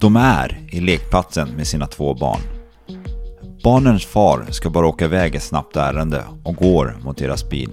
De 0.00 0.16
är 0.16 0.60
i 0.72 0.80
lekplatsen 0.80 1.48
med 1.48 1.66
sina 1.66 1.86
två 1.86 2.14
barn. 2.14 2.40
Barnens 3.64 4.06
far 4.06 4.46
ska 4.50 4.70
bara 4.70 4.86
åka 4.86 5.04
iväg 5.04 5.34
ett 5.34 5.42
snabbt 5.42 5.76
ärende 5.76 6.24
och 6.44 6.56
går 6.56 6.96
mot 7.04 7.18
deras 7.18 7.50
bil. 7.50 7.70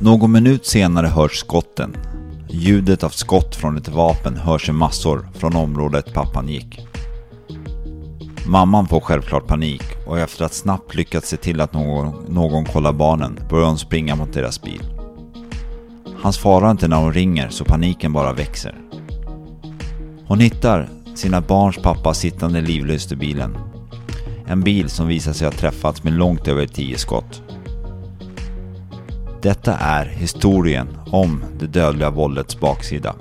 Någon 0.00 0.32
minut 0.32 0.66
senare 0.66 1.06
hörs 1.06 1.38
skotten. 1.38 1.96
Ljudet 2.48 3.02
av 3.02 3.08
skott 3.08 3.56
från 3.56 3.76
ett 3.76 3.88
vapen 3.88 4.36
hörs 4.36 4.68
i 4.68 4.72
massor 4.72 5.28
från 5.34 5.56
området 5.56 6.14
pappan 6.14 6.48
gick. 6.48 6.86
Mamman 8.46 8.88
får 8.88 9.00
självklart 9.00 9.46
panik 9.46 9.82
och 10.06 10.18
efter 10.18 10.44
att 10.44 10.54
snabbt 10.54 10.94
lyckats 10.94 11.28
se 11.28 11.36
till 11.36 11.60
att 11.60 11.72
någon, 11.72 12.24
någon 12.28 12.64
kollar 12.64 12.92
barnen 12.92 13.40
börjar 13.50 13.66
hon 13.66 13.78
springa 13.78 14.16
mot 14.16 14.32
deras 14.32 14.62
bil. 14.62 14.82
Han 16.22 16.32
svarar 16.32 16.70
inte 16.70 16.88
när 16.88 16.96
hon 16.96 17.12
ringer 17.12 17.48
så 17.48 17.64
paniken 17.64 18.12
bara 18.12 18.32
växer. 18.32 18.74
Hon 20.28 20.40
hittar 20.40 20.88
sina 21.14 21.40
barns 21.40 21.76
pappa 21.76 22.14
sittande 22.14 22.60
livlöst 22.60 23.12
i 23.12 23.16
bilen. 23.16 23.58
En 24.46 24.60
bil 24.60 24.88
som 24.88 25.06
visar 25.06 25.32
sig 25.32 25.46
ha 25.46 25.52
träffats 25.52 26.02
med 26.04 26.12
långt 26.12 26.48
över 26.48 26.66
10 26.66 26.98
skott. 26.98 27.42
Detta 29.42 29.76
är 29.76 30.06
historien 30.06 30.88
om 31.10 31.44
det 31.58 31.66
dödliga 31.66 32.10
våldets 32.10 32.60
baksida. 32.60 33.14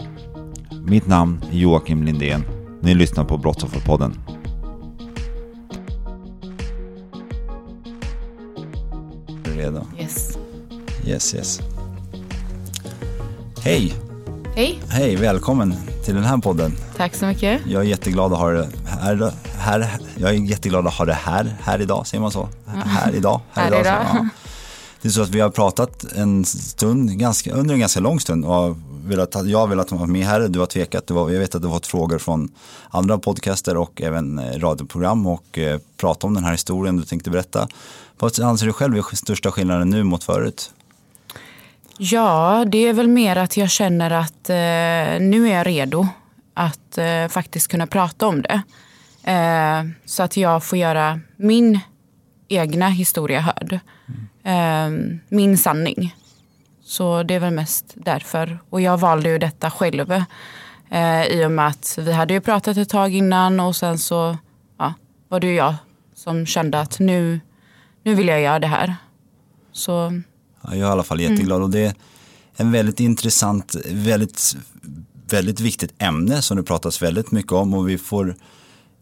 Mitt 0.86 1.08
namn 1.08 1.42
är 1.52 1.58
Joakim 1.58 2.04
Lindén. 2.04 2.44
Ni 2.82 2.96
lyssnar 2.96 3.24
på 3.24 3.38
Brottsofferpodden. 3.38 4.20
Är 9.28 9.50
du 9.50 9.52
redo? 9.52 9.82
Yes. 10.00 10.38
Yes, 11.06 11.36
yes. 11.36 11.60
Hej! 13.64 13.94
Hej, 14.56 14.80
Hej, 14.90 15.16
välkommen 15.16 15.74
till 16.08 16.16
den 16.16 16.24
här 16.24 16.38
podden. 16.38 16.72
tack 16.98 17.16
så 17.16 17.26
mycket. 17.26 17.62
Jag 17.66 17.82
är 17.82 17.88
jätteglad 17.88 18.34
att 18.34 18.40
ha 18.40 18.50
det 18.50 18.68
här, 18.86 19.34
här 19.58 20.00
jag 20.16 20.30
är 20.30 20.34
jätteglad 20.34 20.88
att 20.88 20.94
ha 20.94 21.06
det 21.06 21.14
här, 21.14 21.56
här 21.62 21.82
idag, 21.82 22.08
säger 22.08 22.22
man 22.22 22.32
så? 22.32 22.50
Här 22.66 23.16
idag, 23.16 23.42
här, 23.52 23.62
Här 23.62 23.70
idag. 23.70 23.82
idag. 23.82 24.06
Ja. 24.14 24.28
Det 25.02 25.08
är 25.08 25.12
så 25.12 25.22
att 25.22 25.30
vi 25.30 25.40
har 25.40 25.50
pratat 25.50 26.04
en 26.04 26.46
stund, 26.46 27.20
ganska, 27.20 27.54
under 27.54 27.74
en 27.74 27.80
ganska 27.80 28.00
lång 28.00 28.20
stund 28.20 28.46
och 28.46 28.78
velat, 29.06 29.36
jag 29.46 29.60
har 29.60 29.68
velat 29.68 29.92
vara 29.92 30.06
med 30.06 30.26
här, 30.26 30.48
du 30.48 30.60
har 30.60 30.66
tvekat, 30.66 31.08
du 31.08 31.14
har, 31.14 31.30
jag 31.30 31.40
vet 31.40 31.56
att 31.56 31.62
du 31.62 31.68
har 31.68 31.76
fått 31.76 31.88
frågor 31.88 32.18
från 32.18 32.52
andra 32.90 33.18
podcaster 33.18 33.78
och 33.78 34.02
även 34.02 34.40
eh, 34.40 34.60
radioprogram 34.60 35.28
och 35.28 35.58
eh, 35.58 35.80
prata 35.98 36.28
om 36.28 36.34
den 36.34 36.44
här 36.44 36.52
historien 36.52 36.98
du 36.98 37.04
tänkte 37.04 37.30
berätta. 37.30 37.68
Vad 38.20 38.40
anser 38.40 38.66
du 38.66 38.74
själv 38.74 38.98
är 38.98 39.16
största 39.16 39.52
skillnaden 39.52 39.90
nu 39.90 40.04
mot 40.04 40.24
förut? 40.24 40.72
Ja, 42.00 42.66
det 42.68 42.78
är 42.78 42.94
väl 42.94 43.08
mer 43.08 43.36
att 43.36 43.58
jag 43.58 43.70
känner 43.70 44.12
att 44.12 44.50
eh, 44.50 45.26
nu 45.26 45.50
är 45.50 45.58
jag 45.58 45.68
redo 45.68 46.08
att 46.54 46.98
eh, 46.98 47.28
faktiskt 47.28 47.68
kunna 47.68 47.88
prata 47.88 48.28
om 48.28 48.42
det. 48.42 48.62
Eh, 49.32 49.84
så 50.06 50.24
att 50.24 50.38
jag 50.38 50.64
får 50.64 50.78
göra 50.78 51.20
min 51.36 51.80
egna 52.48 52.90
historia 52.90 53.42
hörd. 53.42 53.80
Eh, 54.44 54.90
min 55.30 55.58
sanning. 55.58 56.16
Så 56.84 57.24
det 57.24 57.34
är 57.34 57.40
väl 57.40 57.54
mest 57.54 57.94
därför. 57.96 58.60
Och 58.70 58.82
jag 58.82 58.98
valde 58.98 59.30
ju 59.30 59.38
detta 59.38 59.72
själv. 59.72 60.24
Eh, 60.90 61.26
I 61.26 61.46
och 61.46 61.52
med 61.52 61.68
att 61.68 61.98
vi 62.02 62.12
hade 62.12 62.34
ju 62.34 62.42
pratat 62.42 62.78
ett 62.78 62.90
tag 62.90 63.14
innan 63.16 63.60
och 63.60 63.76
sen 63.76 63.98
så 63.98 64.38
ja, 64.78 64.94
var 65.28 65.40
det 65.40 65.48
ju 65.48 65.56
jag 65.56 65.76
som 66.16 66.46
kände 66.46 66.80
att 66.80 67.00
nu, 67.00 67.40
nu 68.04 68.16
vill 68.16 68.28
jag 68.28 68.42
göra 68.42 68.60
det 68.60 68.68
här. 68.68 68.96
Så 69.72 70.22
jag 70.76 70.78
är 70.78 70.90
i 70.90 70.92
alla 70.92 71.04
fall 71.04 71.20
jätteglad 71.20 71.62
och 71.62 71.70
det 71.70 71.80
är 71.80 71.94
en 72.56 72.72
väldigt 72.72 73.00
intressant, 73.00 73.76
väldigt, 73.92 74.56
väldigt 75.30 75.60
viktigt 75.60 75.94
ämne 75.98 76.42
som 76.42 76.58
det 76.58 76.64
pratas 76.64 77.02
väldigt 77.02 77.32
mycket 77.32 77.52
om 77.52 77.74
och 77.74 77.90
vi 77.90 77.98
får, 77.98 78.36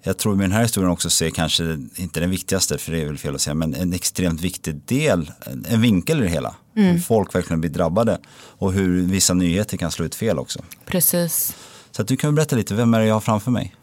jag 0.03 0.17
tror 0.17 0.35
med 0.35 0.43
den 0.43 0.51
här 0.51 0.61
historien 0.63 0.91
också 0.91 1.09
se 1.09 1.31
kanske, 1.31 1.77
inte 1.95 2.19
den 2.19 2.29
viktigaste 2.29 2.77
för 2.77 2.91
det 2.91 3.01
är 3.01 3.05
väl 3.05 3.17
fel 3.17 3.35
att 3.35 3.41
säga, 3.41 3.53
men 3.53 3.73
en 3.73 3.93
extremt 3.93 4.41
viktig 4.41 4.75
del, 4.85 5.31
en 5.69 5.81
vinkel 5.81 6.19
i 6.19 6.23
det 6.23 6.29
hela. 6.29 6.55
Hur 6.73 6.99
folk 6.99 7.35
verkligen 7.35 7.61
blir 7.61 7.71
drabbade 7.71 8.17
och 8.35 8.73
hur 8.73 9.01
vissa 9.01 9.33
nyheter 9.33 9.77
kan 9.77 9.91
slå 9.91 10.05
ut 10.05 10.15
fel 10.15 10.39
också. 10.39 10.59
precis. 10.85 11.55
Så 11.91 12.01
att 12.01 12.07
du 12.07 12.17
kan 12.17 12.35
berätta 12.35 12.55
lite, 12.55 12.75
vem 12.75 12.93
är 12.93 12.99
det 12.99 13.05
jag 13.05 13.15
har 13.15 13.21
framför 13.21 13.51
mig? 13.51 13.75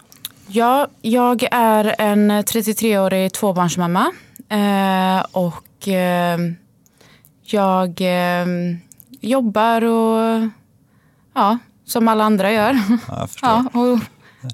Ja, 0.47 0.89
jag 1.03 1.49
är 1.51 1.95
en 1.99 2.31
33-årig 2.31 3.33
tvåbarnsmamma. 3.33 4.13
Eh, 4.49 5.27
och 5.33 5.89
eh, 5.89 6.39
jag 7.53 8.01
eh, 8.01 8.47
jobbar 9.21 9.85
och 9.85 10.49
ja, 11.35 11.59
som 11.85 12.09
alla 12.09 12.25
andra 12.25 12.53
gör. 12.53 12.79
Ja. 13.09 13.29
Ja, 13.43 13.65
och 13.73 13.99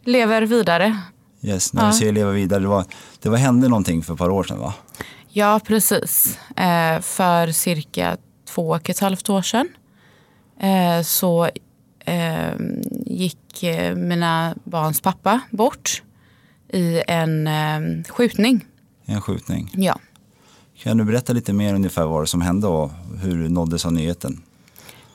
lever 0.05 0.43
vidare. 0.43 0.99
Yes, 1.43 1.73
när 1.73 1.87
du 1.87 1.93
säger 1.93 2.13
leva 2.13 2.31
vidare, 2.31 2.61
det 2.61 2.67
var, 2.67 2.85
det 3.23 3.29
var 3.29 3.37
hände 3.37 3.69
någonting 3.69 4.03
för 4.03 4.13
ett 4.13 4.19
par 4.19 4.31
år 4.31 4.45
sedan 4.45 4.59
va? 4.59 4.75
Ja, 5.29 5.61
precis. 5.65 6.39
Eh, 6.57 7.01
för 7.01 7.53
cirka 7.53 8.17
två 8.49 8.69
och 8.69 8.91
ett 8.91 8.99
halvt 8.99 9.29
år 9.31 9.43
sedan 9.43 9.69
eh, 10.61 11.03
så 11.03 11.49
eh, 12.05 12.55
gick 13.07 13.65
mina 13.97 14.55
barns 14.65 15.01
pappa 15.01 15.41
bort 15.51 16.03
i 16.73 17.03
en 17.09 17.47
eh, 17.47 18.05
skjutning. 18.09 18.65
En 19.05 19.21
skjutning. 19.21 19.71
Ja. 19.75 19.99
Kan 20.83 20.97
du 20.97 21.05
berätta 21.05 21.33
lite 21.33 21.53
mer 21.53 21.75
ungefär 21.75 22.07
vad 22.07 22.23
det 22.23 22.27
som 22.27 22.41
hände 22.41 22.67
och 22.67 22.91
hur 23.23 23.43
du 23.43 23.49
nåddes 23.49 23.87
av 23.87 23.93
nyheten? 23.93 24.43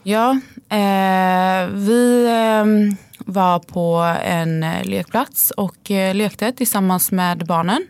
Ja, 0.04 0.32
eh, 0.70 1.68
vi 1.68 2.26
eh, 2.26 2.96
var 3.26 3.60
på 3.60 4.16
en 4.24 4.64
eh, 4.64 4.86
lekplats 4.86 5.52
och 5.52 5.92
eh, 5.92 6.16
lekte 6.16 6.52
tillsammans 6.52 7.12
med 7.12 7.46
barnen. 7.46 7.88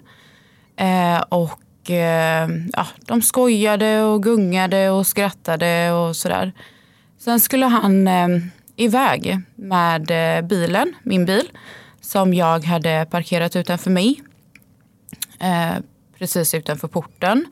Eh, 0.76 1.22
och 1.30 1.90
eh, 1.90 2.50
ja, 2.74 2.88
de 3.06 3.22
skojade 3.22 4.04
och 4.04 4.24
gungade 4.24 4.90
och 4.90 5.08
skrattade 5.08 5.92
och 5.92 6.16
sådär. 6.16 6.54
Sen 7.20 7.40
skulle 7.40 7.66
han 7.66 8.08
eh, 8.08 8.28
iväg 8.76 9.40
med 9.56 10.12
eh, 10.38 10.48
bilen, 10.48 10.94
min 11.04 11.26
bil, 11.26 11.50
som 12.02 12.34
jag 12.34 12.64
hade 12.64 13.08
parkerat 13.12 13.56
utanför 13.56 13.92
mig. 13.92 14.22
Eh, 15.40 15.74
precis 16.18 16.54
utanför 16.54 16.88
porten. 16.88 17.46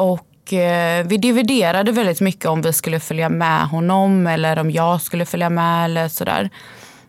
Och 0.00 0.52
eh, 0.52 1.06
vi 1.06 1.16
dividerade 1.16 1.92
väldigt 1.92 2.20
mycket 2.20 2.46
om 2.46 2.62
vi 2.62 2.72
skulle 2.72 3.00
följa 3.00 3.28
med 3.28 3.68
honom 3.68 4.26
eller 4.26 4.58
om 4.58 4.70
jag 4.70 5.00
skulle 5.00 5.26
följa 5.26 5.50
med 5.50 5.84
eller 5.84 6.08
sådär. 6.08 6.50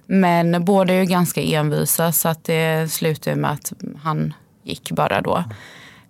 Men 0.06 0.66
båda 0.66 0.94
är 0.94 1.00
ju 1.00 1.06
ganska 1.06 1.42
envisa 1.42 2.12
så 2.12 2.30
att 2.30 2.44
det 2.44 2.92
slutade 2.92 3.36
med 3.36 3.52
att 3.52 3.74
han 4.04 4.34
gick 4.64 4.92
bara 4.92 5.22
då. 5.22 5.44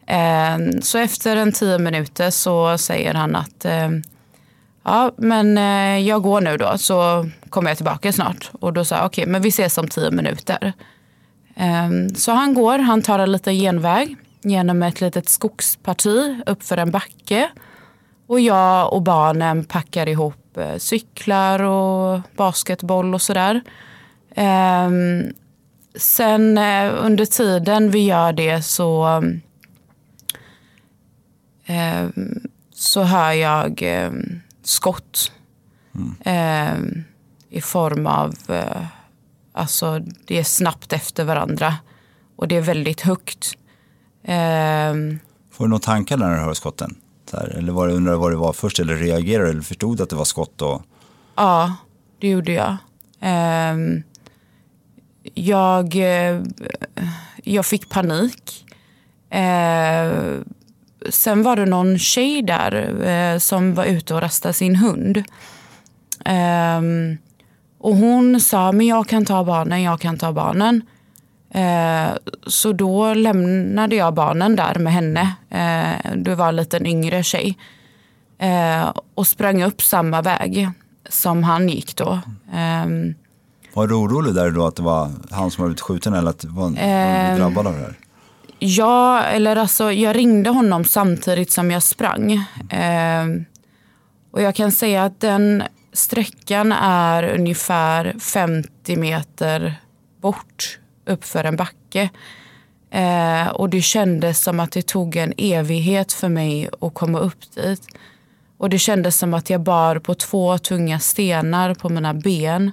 Eh, 0.08 0.58
så 0.82 0.98
efter 0.98 1.36
en 1.36 1.52
tio 1.52 1.78
minuter 1.78 2.30
så 2.30 2.78
säger 2.78 3.14
han 3.14 3.36
att 3.36 3.66
eh, 3.66 3.90
ja 4.84 5.12
men 5.18 5.58
eh, 5.58 6.08
jag 6.08 6.22
går 6.22 6.42
nu 6.42 6.58
då 6.58 6.78
så 6.78 7.30
kommer 7.50 7.70
jag 7.70 7.78
tillbaka 7.78 8.14
snart. 8.14 8.52
Och 8.60 8.74
då 8.74 8.86
sa 8.86 8.96
jag 8.96 9.06
okej 9.06 9.26
men 9.26 9.42
vi 9.42 9.50
ses 9.50 9.78
om 9.78 9.88
tio 9.88 10.12
minuter. 10.12 10.74
Ehm, 11.56 12.16
så 12.16 12.32
han 12.32 12.54
går, 12.54 12.80
han 12.80 13.02
tar 13.02 13.20
en 13.20 13.32
liten 13.32 13.56
genväg 13.56 14.16
genom 14.42 14.84
ett 14.84 15.02
litet 15.02 15.30
skogsparti 15.30 16.42
uppför 16.46 16.78
en 16.78 16.92
backe. 16.92 17.50
Och 18.28 18.40
jag 18.40 18.94
och 18.94 19.02
barnen 19.02 19.64
packar 19.64 20.10
ihop 20.10 20.58
eh, 20.58 20.78
cyklar 20.78 21.64
och 21.64 22.22
basketboll 22.36 23.14
och 23.14 23.22
sådär. 23.22 23.62
Ehm, 24.36 25.34
sen 25.96 26.58
eh, 26.58 26.94
under 27.06 27.26
tiden 27.26 27.92
vi 27.92 28.06
gör 28.06 28.34
det 28.34 28.62
så 28.62 29.22
ehm, 31.66 32.48
så 32.74 33.04
hör 33.04 33.32
jag 33.32 33.82
ehm, 33.82 34.42
skott. 34.64 35.32
Ehm, 36.24 37.04
I 37.50 37.62
form 37.62 38.08
av, 38.08 38.36
eh, 38.48 38.86
alltså 39.52 40.00
det 40.00 40.40
är 40.40 40.44
snabbt 40.44 40.94
efter 40.94 41.24
varandra. 41.24 41.76
Och 42.36 42.48
det 42.48 42.56
är 42.56 42.62
väldigt 42.62 43.02
högt. 43.02 43.58
Ehm, 44.24 45.20
Får 45.52 45.64
du 45.66 45.70
några 45.70 45.80
tankar 45.82 46.18
när 46.18 46.30
du 46.36 46.38
hör 46.42 46.54
skotten? 46.54 46.96
Här, 47.34 47.56
eller 47.58 47.72
var 47.74 47.88
det, 47.88 47.94
undrar 47.94 48.12
du 48.14 48.20
vad 48.20 48.32
det 48.32 48.38
var 48.38 48.54
först 48.54 48.80
eller 48.80 48.96
reagerade 48.96 49.50
eller 49.50 49.62
förstod 49.62 49.98
du 49.98 50.04
att 50.04 50.10
det 50.10 50.16
var 50.16 50.26
skott? 50.26 50.62
Och, 50.62 50.82
Ja, 51.36 51.76
det 52.20 52.28
gjorde 52.30 52.52
jag. 52.52 52.78
Ehm, 53.20 54.04
jag, 55.34 55.96
eh, 55.96 56.42
jag 57.44 57.66
fick 57.66 57.90
panik. 57.90 58.66
Eh, 59.30 60.12
sen 61.10 61.44
var 61.44 61.56
det 61.56 61.66
någon 61.66 62.00
tjej 62.00 62.42
där 62.42 63.04
eh, 63.04 63.38
som 63.38 63.74
var 63.74 63.86
ute 63.86 64.14
och 64.14 64.22
rastade 64.22 64.54
sin 64.54 64.76
hund. 64.76 65.24
Ehm, 66.26 67.18
och 67.78 67.96
hon 67.96 68.40
sa, 68.40 68.72
men 68.72 68.88
jag 68.88 69.08
kan 69.08 69.26
ta 69.26 69.44
barnen, 69.44 69.82
jag 69.82 70.00
kan 70.02 70.18
ta 70.18 70.32
barnen. 70.34 70.82
Eh, 71.54 72.10
så 72.48 72.72
då 72.72 73.14
lämnade 73.14 73.96
jag 73.96 74.14
barnen 74.14 74.56
där 74.56 74.76
med 74.76 74.94
henne. 74.94 75.22
Eh, 75.50 76.12
det 76.16 76.36
var 76.36 76.50
en 76.50 76.56
liten 76.56 76.86
yngre 76.86 77.24
tjej. 77.24 77.58
Eh, 78.40 78.94
och 79.16 79.28
sprang 79.28 79.64
upp 79.64 79.82
samma 79.82 80.22
väg 80.22 80.70
som 81.10 81.44
han 81.44 81.70
gick 81.70 81.96
då. 81.96 82.20
Ehm, 82.54 83.14
var 83.74 83.88
du 83.88 83.94
orolig 83.96 84.36
där 84.36 84.52
då 84.52 84.66
att 84.68 84.76
det 84.76 84.84
var 84.84 85.12
han 85.32 85.52
som 85.52 85.62
var 85.62 85.68
blivit 85.70 85.82
skjuten 85.82 86.14
eller 86.14 86.30
att 86.30 86.46
var, 86.46 86.70
var 86.70 86.76
Ehm. 86.80 87.34
du 87.36 87.42
drabbad 87.42 87.68
av 87.68 87.74
det 87.74 87.80
här? 87.80 87.94
Ja, 88.60 89.24
eller 89.24 89.56
alltså 89.56 89.92
jag 89.92 90.16
ringde 90.16 90.50
honom 90.50 90.86
samtidigt 90.86 91.52
som 91.52 91.72
jag 91.72 91.84
sprang. 91.84 92.46
Ehm, 92.70 93.46
och 94.32 94.42
jag 94.42 94.56
kan 94.56 94.72
säga 94.72 95.04
att 95.06 95.20
den 95.20 95.64
sträckan 95.94 96.72
är 96.82 97.24
ungefär 97.24 98.16
50 98.20 98.96
meter 98.96 99.76
bort 100.22 100.80
uppför 101.06 101.44
en 101.44 101.56
backe. 101.56 102.10
Eh, 102.92 103.48
och 103.48 103.70
det 103.70 103.82
kändes 103.82 104.44
som 104.44 104.60
att 104.60 104.72
det 104.72 104.82
tog 104.82 105.16
en 105.16 105.34
evighet 105.38 106.14
för 106.14 106.30
mig 106.30 106.70
att 106.82 106.94
komma 106.94 107.20
upp 107.20 107.56
dit. 107.56 107.88
Och 108.58 108.70
det 108.70 108.80
kändes 108.80 109.18
som 109.18 109.34
att 109.34 109.50
jag 109.50 109.62
bar 109.62 110.00
på 110.00 110.14
två 110.14 110.58
tunga 110.58 111.00
stenar 111.00 111.74
på 111.74 111.90
mina 111.90 112.14
ben. 112.14 112.72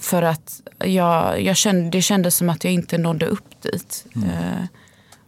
För 0.00 0.22
att 0.22 0.62
jag, 0.78 1.42
jag 1.42 1.56
kände, 1.56 1.90
det 1.90 2.02
kändes 2.02 2.36
som 2.36 2.48
att 2.48 2.64
jag 2.64 2.72
inte 2.72 2.98
nådde 2.98 3.26
upp 3.26 3.62
dit. 3.62 4.06
Eh, 4.16 4.64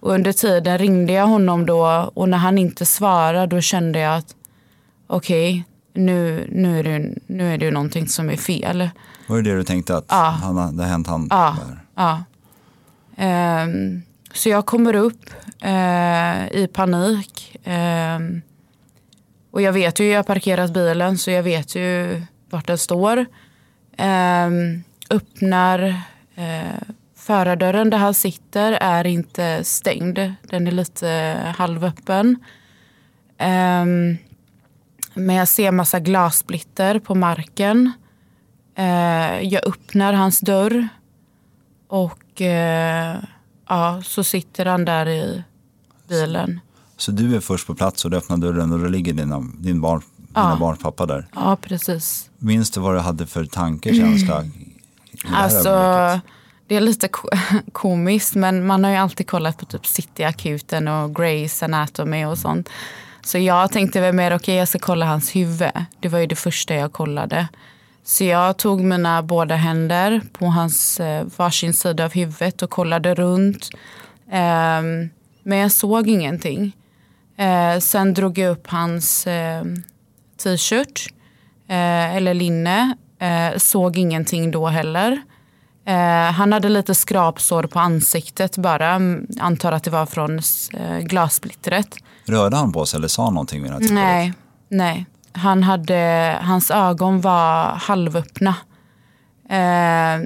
och 0.00 0.12
under 0.12 0.32
tiden 0.32 0.78
ringde 0.78 1.12
jag 1.12 1.26
honom 1.26 1.66
då 1.66 2.10
och 2.14 2.28
när 2.28 2.38
han 2.38 2.58
inte 2.58 2.86
svarade 2.86 3.56
då 3.56 3.60
kände 3.60 3.98
jag 3.98 4.16
att 4.16 4.34
okej, 5.06 5.64
nu, 5.94 6.48
nu, 6.52 6.78
är 6.78 6.82
det, 6.82 7.14
nu 7.26 7.54
är 7.54 7.58
det 7.58 7.70
någonting 7.70 8.08
som 8.08 8.30
är 8.30 8.36
fel. 8.36 8.90
Var 9.28 9.36
det 9.36 9.50
det 9.50 9.56
du 9.56 9.64
tänkte 9.64 9.96
att 9.96 10.04
Ja. 10.08 10.38
han, 10.42 10.76
det 10.76 10.82
har 10.82 10.90
hänt 10.90 11.06
han? 11.06 11.26
Ja. 11.30 11.56
Ja. 11.94 12.24
Ehm, 13.16 14.02
så 14.32 14.48
jag 14.48 14.66
kommer 14.66 14.94
upp 14.94 15.30
eh, 15.62 16.48
i 16.52 16.68
panik. 16.72 17.56
Ehm, 17.64 18.42
och 19.50 19.62
jag 19.62 19.72
vet 19.72 20.00
ju, 20.00 20.04
jag 20.10 20.18
har 20.18 20.22
parkerat 20.22 20.72
bilen 20.74 21.18
så 21.18 21.30
jag 21.30 21.42
vet 21.42 21.74
ju 21.74 22.22
vart 22.50 22.66
den 22.66 22.78
står. 22.78 23.26
Ehm, 23.96 24.82
öppnar 25.10 25.82
eh, 26.34 26.78
förardörren 27.16 27.90
där 27.90 27.98
han 27.98 28.14
sitter 28.14 28.72
är 28.72 29.06
inte 29.06 29.64
stängd. 29.64 30.18
Den 30.42 30.66
är 30.66 30.70
lite 30.72 31.36
halvöppen. 31.56 32.36
Ehm, 33.38 34.16
men 35.14 35.36
jag 35.36 35.48
ser 35.48 35.70
massa 35.72 36.00
glassplitter 36.00 36.98
på 36.98 37.14
marken. 37.14 37.92
Eh, 38.78 39.40
jag 39.42 39.66
öppnar 39.66 40.12
hans 40.12 40.40
dörr 40.40 40.88
och 41.88 42.40
eh, 42.42 43.16
ja, 43.68 44.02
så 44.04 44.24
sitter 44.24 44.66
han 44.66 44.84
där 44.84 45.08
i 45.08 45.42
bilen. 46.08 46.60
Så 46.96 47.10
du 47.12 47.36
är 47.36 47.40
först 47.40 47.66
på 47.66 47.74
plats 47.74 48.04
och 48.04 48.10
du 48.10 48.16
öppnar 48.16 48.36
dörren 48.36 48.72
och 48.72 48.78
då 48.78 48.88
ligger 48.88 49.12
dina, 49.12 49.40
din 49.58 49.80
barn, 49.80 50.02
dina 50.16 50.56
barns 50.56 50.78
pappa 50.78 51.06
där. 51.06 51.26
Ja, 51.34 51.56
precis. 51.62 52.30
Minns 52.38 52.70
du 52.70 52.80
vad 52.80 52.94
du 52.94 52.98
hade 52.98 53.26
för 53.26 53.44
tanke, 53.44 53.94
känsla? 53.94 54.34
här 55.24 55.44
Alltså, 55.44 55.68
ögonblicket? 55.68 56.30
det 56.66 56.76
är 56.76 56.80
lite 56.80 57.08
ko- 57.08 57.28
komiskt 57.72 58.34
men 58.34 58.66
man 58.66 58.84
har 58.84 58.90
ju 58.90 58.96
alltid 58.96 59.26
kollat 59.26 59.58
på 59.58 59.64
typ 59.64 59.86
City-akuten 59.86 60.88
och 60.88 61.10
Grey's 61.18 61.64
Anatomy 61.64 62.24
och 62.24 62.38
sånt. 62.38 62.68
Så 63.22 63.38
jag 63.38 63.72
tänkte 63.72 64.00
väl 64.00 64.14
mer, 64.14 64.36
okej 64.36 64.54
jag 64.54 64.68
ska 64.68 64.78
kolla 64.78 65.06
hans 65.06 65.36
huvud. 65.36 65.70
Det 66.00 66.08
var 66.08 66.18
ju 66.18 66.26
det 66.26 66.36
första 66.36 66.74
jag 66.74 66.92
kollade. 66.92 67.48
Så 68.08 68.24
jag 68.24 68.56
tog 68.56 68.80
mina 68.80 69.22
båda 69.22 69.54
händer 69.54 70.20
på 70.32 70.46
hans 70.46 71.00
eh, 71.00 71.26
varsin 71.36 71.74
sida 71.74 72.04
av 72.04 72.12
huvudet 72.12 72.62
och 72.62 72.70
kollade 72.70 73.14
runt. 73.14 73.70
Ehm, 74.30 75.08
men 75.42 75.58
jag 75.58 75.72
såg 75.72 76.08
ingenting. 76.08 76.76
Eh, 77.36 77.78
sen 77.80 78.14
drog 78.14 78.38
jag 78.38 78.50
upp 78.50 78.66
hans 78.66 79.26
eh, 79.26 79.62
t-shirt 80.42 81.12
eller 81.68 82.34
linne. 82.34 82.96
Såg 83.56 83.96
ingenting 83.96 84.50
då 84.50 84.66
heller. 84.66 85.22
Han 86.34 86.52
hade 86.52 86.68
lite 86.68 86.94
skrapsår 86.94 87.62
på 87.62 87.78
ansiktet 87.78 88.56
bara. 88.56 89.00
Antar 89.40 89.72
att 89.72 89.84
det 89.84 89.90
var 89.90 90.06
från 90.06 90.40
eh, 90.74 90.98
glassplittret. 90.98 91.96
Rörde 92.24 92.56
han 92.56 92.72
på 92.72 92.86
sig 92.86 92.98
eller 92.98 93.08
sa 93.08 93.30
någonting 93.30 93.62
vid? 93.62 93.92
Nej, 93.92 94.32
nej. 94.68 95.06
Han 95.38 95.62
hade, 95.62 96.38
hans 96.42 96.70
ögon 96.70 97.20
var 97.20 97.72
halvöppna. 97.72 98.54
Eh, 99.48 100.20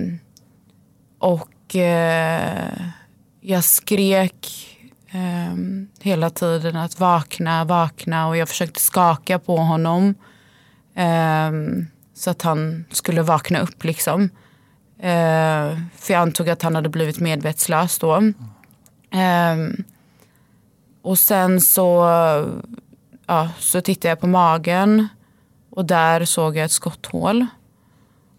och 1.18 1.76
eh, 1.76 2.72
jag 3.40 3.64
skrek 3.64 4.48
eh, 5.10 5.56
hela 6.00 6.30
tiden 6.30 6.76
att 6.76 7.00
vakna, 7.00 7.64
vakna 7.64 8.28
och 8.28 8.36
jag 8.36 8.48
försökte 8.48 8.80
skaka 8.80 9.38
på 9.38 9.56
honom. 9.56 10.14
Eh, 10.94 11.50
så 12.14 12.30
att 12.30 12.42
han 12.42 12.84
skulle 12.90 13.22
vakna 13.22 13.60
upp 13.60 13.84
liksom. 13.84 14.22
Eh, 14.98 15.78
för 15.96 16.12
jag 16.12 16.22
antog 16.22 16.48
att 16.48 16.62
han 16.62 16.74
hade 16.74 16.88
blivit 16.88 17.20
medvetslös 17.20 17.98
då. 17.98 18.16
Eh, 19.10 19.56
och 21.02 21.18
sen 21.18 21.60
så 21.60 22.04
ja, 23.32 23.48
så 23.58 23.80
tittade 23.80 24.08
jag 24.08 24.20
på 24.20 24.26
magen 24.26 25.08
och 25.70 25.84
där 25.84 26.24
såg 26.24 26.56
jag 26.56 26.64
ett 26.64 26.70
skotthål. 26.70 27.46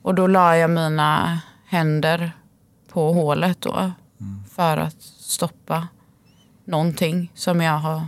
Och 0.02 0.16
då 0.16 0.28
la 0.28 0.58
jag 0.58 0.70
mina 0.70 1.40
händer 1.66 2.32
på 2.92 3.14
hålet 3.14 3.62
då 3.62 3.92
för 4.56 4.78
att 4.78 5.02
stoppa 5.20 5.88
någonting 6.66 7.32
som 7.36 7.62
jag 7.62 7.78
har 7.78 8.02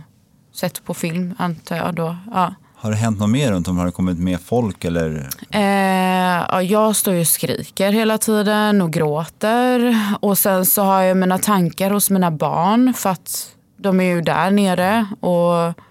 sett 0.52 0.84
på 0.84 0.94
film 0.94 1.34
antar 1.38 1.76
jag 1.76 1.94
då. 1.94 2.16
Ja. 2.34 2.54
Har 2.76 2.90
det 2.90 2.96
hänt 2.96 3.18
något 3.18 3.30
mer 3.30 3.52
runt 3.52 3.68
om? 3.68 3.78
Har 3.78 3.86
det 3.86 3.92
kommit 3.92 4.18
mer 4.18 4.36
folk 4.36 4.84
eller? 4.84 5.28
Eh, 5.50 6.44
ja, 6.48 6.62
jag 6.62 6.96
står 6.96 7.14
ju 7.14 7.20
och 7.20 7.26
skriker 7.26 7.92
hela 7.92 8.18
tiden 8.18 8.82
och 8.82 8.92
gråter. 8.92 9.98
Och 10.20 10.38
sen 10.38 10.66
så 10.66 10.82
har 10.82 11.02
jag 11.02 11.16
mina 11.16 11.38
tankar 11.38 11.90
hos 11.90 12.10
mina 12.10 12.30
barn 12.30 12.94
för 12.94 13.10
att 13.10 13.56
de 13.76 14.00
är 14.00 14.14
ju 14.14 14.20
där 14.20 14.50
nere. 14.50 15.06
Och 15.20 15.82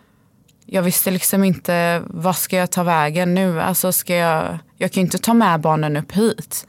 jag 0.66 0.82
visste 0.84 1.12
liksom 1.12 1.44
inte 1.44 2.04
vad 2.08 2.36
ska 2.36 2.58
jag 2.58 2.72
ta 2.72 2.84
vägen 2.84 3.34
nu. 3.34 3.62
Alltså 3.62 3.92
ska 3.92 4.16
jag, 4.16 4.58
jag 4.78 4.92
kan 4.92 5.02
ju 5.02 5.06
inte 5.06 5.18
ta 5.18 5.34
med 5.34 5.62
barnen 5.62 5.98
upp 5.98 6.12
hit. 6.12 6.68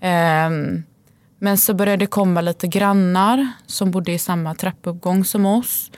Ehm, 0.00 0.82
men 1.38 1.58
så 1.58 1.74
började 1.74 1.96
det 2.02 2.06
komma 2.06 2.40
lite 2.40 2.66
grannar 2.66 3.48
som 3.66 3.90
bodde 3.90 4.12
i 4.12 4.18
samma 4.18 4.54
trappuppgång 4.54 5.24
som 5.24 5.46
oss. 5.46 5.90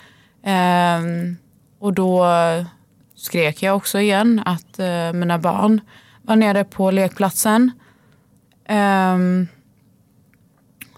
Ehm, 0.45 1.37
och 1.79 1.93
då 1.93 2.27
skrek 3.17 3.63
jag 3.63 3.77
också 3.77 4.01
igen 4.01 4.43
att 4.45 4.79
eh, 4.79 5.13
mina 5.13 5.39
barn 5.39 5.81
var 6.23 6.37
nere 6.37 6.65
på 6.65 6.91
lekplatsen. 6.91 7.71
Ehm, 8.69 9.49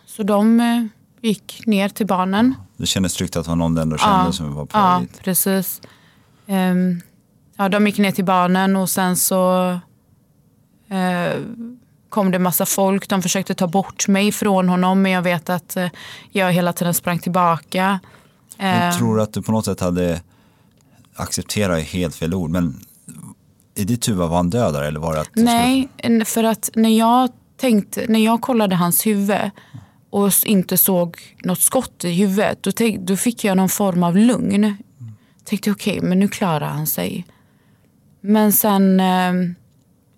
så 0.06 0.22
de 0.22 0.60
eh, 0.60 0.84
gick 1.20 1.62
ner 1.66 1.88
till 1.88 2.06
barnen. 2.06 2.54
Det 2.76 2.86
kändes 2.86 3.14
tryggt 3.14 3.36
att 3.36 3.44
det 3.44 3.48
var 3.48 3.56
någon 3.56 3.78
ändå 3.78 3.96
kände 3.98 4.32
som 4.32 4.54
var 4.54 4.66
på 4.66 4.78
Ja, 4.78 4.98
dit. 5.00 5.20
precis. 5.24 5.80
Ehm, 6.50 7.00
ja, 7.56 7.68
de 7.68 7.86
gick 7.86 7.98
ner 7.98 8.10
till 8.12 8.24
barnen 8.24 8.76
och 8.76 8.90
sen 8.90 9.16
så 9.16 9.70
eh, 10.90 11.40
kom 12.08 12.30
det 12.30 12.38
massa 12.38 12.66
folk. 12.66 13.08
De 13.08 13.22
försökte 13.22 13.54
ta 13.54 13.66
bort 13.66 14.08
mig 14.08 14.32
från 14.32 14.68
honom 14.68 15.02
men 15.02 15.12
jag 15.12 15.22
vet 15.22 15.50
att 15.50 15.76
eh, 15.76 15.88
jag 16.30 16.52
hela 16.52 16.72
tiden 16.72 16.94
sprang 16.94 17.18
tillbaka. 17.18 18.00
Men 18.58 18.82
Ehm, 18.92 18.98
tror 18.98 19.16
du 19.16 19.22
att 19.22 19.32
du 19.32 19.42
på 19.42 19.52
något 19.52 19.64
sätt 19.64 19.80
hade 19.80 20.20
acceptera 21.14 21.78
är 21.80 21.82
helt 21.84 22.14
fel 22.14 22.34
ord, 22.34 22.50
men 22.50 22.80
i 23.74 23.84
ditt 23.84 24.08
huvud 24.08 24.28
var 24.28 24.36
han 24.36 24.50
död 24.50 24.74
där 24.74 24.82
eller 24.82 25.00
var 25.00 25.14
det 25.14 25.20
att 25.20 25.30
Nej, 25.34 25.88
en- 25.96 26.24
för 26.24 26.44
att 26.44 26.70
när 26.74 26.98
jag 26.98 27.30
tänkte, 27.56 28.04
när 28.08 28.20
jag 28.24 28.40
kollade 28.40 28.76
hans 28.76 29.06
huvud 29.06 29.50
och 30.10 30.30
inte 30.44 30.76
såg 30.76 31.16
något 31.44 31.60
skott 31.60 32.04
i 32.04 32.12
huvudet, 32.12 32.62
då, 32.62 32.72
tänk, 32.72 33.00
då 33.00 33.16
fick 33.16 33.44
jag 33.44 33.56
någon 33.56 33.68
form 33.68 34.02
av 34.02 34.16
lugn. 34.16 34.76
Tänkte 35.50 35.70
okej, 35.70 36.00
men 36.02 36.18
nu 36.18 36.28
klarar 36.28 36.66
han 36.68 36.86
sig. 36.86 37.26
Men 38.20 38.52
sen, 38.52 39.00
eh, 39.00 39.32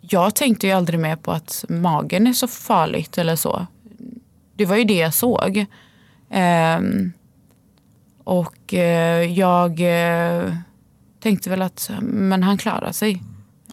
jag 0.00 0.34
tänkte 0.34 0.66
ju 0.66 0.72
aldrig 0.72 1.00
mer 1.00 1.16
på 1.16 1.32
att 1.32 1.64
magen 1.68 2.26
är 2.26 2.32
så 2.32 2.48
farligt 2.48 3.18
eller 3.18 3.36
så. 3.36 3.66
Det 4.56 4.66
var 4.66 4.76
ju 4.76 4.84
det 4.84 4.96
jag 4.96 5.14
såg. 5.14 5.66
Ehm, 6.30 7.12
och 8.24 8.74
eh, 8.74 9.32
jag 9.32 9.80
eh, 9.80 10.54
tänkte 11.20 11.50
väl 11.50 11.62
att 11.62 11.90
men 12.02 12.42
han 12.42 12.58
klarar 12.58 12.92
sig. 12.92 13.22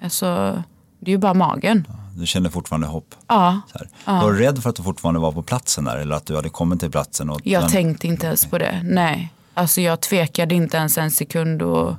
Alltså, 0.02 0.64
det 1.00 1.12
är 1.12 1.14
ju 1.14 1.18
bara 1.18 1.34
magen. 1.34 1.88
du 2.16 2.26
kände 2.26 2.50
fortfarande 2.50 2.88
hopp? 2.88 3.16
Ja, 3.28 3.62
här. 3.74 4.22
Var 4.22 4.32
du 4.34 4.40
rädd 4.40 4.64
för 4.64 4.70
att 4.70 4.76
du 4.76 4.84
fortfarande 4.84 5.20
var 5.20 5.32
på 5.32 5.44
platsen 5.44 5.84
där 5.84 5.98
eller 5.98 6.16
att 6.16 6.26
du 6.26 6.36
hade 6.36 6.50
kommit 6.50 6.80
till 6.80 6.92
platsen? 6.92 7.30
Och 7.30 7.42
jag 7.44 7.62
men- 7.62 7.72
tänkte 7.72 8.08
inte 8.08 8.26
ens 8.28 8.46
på 8.46 8.58
det. 8.58 8.82
Nej. 8.84 9.34
Alltså 9.60 9.82
jag 9.82 10.02
tvekade 10.02 10.56
inte 10.56 10.78
ens 10.78 10.98
en 10.98 11.12
sekund 11.12 11.62
att 11.62 11.96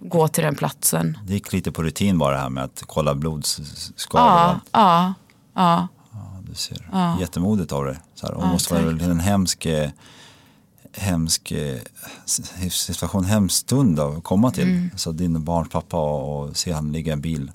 gå 0.00 0.28
till 0.28 0.44
den 0.44 0.54
platsen. 0.54 1.18
Det 1.26 1.32
gick 1.32 1.52
lite 1.52 1.72
på 1.72 1.82
rutin 1.82 2.18
bara 2.18 2.34
det 2.34 2.40
här 2.40 2.48
med 2.48 2.64
att 2.64 2.82
kolla 2.86 3.14
blodskador 3.14 4.24
och 4.24 4.30
Ja, 4.30 4.40
allt. 4.40 4.62
ja, 4.72 5.14
ja. 5.54 5.88
Du 6.48 6.54
ser. 6.54 6.88
Jättemodigt 7.20 7.72
av 7.72 7.84
dig. 7.84 7.98
Så 8.14 8.26
här. 8.26 8.34
Det 8.34 8.40
Ja, 8.40 8.46
måste 8.52 8.74
vara 8.74 8.92
tack. 8.92 9.02
en 9.02 9.20
hemsk, 9.20 9.66
eh, 9.66 9.90
hemsk 10.96 11.52
eh, 11.52 11.78
situation, 12.70 13.24
hemsk 13.24 13.56
stund 13.56 14.00
att 14.00 14.24
komma 14.24 14.50
till. 14.50 14.64
Mm. 14.68 14.90
Så 14.96 15.12
din 15.12 15.44
barns 15.44 15.68
pappa 15.70 15.96
och, 15.96 16.56
se 16.56 16.72
han 16.72 16.92
ligga 16.92 17.10
i 17.10 17.12
en 17.12 17.20
bil 17.20 17.52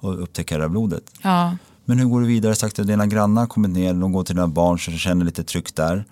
och 0.00 0.22
upptäcka 0.22 0.56
det 0.56 0.62
här 0.64 0.68
blodet. 0.68 1.02
ja. 1.22 1.56
Men 1.86 1.98
hur 1.98 2.06
går 2.06 2.20
du 2.20 2.26
vidare? 2.26 2.54
Sagt 2.54 2.78
att 2.78 2.86
dina 2.86 3.06
grannar 3.06 3.42
har 3.42 3.46
kommit 3.46 3.70
ner, 3.70 3.94
de 3.94 4.12
går 4.12 4.24
till 4.24 4.34
dina 4.34 4.48
barn 4.48 4.78
så 4.78 4.90
du 4.90 4.98
känner 4.98 5.24
lite 5.24 5.44
tryck 5.44 5.74
där. 5.74 6.04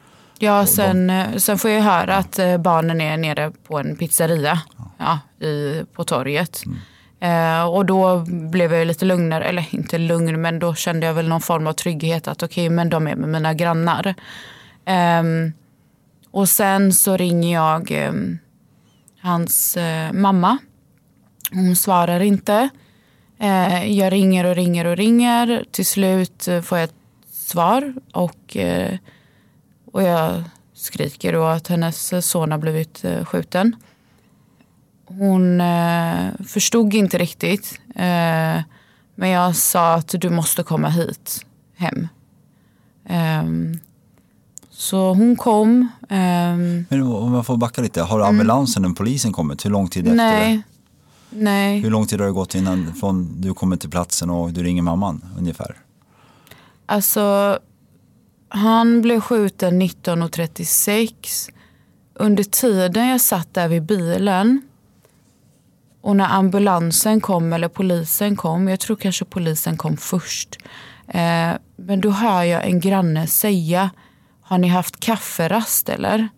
Ja, 0.44 0.66
sen, 0.66 1.10
eh, 1.10 1.36
sen 1.36 1.58
får 1.58 1.70
jag 1.70 1.80
höra 1.80 2.16
att 2.16 2.38
eh, 2.38 2.58
barnen 2.58 3.00
är 3.00 3.16
nere 3.16 3.52
på 3.66 3.78
en 3.78 3.96
pizzeria 3.96 4.60
ja, 4.98 5.46
i, 5.46 5.84
på 5.92 6.04
torget. 6.04 6.62
Eh, 7.20 7.64
och 7.64 7.86
då 7.86 8.24
blev 8.26 8.74
jag 8.74 8.86
lite 8.86 9.04
lugnare, 9.04 9.44
eller 9.44 9.74
inte 9.74 9.98
lugn, 9.98 10.40
men 10.40 10.58
då 10.58 10.74
kände 10.74 11.06
jag 11.06 11.14
väl 11.14 11.28
någon 11.28 11.40
form 11.40 11.66
av 11.66 11.72
trygghet 11.72 12.28
att 12.28 12.42
okej, 12.42 12.68
men 12.68 12.90
de 12.90 13.06
är 13.06 13.16
med 13.16 13.28
mina 13.28 13.54
grannar. 13.54 14.14
Ehm, 14.84 15.52
och 16.30 16.48
sen 16.48 16.92
så 16.92 17.16
ringer 17.16 17.54
jag 17.54 17.90
ehm, 17.90 18.38
hans 19.20 19.76
eh, 19.76 20.12
mamma. 20.12 20.58
Hon 21.52 21.76
svarar 21.76 22.20
inte. 22.20 22.68
Eh, 23.38 23.98
jag 23.98 24.12
ringer 24.12 24.44
och 24.44 24.54
ringer 24.54 24.84
och 24.84 24.96
ringer. 24.96 25.64
Till 25.70 25.86
slut 25.86 26.48
eh, 26.48 26.60
får 26.60 26.78
jag 26.78 26.84
ett 26.84 26.94
svar 27.32 27.94
och 28.12 28.56
eh, 28.56 28.98
och 29.92 30.02
jag 30.02 30.44
skriker 30.74 31.32
då 31.32 31.44
att 31.44 31.68
hennes 31.68 32.26
son 32.30 32.50
har 32.50 32.58
blivit 32.58 33.04
eh, 33.04 33.24
skjuten. 33.24 33.76
Hon 35.06 35.60
eh, 35.60 36.26
förstod 36.46 36.94
inte 36.94 37.18
riktigt. 37.18 37.80
Eh, 37.94 38.60
men 39.14 39.28
jag 39.30 39.56
sa 39.56 39.94
att 39.94 40.08
du 40.20 40.30
måste 40.30 40.62
komma 40.62 40.88
hit 40.88 41.46
hem. 41.76 42.08
Ehm, 43.06 43.78
så 44.70 45.14
hon 45.14 45.36
kom. 45.36 45.88
ehm, 46.08 46.84
Men 46.90 47.02
om 47.02 47.34
jag 47.34 47.46
får 47.46 47.56
backa 47.56 47.82
lite, 47.82 48.02
har 48.02 48.20
ambulansen 48.20 48.84
och 48.84 48.96
polisen 48.96 49.32
kommit? 49.32 49.64
Hur 49.64 49.70
lång 49.70 49.88
tid 49.88 50.06
efter 50.06 50.12
Mm. 50.12 50.38
nej, 50.38 50.62
nej. 51.30 51.80
Hur 51.80 51.90
lång 51.90 52.06
tid 52.06 52.20
har 52.20 52.26
det 52.26 52.32
gått 52.32 52.54
innan 52.54 52.94
från 52.94 53.40
du 53.40 53.54
kommer 53.54 53.76
till 53.76 53.90
platsen 53.90 54.30
och 54.30 54.52
du 54.52 54.62
ringer 54.62 54.82
mamman 54.82 55.24
ungefär? 55.38 55.76
Alltså, 56.86 57.58
han 58.54 59.02
blev 59.02 59.20
skjuten 59.20 59.82
19.36. 59.82 61.50
Under 62.14 62.44
tiden 62.44 63.08
jag 63.08 63.20
satt 63.20 63.54
där 63.54 63.68
vid 63.68 63.82
bilen 63.82 64.62
och 66.00 66.16
när 66.16 66.28
ambulansen 66.28 67.20
kom 67.20 67.52
eller 67.52 67.68
polisen 67.68 68.36
kom, 68.36 68.68
jag 68.68 68.80
tror 68.80 68.96
kanske 68.96 69.24
polisen 69.24 69.76
kom 69.76 69.96
först. 69.96 70.58
Eh, 71.08 71.50
men 71.76 72.00
då 72.00 72.10
hör 72.10 72.42
jag 72.42 72.64
en 72.66 72.80
granne 72.80 73.26
säga, 73.26 73.90
har 74.40 74.58
ni 74.58 74.68
haft 74.68 75.00
kafferast 75.00 75.88
eller? 75.88 76.28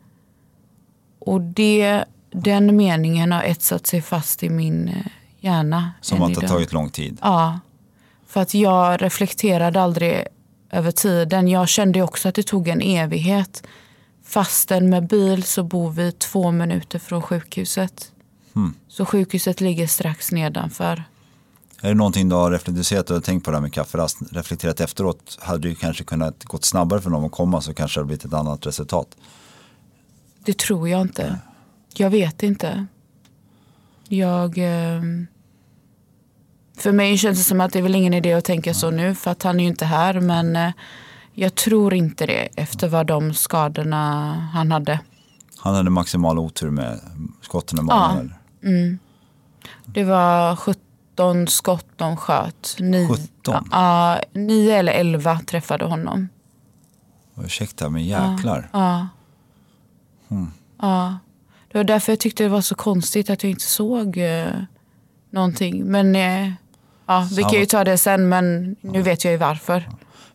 Och 1.18 1.40
det, 1.40 2.04
den 2.30 2.76
meningen 2.76 3.32
har 3.32 3.42
etsat 3.42 3.86
sig 3.86 4.02
fast 4.02 4.42
i 4.42 4.50
min 4.50 4.88
eh, 4.88 4.94
hjärna. 5.40 5.92
Som 6.00 6.22
att 6.22 6.34
det 6.34 6.40
har 6.40 6.48
tagit 6.48 6.72
lång 6.72 6.90
tid. 6.90 7.18
Ja, 7.22 7.60
för 8.26 8.40
att 8.40 8.54
jag 8.54 9.02
reflekterade 9.02 9.80
aldrig 9.80 10.26
över 10.74 10.90
tiden. 10.90 11.48
Jag 11.48 11.68
kände 11.68 12.02
också 12.02 12.28
att 12.28 12.34
det 12.34 12.42
tog 12.42 12.68
en 12.68 12.80
evighet. 12.80 13.62
Fastän 14.24 14.90
med 14.90 15.06
bil 15.06 15.42
så 15.42 15.62
bor 15.62 15.90
vi 15.90 16.12
två 16.12 16.50
minuter 16.50 16.98
från 16.98 17.22
sjukhuset. 17.22 18.12
Så 18.88 19.04
sjukhuset 19.04 19.60
ligger 19.60 19.86
strax 19.86 20.32
nedanför. 20.32 21.04
Är 21.80 21.88
det 21.88 21.94
någonting 21.94 22.28
du 22.28 22.34
har 22.34 22.50
reflekterat, 22.50 23.08
har 23.08 23.20
tänkt 23.20 23.44
på 23.44 23.50
det 23.50 23.56
här 23.56 23.62
med 23.62 23.72
kafferast, 23.72 24.18
reflekterat 24.32 24.80
efteråt, 24.80 25.38
hade 25.40 25.68
du 25.68 25.74
kanske 25.74 26.04
kunnat 26.04 26.44
gått 26.44 26.64
snabbare 26.64 27.00
för 27.00 27.10
dem 27.10 27.24
att 27.24 27.32
komma 27.32 27.60
så 27.60 27.74
kanske 27.74 28.00
det 28.00 28.02
hade 28.02 28.06
blivit 28.06 28.24
ett 28.24 28.32
annat 28.32 28.66
resultat. 28.66 29.16
Det 30.44 30.58
tror 30.58 30.88
jag 30.88 31.00
inte. 31.00 31.38
Jag 31.94 32.10
vet 32.10 32.42
inte. 32.42 32.86
Jag... 34.08 34.58
ehm, 34.58 35.26
för 36.76 36.92
mig 36.92 37.18
känns 37.18 37.38
det 37.38 37.44
som 37.44 37.60
att 37.60 37.72
det 37.72 37.78
är 37.78 37.82
väl 37.82 37.94
ingen 37.94 38.14
idé 38.14 38.32
att 38.32 38.44
tänka 38.44 38.74
så 38.74 38.90
nu 38.90 39.14
för 39.14 39.30
att 39.30 39.42
han 39.42 39.60
är 39.60 39.64
ju 39.64 39.70
inte 39.70 39.84
här. 39.84 40.20
Men 40.20 40.56
eh, 40.56 40.72
jag 41.32 41.54
tror 41.54 41.94
inte 41.94 42.26
det 42.26 42.48
efter 42.56 42.88
vad 42.88 43.06
de 43.06 43.34
skadorna 43.34 44.32
han 44.52 44.72
hade. 44.72 45.00
Han 45.58 45.74
hade 45.74 45.90
maximal 45.90 46.38
otur 46.38 46.70
med 46.70 47.00
skotten 47.42 47.78
i 47.78 47.82
magen. 47.82 48.34
Ja. 48.60 48.68
eller? 48.68 48.98
Det 49.84 50.04
var 50.04 50.56
17 50.56 51.46
skott 51.48 51.86
de 51.96 52.16
sköt. 52.16 52.76
Ni, 52.78 53.08
17? 53.08 53.68
Ja, 53.70 54.20
9 54.32 54.76
eller 54.76 54.92
11 54.92 55.40
träffade 55.46 55.84
honom. 55.84 56.28
Ursäkta, 57.44 57.88
men 57.88 58.04
jäklar. 58.04 58.68
Ja. 58.72 59.08
Ja. 60.80 61.18
Det 61.72 61.78
var 61.78 61.84
därför 61.84 62.12
jag 62.12 62.20
tyckte 62.20 62.42
det 62.42 62.48
var 62.48 62.60
så 62.60 62.74
konstigt 62.74 63.30
att 63.30 63.42
jag 63.42 63.50
inte 63.50 63.64
såg 63.64 64.18
eh, 64.18 64.46
någonting. 65.30 65.84
Men 65.84 66.16
eh, 66.16 66.52
ja, 67.06 67.28
vi 67.36 67.42
kan 67.42 67.52
ju 67.52 67.66
ta 67.66 67.84
det 67.84 67.98
sen, 67.98 68.28
men 68.28 68.76
nu 68.80 69.02
vet 69.02 69.24
jag 69.24 69.30
ju 69.32 69.36
varför. 69.36 69.88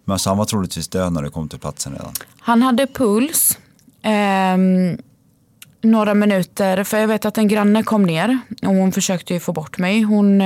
Men 0.06 0.14
alltså, 0.14 0.30
han 0.30 0.38
var 0.38 0.46
troligtvis 0.46 0.88
död 0.88 1.14
när 1.14 1.22
du 1.22 1.30
kom 1.30 1.50
till 1.50 1.60
platsen 1.60 1.94
redan. 1.94 2.14
Han 2.40 2.62
hade 2.62 2.88
puls. 2.88 3.58
ehm, 4.02 4.98
några 5.82 6.14
minuter, 6.14 6.84
för 6.84 6.98
jag 6.98 7.08
vet 7.08 7.26
att 7.26 7.38
en 7.38 7.48
granne 7.48 7.84
kom 7.84 8.04
ner 8.04 8.40
och 8.62 8.68
hon 8.76 8.92
försökte 8.92 9.34
ju 9.34 9.40
få 9.40 9.54
bort 9.54 9.78
mig. 9.78 10.02
Hon, 10.02 10.40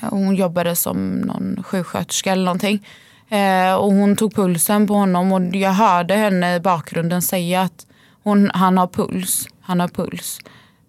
ja, 0.00 0.08
hon 0.10 0.34
jobbade 0.34 0.76
som 0.76 1.10
någon 1.14 1.62
sjuksköterska 1.66 2.32
eller 2.32 2.44
någonting. 2.44 2.86
Eh, 3.28 3.74
och 3.74 3.92
hon 3.92 4.16
tog 4.16 4.34
pulsen 4.34 4.86
på 4.86 4.94
honom 4.94 5.32
och 5.32 5.56
jag 5.56 5.70
hörde 5.70 6.14
henne 6.14 6.54
i 6.54 6.60
bakgrunden 6.60 7.22
säga 7.22 7.62
att 7.62 7.86
hon, 8.22 8.50
han 8.54 8.78
har 8.78 8.86
puls. 8.86 9.48
Han 9.60 9.80
har 9.80 9.88
puls. 9.88 10.38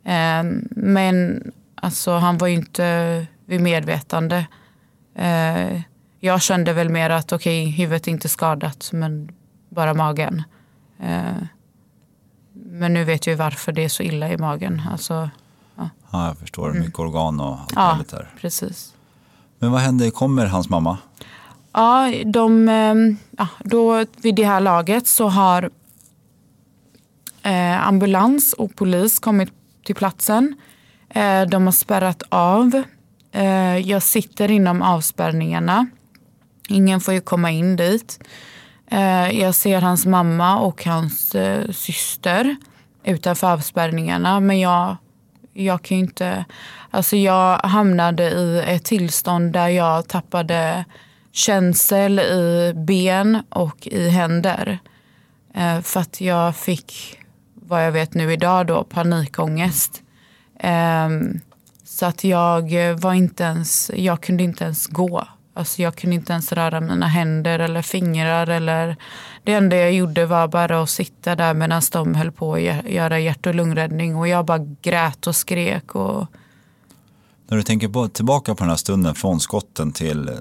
Ehm, 0.05 0.67
men 0.71 1.43
alltså, 1.75 2.11
han 2.11 2.37
var 2.37 2.47
ju 2.47 2.53
inte 2.53 3.25
vid 3.45 3.61
medvetande. 3.61 4.47
Eh, 5.15 5.81
jag 6.19 6.41
kände 6.41 6.73
väl 6.73 6.89
mer 6.89 7.09
att 7.09 7.31
okej, 7.31 7.65
huvudet 7.69 8.07
är 8.07 8.11
inte 8.11 8.29
skadat 8.29 8.89
men 8.93 9.29
bara 9.69 9.93
magen. 9.93 10.43
Eh, 10.99 11.43
men 12.53 12.93
nu 12.93 13.03
vet 13.03 13.27
jag 13.27 13.31
ju 13.33 13.37
varför 13.37 13.71
det 13.71 13.83
är 13.83 13.89
så 13.89 14.03
illa 14.03 14.29
i 14.29 14.37
magen. 14.37 14.81
Alltså, 14.91 15.29
Ja, 16.11 16.27
jag 16.27 16.37
förstår. 16.37 16.73
Mycket 16.73 16.99
organ 16.99 17.39
och 17.39 17.59
allt 17.59 17.71
ja, 17.75 17.89
möjligt 17.91 18.11
där. 18.11 18.33
precis. 18.41 18.93
Men 19.59 19.71
vad 19.71 19.81
hände? 19.81 20.11
Kommer 20.11 20.45
hans 20.45 20.69
mamma? 20.69 20.97
Ja, 21.71 22.13
de, 22.25 22.69
eh, 22.69 22.95
ja, 23.37 23.47
då, 23.59 24.05
vid 24.17 24.35
det 24.35 24.43
här 24.45 24.59
laget 24.59 25.07
så 25.07 25.27
har 25.27 25.69
eh, 27.41 27.87
ambulans 27.87 28.53
och 28.53 28.75
polis 28.75 29.19
kommit 29.19 29.49
till 29.85 29.95
platsen. 29.95 30.55
Eh, 31.09 31.41
de 31.41 31.65
har 31.65 31.71
spärrat 31.71 32.23
av. 32.29 32.83
Eh, 33.35 33.77
jag 33.77 34.03
sitter 34.03 34.51
inom 34.51 34.81
avspärrningarna. 34.81 35.87
Ingen 36.69 37.01
får 37.01 37.13
ju 37.13 37.21
komma 37.21 37.51
in 37.51 37.75
dit. 37.75 38.19
Eh, 38.91 39.39
jag 39.39 39.55
ser 39.55 39.81
hans 39.81 40.05
mamma 40.05 40.59
och 40.59 40.85
hans 40.85 41.35
eh, 41.35 41.71
syster 41.71 42.55
utanför 43.03 43.53
avspärrningarna. 43.53 44.39
Men 44.39 44.59
jag, 44.59 44.97
jag 45.53 45.81
kan 45.81 45.97
ju 45.97 46.03
inte... 46.03 46.45
Alltså 46.91 47.15
jag 47.15 47.57
hamnade 47.57 48.23
i 48.23 48.63
ett 48.67 48.83
tillstånd 48.83 49.53
där 49.53 49.67
jag 49.67 50.07
tappade 50.07 50.85
känsel 51.31 52.19
i 52.19 52.73
ben 52.75 53.43
och 53.49 53.87
i 53.87 54.09
händer. 54.09 54.79
Eh, 55.53 55.81
för 55.81 55.99
att 55.99 56.21
jag 56.21 56.55
fick, 56.55 57.19
vad 57.53 57.85
jag 57.85 57.91
vet 57.91 58.13
nu 58.13 58.33
idag, 58.33 58.67
då, 58.67 58.83
panikångest. 58.83 60.01
Ehm, 60.59 61.39
så 61.95 62.05
att 62.05 62.23
jag 62.23 62.89
eh, 62.89 62.97
var 62.97 63.13
inte 63.13 63.43
ens, 63.43 63.91
jag 63.95 64.21
kunde 64.21 64.43
inte 64.43 64.63
ens 64.63 64.87
gå. 64.87 65.27
Alltså 65.53 65.81
jag 65.81 65.95
kunde 65.95 66.15
inte 66.15 66.33
ens 66.33 66.51
röra 66.51 66.81
mina 66.81 67.07
händer 67.07 67.59
eller 67.59 67.81
fingrar. 67.81 68.47
Eller, 68.47 68.95
det 69.43 69.53
enda 69.53 69.75
jag 69.75 69.93
gjorde 69.93 70.25
var 70.25 70.47
bara 70.47 70.83
att 70.83 70.89
sitta 70.89 71.35
där 71.35 71.53
medan 71.53 71.81
de 71.91 72.15
höll 72.15 72.31
på 72.31 72.53
att 72.53 72.61
göra 72.91 73.19
hjärt 73.19 73.45
och 73.45 73.55
lungräddning. 73.55 74.15
Och 74.15 74.27
jag 74.27 74.45
bara 74.45 74.65
grät 74.81 75.27
och 75.27 75.35
skrek. 75.35 75.95
Och... 75.95 76.27
När 77.47 77.57
du 77.57 77.63
tänker 77.63 77.87
på, 77.87 78.07
tillbaka 78.07 78.55
på 78.55 78.63
den 78.63 78.69
här 78.69 78.77
stunden 78.77 79.15
från 79.15 79.39
skotten 79.39 79.91
till, 79.91 80.29
eh, 80.29 80.35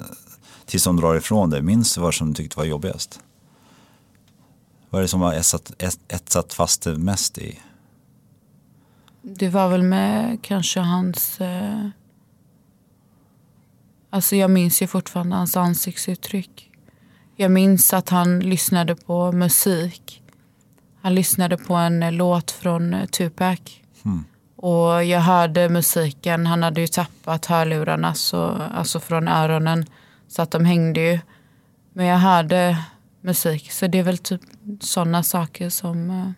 tills 0.66 0.84
de 0.84 0.96
drar 0.96 1.14
ifrån 1.14 1.50
dig. 1.50 1.62
Minns 1.62 1.94
du 1.94 2.00
vad 2.00 2.14
som 2.14 2.28
du 2.28 2.34
tyckte 2.34 2.58
var 2.58 2.66
jobbigast? 2.66 3.20
Vad 4.90 4.98
är 4.98 5.02
det 5.02 5.08
som 5.08 5.20
har 5.20 5.34
etsat, 5.34 5.82
etsat 6.08 6.54
fast 6.54 6.82
det 6.82 6.98
mest 6.98 7.38
i? 7.38 7.58
Det 9.26 9.48
var 9.48 9.68
väl 9.68 9.82
med 9.82 10.38
kanske 10.42 10.80
hans... 10.80 11.40
Eh 11.40 11.88
Alltså 14.14 14.36
jag 14.36 14.50
minns 14.50 14.82
ju 14.82 14.86
fortfarande 14.86 15.36
hans 15.36 15.56
ansiktsuttryck. 15.56 16.70
Jag 17.36 17.50
minns 17.50 17.92
att 17.92 18.08
han 18.08 18.40
lyssnade 18.40 18.96
på 18.96 19.32
musik. 19.32 20.22
Han 21.02 21.14
lyssnade 21.14 21.56
på 21.56 21.74
en 21.74 22.16
låt 22.16 22.50
från 22.50 23.06
Tupac. 23.10 23.60
Mm. 24.04 24.24
Och 24.56 25.04
jag 25.04 25.20
hörde 25.20 25.68
musiken. 25.68 26.46
Han 26.46 26.62
hade 26.62 26.80
ju 26.80 26.86
tappat 26.86 27.46
hörlurarna 27.46 28.14
så, 28.14 28.44
alltså 28.74 29.00
från 29.00 29.28
öronen. 29.28 29.86
Så 30.28 30.42
att 30.42 30.50
de 30.50 30.64
hängde 30.64 31.00
ju. 31.00 31.18
Men 31.92 32.06
jag 32.06 32.18
hörde 32.18 32.84
musik. 33.20 33.72
Så 33.72 33.86
det 33.86 33.98
är 33.98 34.02
väl 34.02 34.18
typ 34.18 34.40
sådana 34.80 35.22
saker 35.22 35.68
som... 35.68 36.34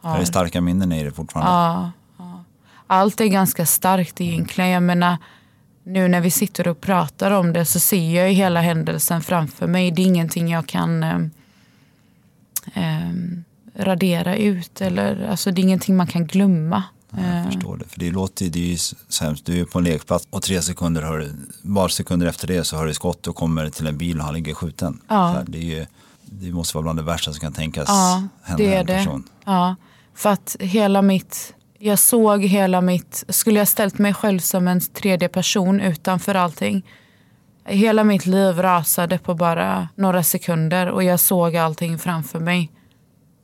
Har... 0.00 0.16
Är 0.16 0.20
det 0.20 0.26
starka 0.26 0.60
minnen 0.60 0.92
i 0.92 1.04
det 1.04 1.10
fortfarande? 1.10 1.50
Ja, 1.50 1.90
ja. 2.18 2.44
Allt 2.86 3.20
är 3.20 3.26
ganska 3.26 3.66
starkt 3.66 4.20
egentligen. 4.20 4.70
Jag 4.70 4.82
menar, 4.82 5.16
nu 5.84 6.08
när 6.08 6.20
vi 6.20 6.30
sitter 6.30 6.68
och 6.68 6.80
pratar 6.80 7.30
om 7.30 7.52
det 7.52 7.64
så 7.64 7.80
ser 7.80 8.14
jag 8.14 8.32
hela 8.32 8.60
händelsen 8.60 9.22
framför 9.22 9.66
mig. 9.66 9.90
Det 9.90 10.02
är 10.02 10.06
ingenting 10.06 10.48
jag 10.48 10.66
kan 10.66 11.02
eh, 11.02 11.18
eh, 12.74 13.12
radera 13.74 14.36
ut. 14.36 14.80
Eller, 14.80 15.28
alltså 15.28 15.50
det 15.50 15.60
är 15.60 15.62
ingenting 15.62 15.96
man 15.96 16.06
kan 16.06 16.26
glömma. 16.26 16.82
jag 17.10 17.38
eh. 17.38 17.44
förstår 17.46 17.76
det. 17.76 17.84
För 17.84 18.00
det 18.00 18.10
låter 18.10 18.46
det 18.46 18.58
är 18.58 18.66
ju 18.66 18.76
sämst. 19.08 19.46
Du 19.46 19.60
är 19.60 19.64
på 19.64 19.78
en 19.78 19.84
lekplats 19.84 20.26
och 20.30 20.42
tre 20.42 20.62
sekunder, 20.62 21.02
hör, 21.02 21.30
bara 21.62 21.88
sekunder 21.88 22.26
efter 22.26 22.46
det 22.46 22.64
så 22.64 22.76
hör 22.76 22.86
du 22.86 22.94
skott 22.94 23.26
och 23.26 23.36
kommer 23.36 23.70
till 23.70 23.86
en 23.86 23.98
bil 23.98 24.18
och 24.18 24.24
han 24.24 24.34
ligger 24.34 24.54
skjuten. 24.54 25.00
Ja. 25.08 25.42
det, 25.46 25.58
är 25.58 25.78
ju, 25.78 25.86
det 26.24 26.52
måste 26.52 26.76
vara 26.76 26.82
bland 26.82 26.98
det 26.98 27.02
värsta 27.02 27.32
som 27.32 27.40
kan 27.40 27.52
tänkas 27.52 27.88
ja, 27.88 28.22
hända 28.42 28.64
det 28.64 28.74
är 28.74 28.80
en 28.80 28.86
person. 28.86 29.22
Det. 29.22 29.50
Ja, 29.50 29.76
för 30.20 30.30
att 30.30 30.56
hela 30.60 31.02
mitt 31.02 31.54
jag 31.82 31.98
såg 31.98 32.44
hela 32.44 32.80
mitt, 32.80 33.24
skulle 33.28 33.58
jag 33.58 33.68
ställt 33.68 33.98
mig 33.98 34.14
själv 34.14 34.38
som 34.38 34.68
en 34.68 34.80
tredje 34.80 35.28
person 35.28 35.80
utanför 35.80 36.34
allting. 36.34 36.86
Hela 37.64 38.04
mitt 38.04 38.26
liv 38.26 38.58
rasade 38.58 39.18
på 39.18 39.34
bara 39.34 39.88
några 39.94 40.22
sekunder 40.22 40.86
och 40.86 41.04
jag 41.04 41.20
såg 41.20 41.56
allting 41.56 41.98
framför 41.98 42.40
mig. 42.40 42.70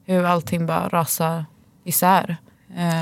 Hur 0.04 0.24
allting 0.24 0.66
bara 0.66 0.88
rasade 0.88 1.44
isär. 1.84 2.36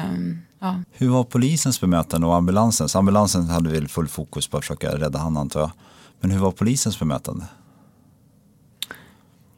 Um, 0.07 0.43
ja. 0.59 0.83
Hur 0.93 1.09
var 1.09 1.25
polisens 1.25 1.81
bemötande 1.81 2.26
och 2.26 2.35
ambulansens? 2.35 2.97
Ambulansen 2.97 3.49
hade 3.49 3.71
väl 3.71 3.88
full 3.88 4.09
fokus 4.09 4.49
på 4.49 4.57
att 4.57 4.64
försöka 4.64 4.99
rädda 4.99 5.19
honom 5.19 5.37
antar 5.37 5.61
jag. 5.61 5.71
Men 6.21 6.31
hur 6.31 6.38
var 6.38 6.50
polisens 6.50 6.99
bemötande? 6.99 7.45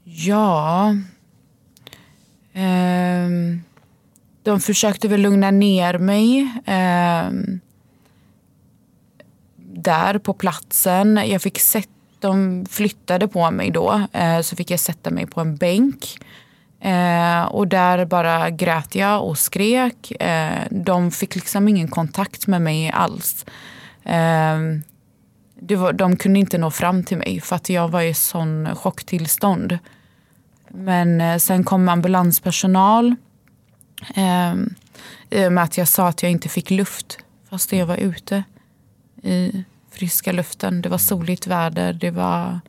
Ja... 0.04 0.94
Um, 2.54 3.62
de 4.46 4.60
försökte 4.60 5.08
väl 5.08 5.20
lugna 5.20 5.50
ner 5.50 5.98
mig. 5.98 6.40
Eh, 6.64 7.30
där 9.56 10.18
på 10.18 10.32
platsen. 10.32 11.20
Jag 11.26 11.42
fick 11.42 11.58
sett, 11.58 11.88
de 12.20 12.66
flyttade 12.70 13.28
på 13.28 13.50
mig 13.50 13.70
då. 13.70 14.06
Eh, 14.12 14.40
så 14.40 14.56
fick 14.56 14.70
jag 14.70 14.80
sätta 14.80 15.10
mig 15.10 15.26
på 15.26 15.40
en 15.40 15.56
bänk. 15.56 16.18
Eh, 16.80 17.42
och 17.42 17.68
där 17.68 18.04
bara 18.04 18.50
grät 18.50 18.94
jag 18.94 19.24
och 19.24 19.38
skrek. 19.38 20.10
Eh, 20.22 20.62
de 20.70 21.10
fick 21.10 21.34
liksom 21.34 21.68
ingen 21.68 21.88
kontakt 21.88 22.46
med 22.46 22.62
mig 22.62 22.90
alls. 22.90 23.46
Ehm, 24.04 24.82
det 25.60 25.76
var, 25.76 25.92
de 25.92 26.16
kunde 26.16 26.38
inte 26.38 26.58
nå 26.58 26.70
fram 26.70 27.04
till 27.04 27.18
mig 27.18 27.40
för 27.40 27.56
att 27.56 27.68
jag 27.68 27.88
var 27.88 28.02
i 28.02 28.14
sån 28.14 28.74
chocktillstånd. 28.74 29.78
Men 30.68 31.20
eh, 31.20 31.36
sen 31.36 31.64
kom 31.64 31.88
ambulanspersonal 31.88 33.16
Ehm, 34.14 34.74
I 35.30 35.46
och 35.46 35.52
med 35.52 35.64
att 35.64 35.78
jag 35.78 35.88
sa 35.88 36.08
att 36.08 36.22
jag 36.22 36.32
inte 36.32 36.48
fick 36.48 36.70
luft 36.70 37.18
fast 37.50 37.72
jag 37.72 37.86
var 37.86 37.96
ute 37.96 38.44
i 39.22 39.64
friska 39.90 40.32
luften. 40.32 40.82
Det 40.82 40.88
var 40.88 40.98
soligt 40.98 41.46
väder. 41.46 41.92
Det 41.92 42.10
var, 42.10 42.60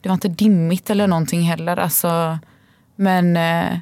det 0.00 0.08
var 0.08 0.14
inte 0.14 0.28
dimmigt 0.28 0.90
eller 0.90 1.06
någonting 1.06 1.42
heller. 1.42 1.76
Alltså, 1.76 2.38
men 2.96 3.36
eh, 3.36 3.78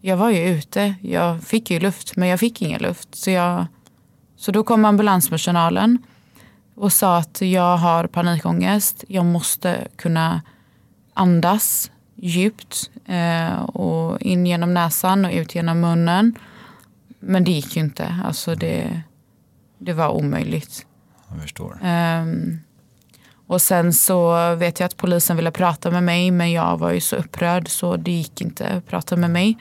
jag 0.00 0.16
var 0.16 0.30
ju 0.30 0.48
ute. 0.48 0.94
Jag 1.00 1.42
fick 1.42 1.70
ju 1.70 1.80
luft, 1.80 2.16
men 2.16 2.28
jag 2.28 2.40
fick 2.40 2.62
ingen 2.62 2.82
luft. 2.82 3.14
Så, 3.14 3.30
jag, 3.30 3.66
så 4.36 4.52
då 4.52 4.64
kom 4.64 4.84
ambulanspersonalen 4.84 5.98
och 6.74 6.92
sa 6.92 7.16
att 7.16 7.40
jag 7.40 7.76
har 7.76 8.06
panikångest. 8.06 9.04
Jag 9.08 9.24
måste 9.24 9.88
kunna 9.96 10.42
andas 11.14 11.90
djupt 12.14 12.90
eh, 13.06 13.62
och 13.62 14.22
in 14.22 14.46
genom 14.46 14.74
näsan 14.74 15.24
och 15.24 15.32
ut 15.32 15.54
genom 15.54 15.80
munnen. 15.80 16.38
Men 17.20 17.44
det 17.44 17.50
gick 17.50 17.76
ju 17.76 17.82
inte. 17.82 18.16
Alltså 18.24 18.54
det, 18.54 19.00
det 19.78 19.92
var 19.92 20.08
omöjligt. 20.08 20.86
Jag 21.30 21.42
förstår. 21.42 21.78
Um, 21.82 22.60
och 23.46 23.62
sen 23.62 23.92
så 23.92 24.54
vet 24.54 24.80
jag 24.80 24.86
att 24.86 24.96
polisen 24.96 25.36
ville 25.36 25.50
prata 25.50 25.90
med 25.90 26.02
mig 26.02 26.30
men 26.30 26.52
jag 26.52 26.78
var 26.78 26.92
ju 26.92 27.00
så 27.00 27.16
upprörd 27.16 27.68
så 27.68 27.96
det 27.96 28.10
gick 28.10 28.40
inte 28.40 28.68
att 28.68 28.86
prata 28.86 29.16
med 29.16 29.30
mig. 29.30 29.58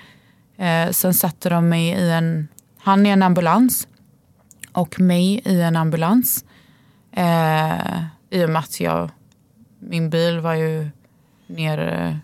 Uh, 0.60 0.92
sen 0.92 1.14
satte 1.14 1.50
de 1.50 1.70
mig 1.70 1.88
i 1.88 2.12
en, 2.12 2.48
han 2.78 3.06
i 3.06 3.10
en 3.10 3.24
ambulans 3.24 3.88
och 4.72 5.00
mig 5.00 5.42
i 5.46 5.62
en 5.62 5.76
ambulans. 5.76 6.46
Uh, 7.18 8.04
I 8.30 8.46
och 8.46 8.50
med 8.50 8.60
att 8.60 8.80
jag, 8.80 9.10
min 9.80 10.10
bil 10.10 10.40
var 10.40 10.54
ju 10.54 10.90
nere 11.48 12.20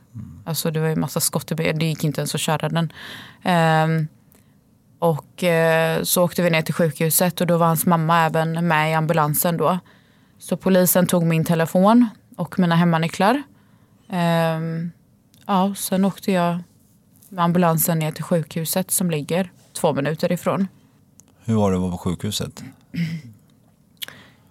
Alltså 0.50 0.72
det 0.72 0.80
var 0.80 0.88
ju 0.88 0.96
massa 0.96 1.20
skott 1.20 1.52
i 1.52 1.56
bilen. 1.56 1.80
Det 1.80 1.86
gick 1.86 2.04
inte 2.04 2.22
ens 2.22 2.36
att 2.36 2.42
köra 2.42 2.70
den. 2.70 2.92
Um, 3.44 4.08
och 5.00 5.44
uh, 5.44 6.04
så 6.04 6.24
åkte 6.24 6.42
vi 6.42 6.50
ner 6.50 6.62
till 6.62 6.74
sjukhuset 6.74 7.42
och 7.42 7.48
då 7.48 7.58
var 7.58 7.68
hans 7.68 7.86
mamma 7.86 8.26
även 8.26 8.68
med 8.68 8.92
i 8.92 8.94
ambulansen 8.94 9.58
då. 9.58 9.80
Så 10.40 10.58
polisen 10.58 11.08
tog 11.08 11.26
min 11.26 11.46
telefon 11.46 12.10
och 12.36 12.60
mina 12.60 12.76
hemmanycklar. 12.76 13.44
Um, 14.08 14.92
ja, 15.46 15.74
sen 15.76 16.06
åkte 16.06 16.32
jag 16.32 16.60
med 17.30 17.44
ambulansen 17.44 18.00
ner 18.00 18.12
till 18.12 18.24
sjukhuset 18.24 18.92
som 18.92 19.12
ligger 19.12 19.52
två 19.74 19.94
minuter 19.94 20.32
ifrån. 20.32 20.68
Hur 21.46 21.56
var 21.56 21.72
det 21.72 21.78
att 21.78 21.82
vara 21.82 21.92
på 21.92 21.98
sjukhuset? 21.98 22.64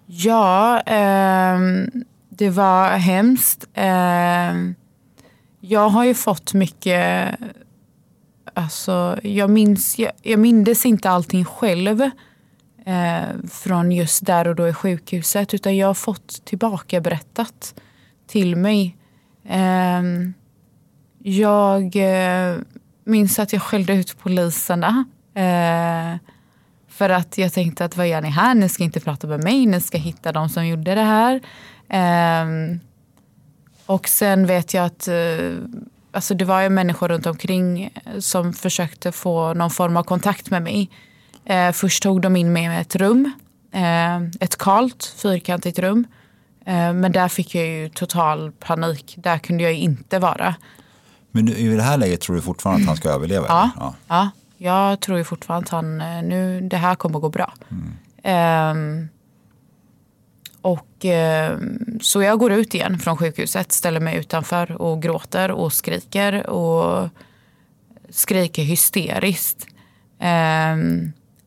Ja, 0.05 0.81
eh, 0.81 1.59
det 2.29 2.49
var 2.49 2.89
hemskt. 2.89 3.67
Eh, 3.73 4.53
jag 5.69 5.89
har 5.89 6.05
ju 6.05 6.13
fått 6.13 6.53
mycket, 6.53 7.35
alltså 8.53 9.19
jag 9.23 9.49
minns, 9.49 9.99
jag, 9.99 10.11
jag 10.21 10.39
mindes 10.39 10.85
inte 10.85 11.09
allting 11.09 11.45
själv 11.45 12.01
eh, 12.85 13.47
från 13.51 13.91
just 13.91 14.25
där 14.25 14.47
och 14.47 14.55
då 14.55 14.67
i 14.67 14.73
sjukhuset 14.73 15.53
utan 15.53 15.77
jag 15.77 15.87
har 15.87 15.93
fått 15.93 16.45
tillbaka 16.45 17.01
berättat 17.01 17.81
till 18.27 18.55
mig. 18.55 18.97
Eh, 19.45 20.01
jag 21.23 21.95
eh, 21.95 22.55
minns 23.03 23.39
att 23.39 23.53
jag 23.53 23.61
skällde 23.61 23.93
ut 23.93 24.19
poliserna. 24.19 25.05
Eh, 25.33 26.17
för 26.87 27.09
att 27.09 27.37
jag 27.37 27.53
tänkte 27.53 27.85
att 27.85 27.97
vad 27.97 28.07
gör 28.07 28.21
ni 28.21 28.29
här? 28.29 28.55
Ni 28.55 28.69
ska 28.69 28.83
inte 28.83 28.99
prata 28.99 29.27
med 29.27 29.43
mig, 29.43 29.65
ni 29.65 29.81
ska 29.81 29.97
hitta 29.97 30.31
de 30.31 30.49
som 30.49 30.67
gjorde 30.67 30.95
det 30.95 31.01
här. 31.01 31.41
Um, 32.43 32.79
och 33.89 34.09
sen 34.09 34.45
vet 34.45 34.73
jag 34.73 34.85
att 34.85 35.07
eh, 35.07 35.15
alltså 36.11 36.33
det 36.33 36.45
var 36.45 36.61
ju 36.61 36.69
människor 36.69 37.07
runt 37.07 37.25
omkring 37.25 37.93
som 38.19 38.53
försökte 38.53 39.11
få 39.11 39.53
någon 39.53 39.69
form 39.69 39.97
av 39.97 40.03
kontakt 40.03 40.49
med 40.49 40.61
mig. 40.61 40.89
Eh, 41.45 41.71
först 41.71 42.03
tog 42.03 42.21
de 42.21 42.35
in 42.35 42.53
mig 42.53 42.63
i 42.63 42.81
ett 42.81 42.95
rum, 42.95 43.31
eh, 43.71 44.17
ett 44.39 44.57
kalt 44.57 45.13
fyrkantigt 45.17 45.79
rum. 45.79 46.07
Eh, 46.65 46.93
men 46.93 47.11
där 47.11 47.27
fick 47.27 47.55
jag 47.55 47.67
ju 47.67 47.89
total 47.89 48.51
panik. 48.51 49.15
Där 49.17 49.37
kunde 49.37 49.63
jag 49.63 49.73
inte 49.73 50.19
vara. 50.19 50.55
Men 51.31 51.49
i 51.49 51.75
det 51.75 51.83
här 51.83 51.97
läget 51.97 52.21
tror 52.21 52.35
du 52.35 52.41
fortfarande 52.41 52.81
att 52.81 52.87
han 52.87 52.97
ska 52.97 53.09
överleva? 53.09 53.45
Ja, 53.47 53.69
ja. 53.77 53.93
ja 54.07 54.29
jag 54.57 54.99
tror 54.99 55.17
ju 55.17 55.23
fortfarande 55.23 55.65
att 55.65 55.71
han, 55.71 56.01
eh, 56.01 56.23
nu, 56.23 56.61
det 56.61 56.77
här 56.77 56.95
kommer 56.95 57.15
att 57.15 57.21
gå 57.21 57.29
bra. 57.29 57.53
Mm. 57.69 59.09
Och, 60.61 61.05
eh, 61.05 61.59
så 62.01 62.21
jag 62.21 62.39
går 62.39 62.51
ut 62.51 62.73
igen 62.75 62.99
från 62.99 63.17
sjukhuset, 63.17 63.71
ställer 63.71 63.99
mig 63.99 64.17
utanför 64.17 64.81
och 64.81 65.01
gråter 65.01 65.51
och 65.51 65.73
skriker 65.73 66.49
och 66.49 67.09
skriker 68.09 68.63
hysteriskt. 68.63 69.67
Eh, 70.19 70.75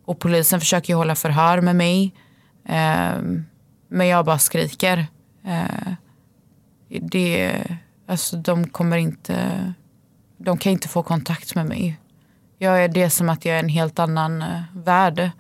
Och 0.05 0.19
polisen 0.19 0.61
försöker 0.61 0.93
ju 0.93 0.97
hålla 0.97 1.15
förhör 1.15 1.61
med 1.61 1.77
mig. 1.77 2.15
Eh, 2.65 3.13
men 3.89 4.07
jag 4.07 4.25
bara 4.25 4.39
skriker. 4.39 5.07
Eh, 5.45 5.93
det, 6.89 7.53
alltså, 8.07 8.37
de 8.37 8.69
kommer 8.69 8.97
inte, 8.97 9.75
de 10.39 10.59
kan 10.59 10.73
inte 10.73 10.89
få 10.89 11.03
kontakt 11.03 11.55
med 11.55 11.67
mig. 11.67 11.99
Jag 12.59 12.85
är 12.85 12.89
det 12.89 13.11
som 13.11 13.29
att 13.29 13.45
jag 13.45 13.55
är 13.57 13.61
en 13.61 13.69
helt 13.69 13.99
annan 13.99 14.43
eh, 14.43 14.61
värld. 14.75 15.31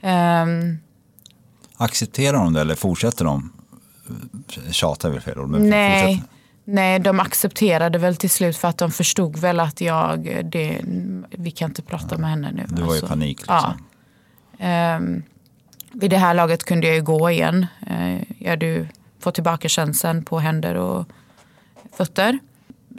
Ehm, 0.00 0.78
Accepterar 1.82 2.38
de 2.38 2.52
det 2.52 2.60
eller 2.60 2.74
fortsätter 2.74 3.24
de? 3.24 3.52
Tjata 4.70 5.08
är 5.08 5.12
väl 5.12 5.20
fel 5.20 5.38
ord, 5.38 5.48
men 5.48 5.70
nej, 5.70 6.22
nej, 6.64 6.98
de 6.98 7.20
accepterade 7.20 7.98
väl 7.98 8.16
till 8.16 8.30
slut 8.30 8.56
för 8.56 8.68
att 8.68 8.78
de 8.78 8.90
förstod 8.90 9.36
väl 9.36 9.60
att 9.60 9.80
jag, 9.80 10.20
det, 10.44 10.80
vi 11.30 11.50
kan 11.50 11.70
inte 11.70 11.82
prata 11.82 12.18
med 12.18 12.30
henne 12.30 12.52
nu. 12.52 12.64
Du 12.68 12.82
var 12.82 12.88
i 12.88 12.92
Alltså, 12.92 13.06
panik 13.06 13.38
liksom. 13.40 13.84
Ja. 14.58 14.96
Um, 14.96 15.22
vid 15.92 16.10
det 16.10 16.16
här 16.16 16.34
laget 16.34 16.64
kunde 16.64 16.86
jag 16.86 16.96
ju 16.96 17.02
gå 17.02 17.30
igen. 17.30 17.66
Uh, 17.90 18.22
jag 18.38 18.50
hade 18.50 18.66
ju 18.66 18.86
fått 19.20 19.34
tillbaka 19.34 19.68
känseln 19.68 20.24
på 20.24 20.38
händer 20.38 20.74
och 20.74 21.06
fötter. 21.96 22.38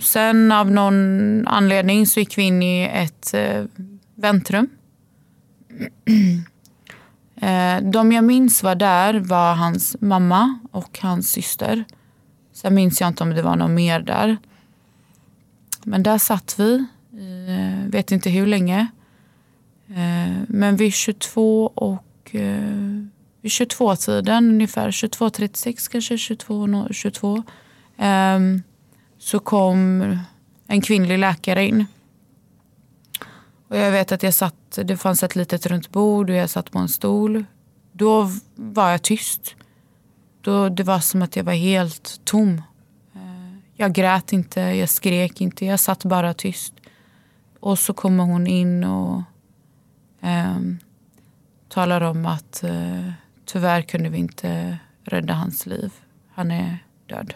Sen 0.02 0.52
av 0.52 0.72
någon 0.72 1.48
anledning 1.48 2.08
så 2.08 2.19
gick 2.19 2.38
vi 2.38 2.41
in 2.41 2.63
i 2.63 2.89
ett 2.93 3.34
uh, 3.36 3.65
väntrum. 4.15 4.69
Eh, 7.36 7.82
de 7.82 8.12
jag 8.12 8.24
minns 8.24 8.63
var 8.63 8.76
där 8.76 9.13
var 9.13 9.56
hans 9.56 9.96
mamma 10.00 10.60
och 10.72 11.00
hans 11.02 11.32
syster. 11.32 11.86
Sen 12.54 12.74
minns 12.76 13.02
jag 13.02 13.08
inte 13.08 13.24
om 13.24 13.30
det 13.30 13.41
var 13.41 13.56
någon 13.56 13.74
mer 13.74 14.00
där. 14.00 14.38
Men 15.84 16.04
där 16.04 16.17
satt 16.17 16.56
vi, 16.58 16.76
eh, 17.13 17.89
vet 17.89 18.12
inte 18.12 18.30
hur 18.30 18.48
länge. 18.48 18.88
Eh, 19.89 20.34
men 20.48 20.76
vid 20.76 20.93
22 20.93 21.65
och 21.65 22.36
eh, 22.36 23.04
vid 23.41 23.52
22-tiden, 23.52 24.50
ungefär, 24.50 24.91
22.36 24.91 25.91
kanske, 25.91 26.17
22, 26.17 26.88
22. 26.91 27.43
Ehm, 27.98 28.63
så 29.17 29.39
kom 29.39 30.02
en 30.67 30.82
kvinnlig 30.82 31.19
läkare 31.19 31.67
in. 31.67 31.86
Och 33.67 33.78
jag 33.78 33.91
vet 33.91 34.12
att 34.12 34.23
jag 34.23 34.34
satt, 34.34 34.80
det 34.84 34.97
fanns 34.97 35.23
ett 35.23 35.36
litet 35.36 35.65
runt 35.65 35.89
bord 35.89 36.30
och 36.30 36.36
jag 36.36 36.49
satt 36.49 36.71
på 36.71 36.80
en 36.80 36.89
stol. 36.89 37.45
Då 37.91 38.30
var 38.56 38.91
jag 38.91 39.02
tyst. 39.02 39.56
Då, 40.41 40.69
det 40.69 40.84
var 40.84 40.99
som 40.99 41.21
att 41.21 41.36
jag 41.36 41.43
var 41.43 41.54
helt 41.54 42.21
tom. 42.23 42.62
Eh, 43.15 43.58
jag 43.76 43.93
grät 43.93 44.34
inte, 44.34 44.62
jag 44.62 44.89
skrek 44.89 45.41
inte, 45.41 45.65
jag 45.65 45.80
satt 45.80 46.06
bara 46.06 46.34
tyst. 46.34 46.73
Och 47.60 47.80
så 47.80 47.93
kommer 47.93 48.23
hon 48.23 48.47
in 48.47 48.84
och 48.84 49.21
ehm, 50.21 50.80
talar 51.69 52.02
om 52.02 52.26
att 52.26 52.63
eh, 52.63 53.12
tyvärr 53.45 53.82
kunde 53.82 54.10
vi 54.10 54.17
inte 54.17 54.78
rädda 55.04 55.34
hans 55.34 55.65
liv. 55.65 55.91
Han 56.34 56.52
är 56.52 56.78
död. 57.08 57.34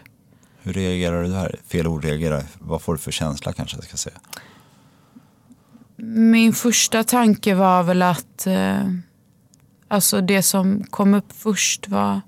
Hur 0.62 0.74
reagerar 0.74 1.24
du 1.24 1.30
där? 1.30 1.60
Fel 1.68 1.88
ord 1.88 2.04
reagerar. 2.04 2.44
Vad 2.60 2.82
får 2.82 2.94
du 2.94 3.00
för 3.00 3.12
känsla 3.12 3.54
kanske 3.54 3.78
jag 3.78 3.84
ska 3.84 3.98
säga? 3.98 4.18
Min 6.00 6.54
första 6.54 7.04
tanke 7.04 7.56
var 7.56 7.84
väl 7.84 8.02
att 8.02 8.48
eh, 8.48 8.92
alltså 9.88 10.22
det 10.22 10.44
som 10.44 10.84
kom 10.84 11.14
upp 11.14 11.32
först 11.32 11.88
var 11.88 12.22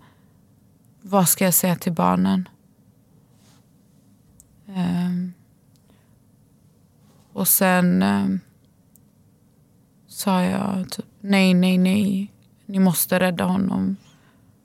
vad 1.02 1.30
ska 1.30 1.46
jag 1.46 1.54
säga 1.54 1.76
till 1.76 1.94
barnen? 1.94 2.50
Eh, 4.68 5.32
och 7.34 7.48
sen 7.48 8.02
eh, 8.02 8.28
sa 10.08 10.44
jag 10.44 10.92
typ, 10.92 11.06
nej, 11.20 11.54
nej, 11.54 11.78
nej. 11.78 12.34
Ni 12.66 12.80
måste 12.80 13.20
rädda 13.20 13.44
honom. 13.44 13.96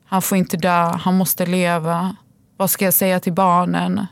Han 0.05 0.23
får 0.23 0.39
inte 0.39 0.57
dö, 0.57 0.97
han 0.97 1.17
måste 1.17 1.47
leva. 1.47 2.17
Vad 2.57 2.71
ska 2.71 2.85
jag 2.85 2.95
säga 2.95 3.21
till 3.21 3.33
barnen? 3.33 4.07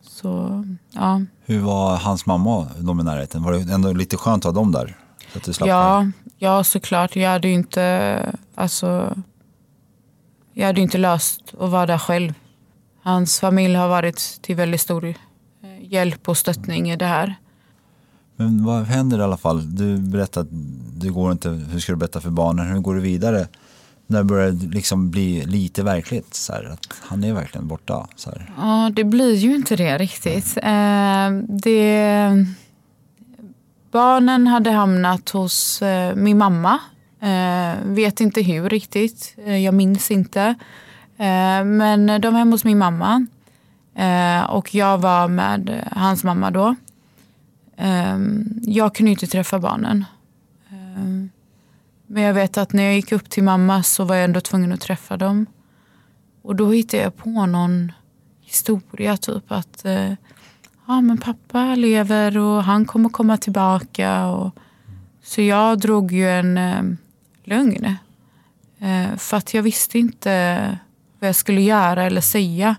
Så, 0.00 0.64
ja. 0.90 1.20
Hur 1.44 1.60
var 1.60 1.96
hans 1.96 2.26
mamma 2.26 2.56
och 2.56 2.66
de 2.78 3.00
i 3.00 3.02
närheten? 3.02 3.42
Var 3.42 3.52
det 3.52 3.72
ändå 3.72 3.92
lite 3.92 4.16
skönt 4.16 4.46
att 4.46 4.54
ha 4.54 4.62
dem 4.62 4.72
där? 4.72 4.96
Så 5.32 5.38
att 5.38 5.44
du 5.44 5.52
slapp 5.52 5.68
Ja, 5.68 6.06
ja, 6.38 6.64
såklart. 6.64 7.16
Jag 7.16 7.30
hade 7.30 7.48
ju 7.48 7.54
inte, 7.54 8.36
alltså, 8.54 9.16
jag 10.52 10.66
hade 10.66 10.80
inte 10.80 10.98
löst 10.98 11.54
att 11.60 11.70
vara 11.70 11.86
där 11.86 11.98
själv. 11.98 12.34
Hans 13.02 13.40
familj 13.40 13.74
har 13.74 13.88
varit 13.88 14.38
till 14.42 14.56
väldigt 14.56 14.80
stor 14.80 15.04
eh, 15.04 15.14
hjälp 15.80 16.28
och 16.28 16.38
stöttning 16.38 16.90
i 16.90 16.96
det 16.96 17.06
här. 17.06 17.34
Men 18.36 18.64
vad 18.64 18.84
händer 18.84 19.18
i 19.18 19.22
alla 19.22 19.36
fall? 19.36 19.76
Du 19.76 19.98
berättar 19.98 20.40
att 20.40 20.48
du 20.96 21.12
går 21.12 21.32
inte, 21.32 21.48
hur 21.48 21.80
ska 21.80 21.92
du 21.92 21.96
berätta 21.96 22.20
för 22.20 22.30
barnen? 22.30 22.66
Hur 22.66 22.78
går 22.80 22.94
du 22.94 23.00
vidare? 23.00 23.48
När 24.06 24.18
det 24.18 24.24
börjar 24.24 24.52
liksom 24.52 25.10
bli 25.10 25.44
lite 25.46 25.82
verkligt, 25.82 26.34
så 26.34 26.52
här, 26.52 26.64
att 26.64 27.00
han 27.00 27.24
är 27.24 27.32
verkligen 27.32 27.68
borta. 27.68 28.08
Så 28.16 28.30
här. 28.30 28.52
Ja, 28.56 28.90
det 28.94 29.04
blir 29.04 29.34
ju 29.34 29.54
inte 29.54 29.76
det 29.76 29.98
riktigt. 29.98 30.56
Eh, 30.56 31.30
det, 31.48 32.46
barnen 33.90 34.46
hade 34.46 34.70
hamnat 34.70 35.30
hos 35.30 35.82
eh, 35.82 36.14
min 36.14 36.38
mamma. 36.38 36.78
Eh, 37.20 37.74
vet 37.84 38.20
inte 38.20 38.42
hur 38.42 38.68
riktigt. 38.68 39.34
Eh, 39.46 39.56
jag 39.56 39.74
minns 39.74 40.10
inte. 40.10 40.42
Eh, 41.16 41.64
men 41.64 42.06
de 42.06 42.34
är 42.34 42.38
hemma 42.38 42.50
hos 42.50 42.64
min 42.64 42.78
mamma. 42.78 43.26
Eh, 43.94 44.50
och 44.50 44.74
jag 44.74 44.98
var 44.98 45.28
med 45.28 45.88
hans 45.92 46.24
mamma 46.24 46.50
då. 46.50 46.74
Jag 48.62 48.94
kunde 48.94 49.10
inte 49.10 49.26
träffa 49.26 49.58
barnen. 49.58 50.04
Men 52.14 52.22
jag 52.22 52.34
vet 52.34 52.58
att 52.58 52.72
när 52.72 52.82
jag 52.82 52.94
gick 52.94 53.12
upp 53.12 53.30
till 53.30 53.42
mamma 53.42 53.82
så 53.82 54.04
var 54.04 54.14
jag 54.14 54.24
ändå 54.24 54.40
tvungen 54.40 54.72
att 54.72 54.80
träffa 54.80 55.16
dem. 55.16 55.46
Och 56.42 56.56
då 56.56 56.70
hittade 56.72 57.02
jag 57.02 57.16
på 57.16 57.46
någon 57.46 57.92
historia 58.40 59.16
typ 59.16 59.52
att 59.52 59.84
eh, 59.84 60.12
ja, 60.86 61.00
men 61.00 61.18
pappa 61.18 61.74
lever 61.74 62.38
och 62.38 62.64
han 62.64 62.84
kommer 62.84 63.08
komma 63.08 63.36
tillbaka. 63.36 64.26
Och, 64.26 64.50
så 65.22 65.42
jag 65.42 65.78
drog 65.78 66.12
ju 66.12 66.30
en 66.30 66.58
eh, 66.58 66.82
lögn. 67.44 67.96
Eh, 68.78 69.16
för 69.16 69.36
att 69.36 69.54
jag 69.54 69.62
visste 69.62 69.98
inte 69.98 70.78
vad 71.18 71.28
jag 71.28 71.36
skulle 71.36 71.60
göra 71.60 72.04
eller 72.04 72.20
säga. 72.20 72.76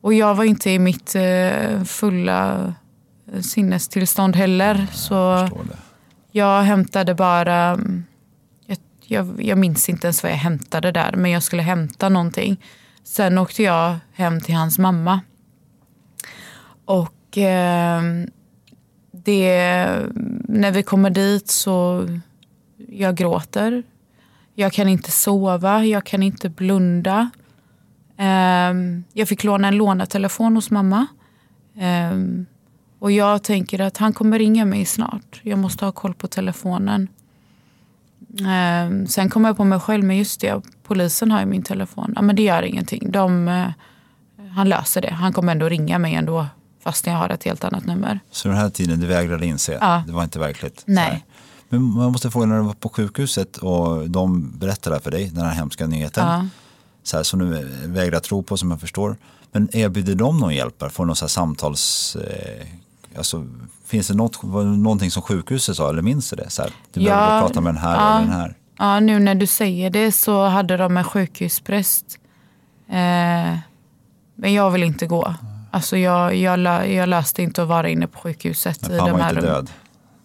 Och 0.00 0.14
jag 0.14 0.34
var 0.34 0.44
inte 0.44 0.70
i 0.70 0.78
mitt 0.78 1.14
eh, 1.14 1.84
fulla 1.84 2.74
eh, 3.32 3.40
sinnestillstånd 3.40 4.36
heller. 4.36 4.86
Så 4.92 5.48
jag 6.30 6.62
hämtade 6.62 7.14
bara, 7.14 7.56
mm, 7.56 8.04
jag, 9.10 9.44
jag, 9.44 9.58
minns 9.58 9.88
inte 9.88 10.06
ens 10.06 10.22
vad 10.22 10.32
jag 10.32 10.36
hämtade 10.36 10.92
där, 10.92 11.12
men 11.16 11.30
jag 11.30 11.42
skulle 11.42 11.62
hämta 11.62 12.08
någonting. 12.08 12.64
Sen 13.04 13.38
åkte 13.38 13.62
jag 13.62 13.96
hem 14.12 14.40
till 14.40 14.54
hans 14.54 14.78
mamma. 14.78 15.20
Och 16.84 17.38
eh, 17.38 18.02
det, 19.10 19.86
när 20.48 20.72
vi 20.72 20.82
kommer 20.82 21.10
dit 21.10 21.48
så 21.48 22.06
jag 22.88 23.16
gråter. 23.16 23.82
Jag 24.54 24.72
kan 24.72 24.88
inte 24.88 25.10
sova, 25.10 25.84
jag 25.84 26.04
kan 26.04 26.22
inte 26.22 26.48
blunda. 26.48 27.30
Eh, 28.16 28.74
jag 29.12 29.28
fick 29.28 29.44
låna 29.44 29.68
en 29.68 29.76
lånatelefon 29.76 30.56
hos 30.56 30.70
mamma. 30.70 31.06
Eh, 31.76 32.44
och 32.98 33.12
jag 33.12 33.42
tänker 33.42 33.80
att 33.80 33.96
han 33.96 34.12
kommer 34.12 34.38
ringa 34.38 34.64
mig 34.64 34.84
snart. 34.84 35.40
Jag 35.42 35.58
måste 35.58 35.84
ha 35.84 35.92
koll 35.92 36.14
på 36.14 36.28
telefonen. 36.28 37.08
Eh, 38.40 39.06
sen 39.06 39.30
kom 39.30 39.44
jag 39.44 39.56
på 39.56 39.64
mig 39.64 39.80
själv, 39.80 40.04
men 40.04 40.16
just 40.16 40.40
det, 40.40 40.62
polisen 40.82 41.30
har 41.30 41.40
ju 41.40 41.46
min 41.46 41.62
telefon. 41.62 42.12
Ja, 42.16 42.22
men 42.22 42.36
det 42.36 42.42
gör 42.42 42.62
ingenting. 42.62 43.10
De, 43.10 43.48
eh, 43.48 43.68
han 44.50 44.68
löser 44.68 45.00
det. 45.00 45.10
Han 45.12 45.32
kommer 45.32 45.52
ändå 45.52 45.68
ringa 45.68 45.98
mig 45.98 46.14
ändå, 46.14 46.46
fast 46.82 47.06
jag 47.06 47.14
har 47.14 47.28
ett 47.28 47.44
helt 47.44 47.64
annat 47.64 47.86
nummer. 47.86 48.20
Så 48.30 48.48
den 48.48 48.56
här 48.56 48.70
tiden, 48.70 49.00
du 49.00 49.06
vägrade 49.06 49.46
inse? 49.46 49.78
Ja. 49.80 50.02
Det 50.06 50.12
var 50.12 50.24
inte 50.24 50.38
verkligt? 50.38 50.82
Nej. 50.86 51.24
Men 51.68 51.82
man 51.82 52.12
måste 52.12 52.30
fråga, 52.30 52.46
när 52.46 52.56
du 52.56 52.62
var 52.62 52.72
på 52.72 52.88
sjukhuset 52.88 53.56
och 53.56 54.10
de 54.10 54.50
berättade 54.58 55.00
för 55.00 55.10
dig, 55.10 55.30
den 55.34 55.44
här 55.44 55.54
hemska 55.54 55.86
nyheten. 55.86 56.26
Ja. 56.26 56.46
Så 57.02 57.16
här, 57.16 57.24
som 57.24 57.38
du 57.38 57.68
vägrar 57.86 58.20
tro 58.20 58.42
på 58.42 58.56
som 58.56 58.70
jag 58.70 58.80
förstår. 58.80 59.16
Men 59.52 59.68
erbjuder 59.72 60.14
de 60.14 60.38
någon 60.38 60.54
hjälp? 60.54 60.92
Får 60.92 61.04
du 61.04 61.06
någon 61.06 61.16
så 61.16 61.24
här 61.24 61.28
samtals... 61.28 62.16
Eh, 62.16 62.66
alltså, 63.16 63.46
finns 63.88 64.08
det 64.08 64.14
något, 64.14 64.42
någonting 64.42 65.10
som 65.10 65.22
sjukhuset 65.22 65.76
sa 65.76 65.90
eller 65.90 66.02
minns 66.02 66.30
du 66.30 66.36
det? 66.36 66.50
Så 66.50 66.62
här, 66.62 66.70
du 66.92 67.00
behöver 67.00 67.22
Ja, 67.22 67.28
bara 67.30 67.40
prata 67.40 67.60
med 67.60 67.74
den 67.74 67.82
här 67.82 67.96
ja. 67.96 68.16
eller 68.16 68.26
den 68.26 68.40
här. 68.40 68.54
Ja, 68.78 69.00
nu 69.00 69.18
när 69.18 69.34
du 69.34 69.46
säger 69.46 69.90
det 69.90 70.12
så 70.12 70.44
hade 70.44 70.76
de 70.76 70.96
en 70.96 71.04
sjukhuspräst. 71.04 72.18
Eh, 72.88 73.58
men 74.34 74.52
jag 74.52 74.70
vill 74.70 74.82
inte 74.82 75.06
gå. 75.06 75.34
Alltså 75.70 75.96
jag, 75.96 76.34
jag, 76.34 76.88
jag 76.88 77.08
löste 77.08 77.42
inte 77.42 77.62
att 77.62 77.68
vara 77.68 77.88
inne 77.88 78.06
på 78.06 78.18
sjukhuset. 78.18 78.82
Men 78.82 78.96
i 78.96 78.98
han 78.98 79.08
de 79.10 79.18
var 79.18 79.28
inte 79.28 79.40
död. 79.40 79.70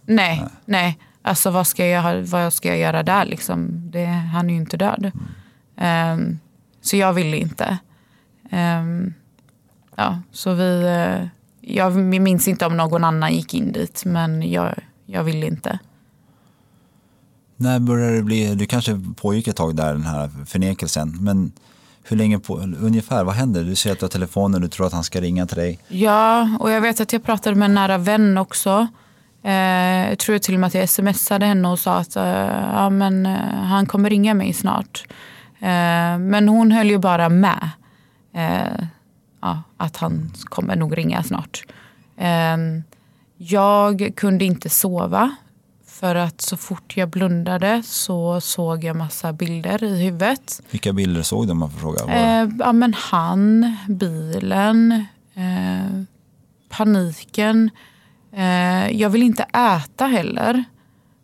Nej, 0.05 0.43
nej. 0.65 0.97
Alltså 1.21 1.51
vad 1.51 1.67
ska 1.67 1.85
jag, 1.85 2.21
vad 2.21 2.53
ska 2.53 2.67
jag 2.67 2.77
göra 2.77 3.03
där 3.03 3.25
liksom? 3.25 3.91
Det, 3.91 4.05
han 4.05 4.49
är 4.49 4.53
ju 4.53 4.59
inte 4.59 4.77
död. 4.77 5.11
Ehm, 5.77 6.39
så 6.81 6.97
jag 6.97 7.13
ville 7.13 7.37
inte. 7.37 7.77
Ehm, 8.51 9.13
ja, 9.95 10.19
så 10.31 10.53
vi, 10.53 10.83
eh, 10.83 11.27
jag 11.65 11.95
minns 11.95 12.47
inte 12.47 12.65
om 12.65 12.77
någon 12.77 13.03
annan 13.03 13.33
gick 13.33 13.53
in 13.53 13.71
dit 13.71 14.05
men 14.05 14.51
jag, 14.51 14.73
jag 15.05 15.23
vill 15.23 15.43
inte. 15.43 15.79
När 17.55 17.79
började 17.79 18.15
det 18.15 18.23
bli, 18.23 18.55
du 18.55 18.65
kanske 18.65 19.01
pågick 19.15 19.47
ett 19.47 19.55
tag 19.55 19.75
där 19.75 19.93
den 19.93 20.05
här 20.05 20.29
förnekelsen, 20.45 21.17
men 21.21 21.51
hur 22.03 22.17
länge 22.17 22.39
på, 22.39 22.57
ungefär, 22.57 23.23
vad 23.23 23.35
händer? 23.35 23.63
Du 23.63 23.75
säger 23.75 23.93
att 23.93 23.99
du 23.99 24.05
har 24.05 24.09
telefonen, 24.09 24.61
du 24.61 24.67
tror 24.67 24.87
att 24.87 24.93
han 24.93 25.03
ska 25.03 25.21
ringa 25.21 25.45
till 25.45 25.57
dig. 25.57 25.79
Ja, 25.87 26.49
och 26.59 26.71
jag 26.71 26.81
vet 26.81 27.01
att 27.01 27.13
jag 27.13 27.23
pratade 27.23 27.55
med 27.55 27.65
en 27.65 27.73
nära 27.73 27.97
vän 27.97 28.37
också. 28.37 28.87
Eh, 29.43 30.09
jag 30.09 30.19
tror 30.19 30.37
till 30.37 30.53
och 30.53 30.59
med 30.59 30.67
att 30.67 30.73
jag 30.73 30.89
smsade 30.89 31.45
henne 31.45 31.67
och 31.67 31.79
sa 31.79 31.97
att 31.97 32.15
eh, 32.15 32.23
ja, 32.73 32.89
men, 32.89 33.25
eh, 33.25 33.63
han 33.63 33.85
kommer 33.85 34.09
ringa 34.09 34.33
mig 34.33 34.53
snart. 34.53 35.05
Eh, 35.59 36.17
men 36.19 36.49
hon 36.49 36.71
höll 36.71 36.89
ju 36.89 36.97
bara 36.97 37.29
med. 37.29 37.69
Ja, 39.43 39.63
att 39.77 39.97
han 39.97 40.31
kommer 40.43 40.75
nog 40.75 40.97
ringa 40.97 41.23
snart. 41.23 41.65
Eh, 42.17 42.57
jag 43.37 44.11
kunde 44.15 44.45
inte 44.45 44.69
sova. 44.69 45.35
För 45.85 46.15
att 46.15 46.41
så 46.41 46.57
fort 46.57 46.97
jag 46.97 47.09
blundade 47.09 47.83
så 47.85 48.41
såg 48.41 48.83
jag 48.83 48.95
massa 48.95 49.33
bilder 49.33 49.83
i 49.83 50.03
huvudet. 50.03 50.61
Vilka 50.71 50.93
bilder 50.93 51.21
såg 51.21 51.47
du 51.47 51.51
om 51.51 51.57
man 51.59 51.71
får 51.71 51.79
fråga? 51.79 52.13
Eh, 52.13 52.49
ja, 52.59 52.73
men 52.73 52.93
han, 52.93 53.75
bilen, 53.87 55.05
eh, 55.33 56.03
paniken. 56.69 57.69
Eh, 58.31 59.01
jag 59.01 59.09
vill 59.09 59.23
inte 59.23 59.43
äta 59.43 60.05
heller. 60.05 60.63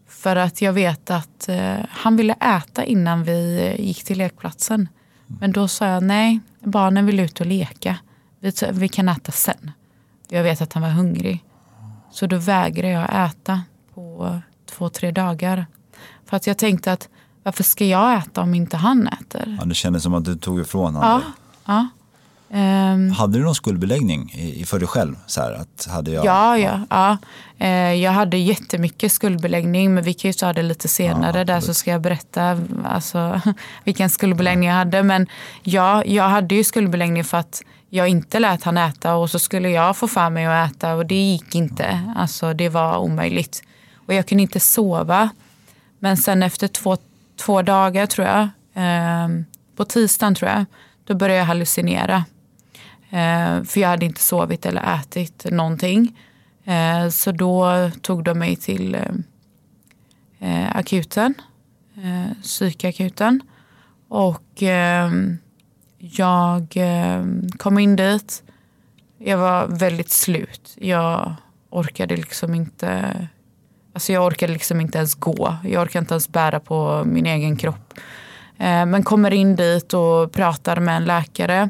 För 0.08 0.36
att 0.36 0.62
jag 0.62 0.74
vet 0.74 1.12
att 1.12 1.50
eh, 1.50 1.78
han 1.90 2.16
ville 2.16 2.34
äta 2.34 2.86
innan 2.86 3.24
vi 3.24 3.76
gick 3.80 4.04
till 4.04 4.18
lekplatsen. 4.18 4.90
Men 5.28 5.52
då 5.52 5.68
sa 5.68 5.86
jag 5.86 6.04
nej, 6.04 6.40
barnen 6.60 7.06
vill 7.06 7.20
ut 7.20 7.40
och 7.40 7.46
leka. 7.46 7.98
Vi, 8.72 8.88
kan 8.88 9.10
äta 9.10 9.32
sen. 9.32 9.72
Jag 10.28 10.44
vet 10.44 10.62
att 10.62 10.74
han 10.74 10.84
var 10.84 10.90
hungrig. 10.90 11.44
Så 12.12 12.26
då 12.28 12.38
vägrade 12.38 12.94
jag 12.94 13.26
äta 13.26 13.62
på 13.94 14.40
två, 14.66 14.90
tre 14.90 15.12
dagar. 15.12 15.66
För 16.26 16.38
att 16.38 16.48
jag 16.48 16.58
tänkte 16.58 16.92
att 16.92 17.10
varför 17.44 17.64
ska 17.64 17.86
jag 17.86 18.18
äta 18.18 18.42
om 18.42 18.54
inte 18.54 18.78
han 18.78 19.08
äter? 19.08 19.58
Ja, 19.60 19.66
det 19.66 19.76
kändes 19.76 20.04
som 20.04 20.14
att 20.14 20.26
du 20.26 20.36
tog 20.36 20.60
ifrån 20.60 20.96
honom. 20.96 21.22
Ja, 21.26 21.32
ja. 21.66 21.88
Ehm, 22.52 23.12
Hade 23.12 23.38
du 23.38 23.44
någon 23.44 23.56
skuldbeläggning 23.56 24.34
för 24.66 24.80
dig 24.80 24.88
själv? 24.88 25.16
Så 25.26 25.42
här, 25.42 25.52
att 25.54 25.88
hade 25.92 26.12
jag, 26.12 26.26
Ja, 26.26 26.58
ja. 26.58 26.80
ja. 26.90 27.18
Eh, 27.66 27.94
Jag 27.94 28.12
hade 28.12 28.38
jättemycket 28.38 29.12
skuldbeläggning 29.12 29.94
men 29.94 30.04
vi 30.04 30.14
kan 30.14 30.30
ju 30.30 30.34
ta 30.34 30.54
det 30.54 30.62
lite 30.62 30.88
senare. 30.88 31.44
där 31.44 31.60
så 31.60 31.74
ska 31.74 31.92
jag 31.92 32.02
berätta 32.02 32.62
alltså, 32.86 33.42
vilken 33.84 34.10
skuldbeläggning 34.10 34.70
jag 34.70 34.76
hade. 34.76 35.04
Men 35.04 35.28
ja, 35.64 36.04
jag 36.06 36.30
hade 36.30 36.56
ju 36.56 36.64
skuldbeläggning 36.64 37.24
för 37.24 37.38
att 37.38 37.62
jag 37.90 38.08
inte 38.08 38.40
lät 38.40 38.64
han 38.64 38.78
äta 38.78 39.16
och 39.16 39.30
så 39.30 39.40
skulle 39.40 39.70
jag 39.70 39.98
få 39.98 40.08
för 40.08 40.30
mig 40.30 40.46
att 40.46 40.72
äta 40.72 40.94
och 40.96 41.06
det 41.06 41.16
gick 41.32 41.56
inte. 41.56 42.02
Alltså, 42.16 42.54
det 42.54 42.70
var 42.70 42.98
omöjligt. 42.98 43.64
Och 43.96 44.14
jag 44.14 44.28
kunde 44.28 44.42
inte 44.42 44.60
sova. 44.60 45.30
Men 46.00 46.18
sen 46.18 46.44
efter 46.44 46.68
två, 46.68 46.98
två 47.46 47.62
dagar 47.62 48.06
tror 48.06 48.28
jag, 48.28 48.42
eh, 48.74 49.28
på 49.76 49.86
tisdagen 49.86 50.36
tror 50.36 50.52
jag, 50.52 50.66
då 51.04 51.16
började 51.16 51.40
jag 51.40 51.46
hallucinera. 51.46 52.24
Eh, 53.10 53.64
för 53.64 53.80
jag 53.80 53.90
hade 53.90 54.06
inte 54.06 54.22
sovit 54.22 54.66
eller 54.66 54.96
ätit 55.00 55.46
någonting. 55.52 56.20
Eh, 56.66 57.10
så 57.10 57.32
då 57.32 57.92
tog 58.02 58.24
de 58.24 58.40
mig 58.40 58.56
till 58.56 58.96
eh, 58.96 59.02
eh, 60.40 60.76
akuten, 60.76 61.34
eh, 61.96 62.42
psykakuten. 62.42 63.42
Och 64.08 64.64
eh, 64.64 65.12
jag 65.98 66.78
eh, 66.78 67.26
kom 67.58 67.80
in 67.80 67.96
dit. 67.96 68.44
Jag 69.18 69.38
var 69.38 69.68
väldigt 69.68 70.10
slut. 70.10 70.76
Jag 70.78 71.36
orkade 71.70 72.16
liksom 72.16 72.54
inte 72.54 73.28
Alltså 73.94 74.14
jag 74.14 74.26
orkade 74.26 74.54
liksom 74.54 74.82
inte 74.82 74.98
ens 74.98 75.16
gå. 75.16 75.56
Jag 75.64 75.82
orkade 75.82 76.00
inte 76.00 76.14
ens 76.14 76.30
bära 76.30 76.60
på 76.60 77.04
min 77.06 77.26
egen 77.26 77.58
kropp. 77.58 77.94
Eh, 78.58 78.86
Men 78.86 79.04
kommer 79.04 79.34
in 79.34 79.56
dit 79.56 79.94
och 79.94 80.32
pratar 80.32 80.80
med 80.80 80.98
en 80.98 81.06
läkare. 81.06 81.70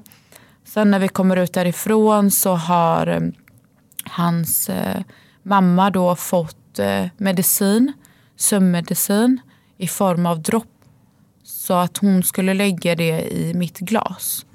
Sen 0.69 0.91
när 0.91 0.99
vi 0.99 1.07
kommer 1.07 1.37
ut 1.37 1.53
därifrån 1.53 2.31
så 2.31 2.55
har 2.55 3.07
eh, 3.07 3.21
hans 4.05 4.69
eh, 4.69 5.01
mamma 5.43 5.89
då 5.89 6.15
fått 6.15 6.79
eh, 6.79 7.05
medicin, 7.17 7.93
sömnmedicin 8.35 9.41
i 9.77 9.87
form 9.87 10.25
av 10.25 10.41
dropp. 10.41 10.67
Så 11.43 11.73
att 11.73 11.97
hon 11.97 12.23
skulle 12.23 12.53
lägga 12.53 12.95
det 12.95 13.33
i 13.33 13.53
mitt 13.53 13.79
glas. 13.79 14.45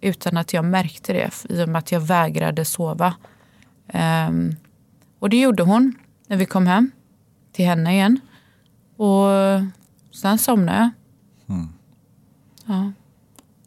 Utan 0.00 0.36
att 0.36 0.52
jag 0.52 0.64
märkte 0.64 1.12
det 1.12 1.30
i 1.48 1.64
och 1.64 1.68
med 1.68 1.78
att 1.78 1.92
jag 1.92 2.00
vägrade 2.00 2.64
sova. 2.64 3.14
Ehm, 3.88 4.56
och 5.18 5.30
det 5.30 5.40
gjorde 5.40 5.62
hon 5.62 5.94
när 6.26 6.36
vi 6.36 6.46
kom 6.46 6.66
hem 6.66 6.90
till 7.52 7.66
henne 7.66 7.92
igen. 7.92 8.20
Och 8.96 9.28
sen 10.14 10.38
somnade 10.38 10.78
jag. 10.78 10.90
Ja. 12.66 12.92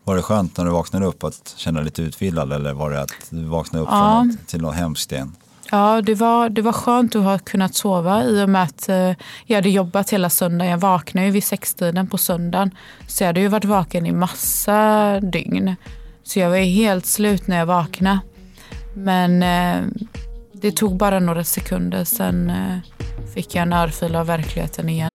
Var 0.03 0.15
det 0.15 0.21
skönt 0.21 0.57
när 0.57 0.65
du 0.65 0.71
vaknade 0.71 1.05
upp 1.05 1.23
att 1.23 1.53
känna 1.57 1.79
dig 1.79 1.85
lite 1.85 2.01
utvilad 2.01 2.53
eller 2.53 2.73
var 2.73 2.91
det 2.91 3.01
att 3.01 3.11
du 3.29 3.43
vaknade 3.43 3.83
upp 3.83 3.89
Ja. 3.91 4.17
från 4.19 4.27
något, 4.27 4.47
till 4.47 4.61
något 4.61 4.75
hemskt 4.75 5.11
igen? 5.11 5.35
Ja, 5.71 6.01
det 6.01 6.15
var, 6.15 6.49
det 6.49 6.61
var 6.61 6.71
skönt 6.73 7.15
att 7.15 7.23
ha 7.23 7.39
kunnat 7.39 7.75
sova 7.75 8.23
i 8.23 8.43
och 8.43 8.49
med 8.49 8.63
att 8.63 8.89
eh, 8.89 9.11
jag 9.45 9.55
hade 9.57 9.69
jobbat 9.69 10.09
hela 10.09 10.29
söndagen. 10.29 10.71
Jag 10.71 10.77
vaknade 10.77 11.25
ju 11.27 11.31
vid 11.31 11.43
sextiden 11.43 12.07
på 12.07 12.17
söndagen. 12.17 12.71
Så 13.07 13.23
jag 13.23 13.27
hade 13.27 13.39
ju 13.39 13.47
varit 13.47 13.65
vaken 13.65 14.05
i 14.05 14.11
massa 14.11 15.19
dygn. 15.19 15.75
Så 16.23 16.39
jag 16.39 16.49
var 16.49 16.57
ju 16.57 16.63
helt 16.63 17.05
slut 17.05 17.47
när 17.47 17.57
jag 17.57 17.65
vaknade. 17.65 18.19
Men 18.95 19.43
eh, 19.43 19.87
det 20.53 20.71
tog 20.71 20.97
bara 20.97 21.19
några 21.19 21.43
sekunder, 21.43 22.03
sen 22.03 22.49
eh, 22.49 22.77
fick 23.33 23.55
jag 23.55 23.61
en 23.61 23.73
örfil 23.73 24.15
av 24.15 24.25
verkligheten 24.27 24.89
igen. 24.89 25.09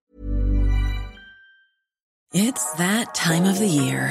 It's 2.35 2.77
that 2.77 3.15
time 3.15 3.51
of 3.51 3.59
the 3.59 3.65
year. 3.67 4.11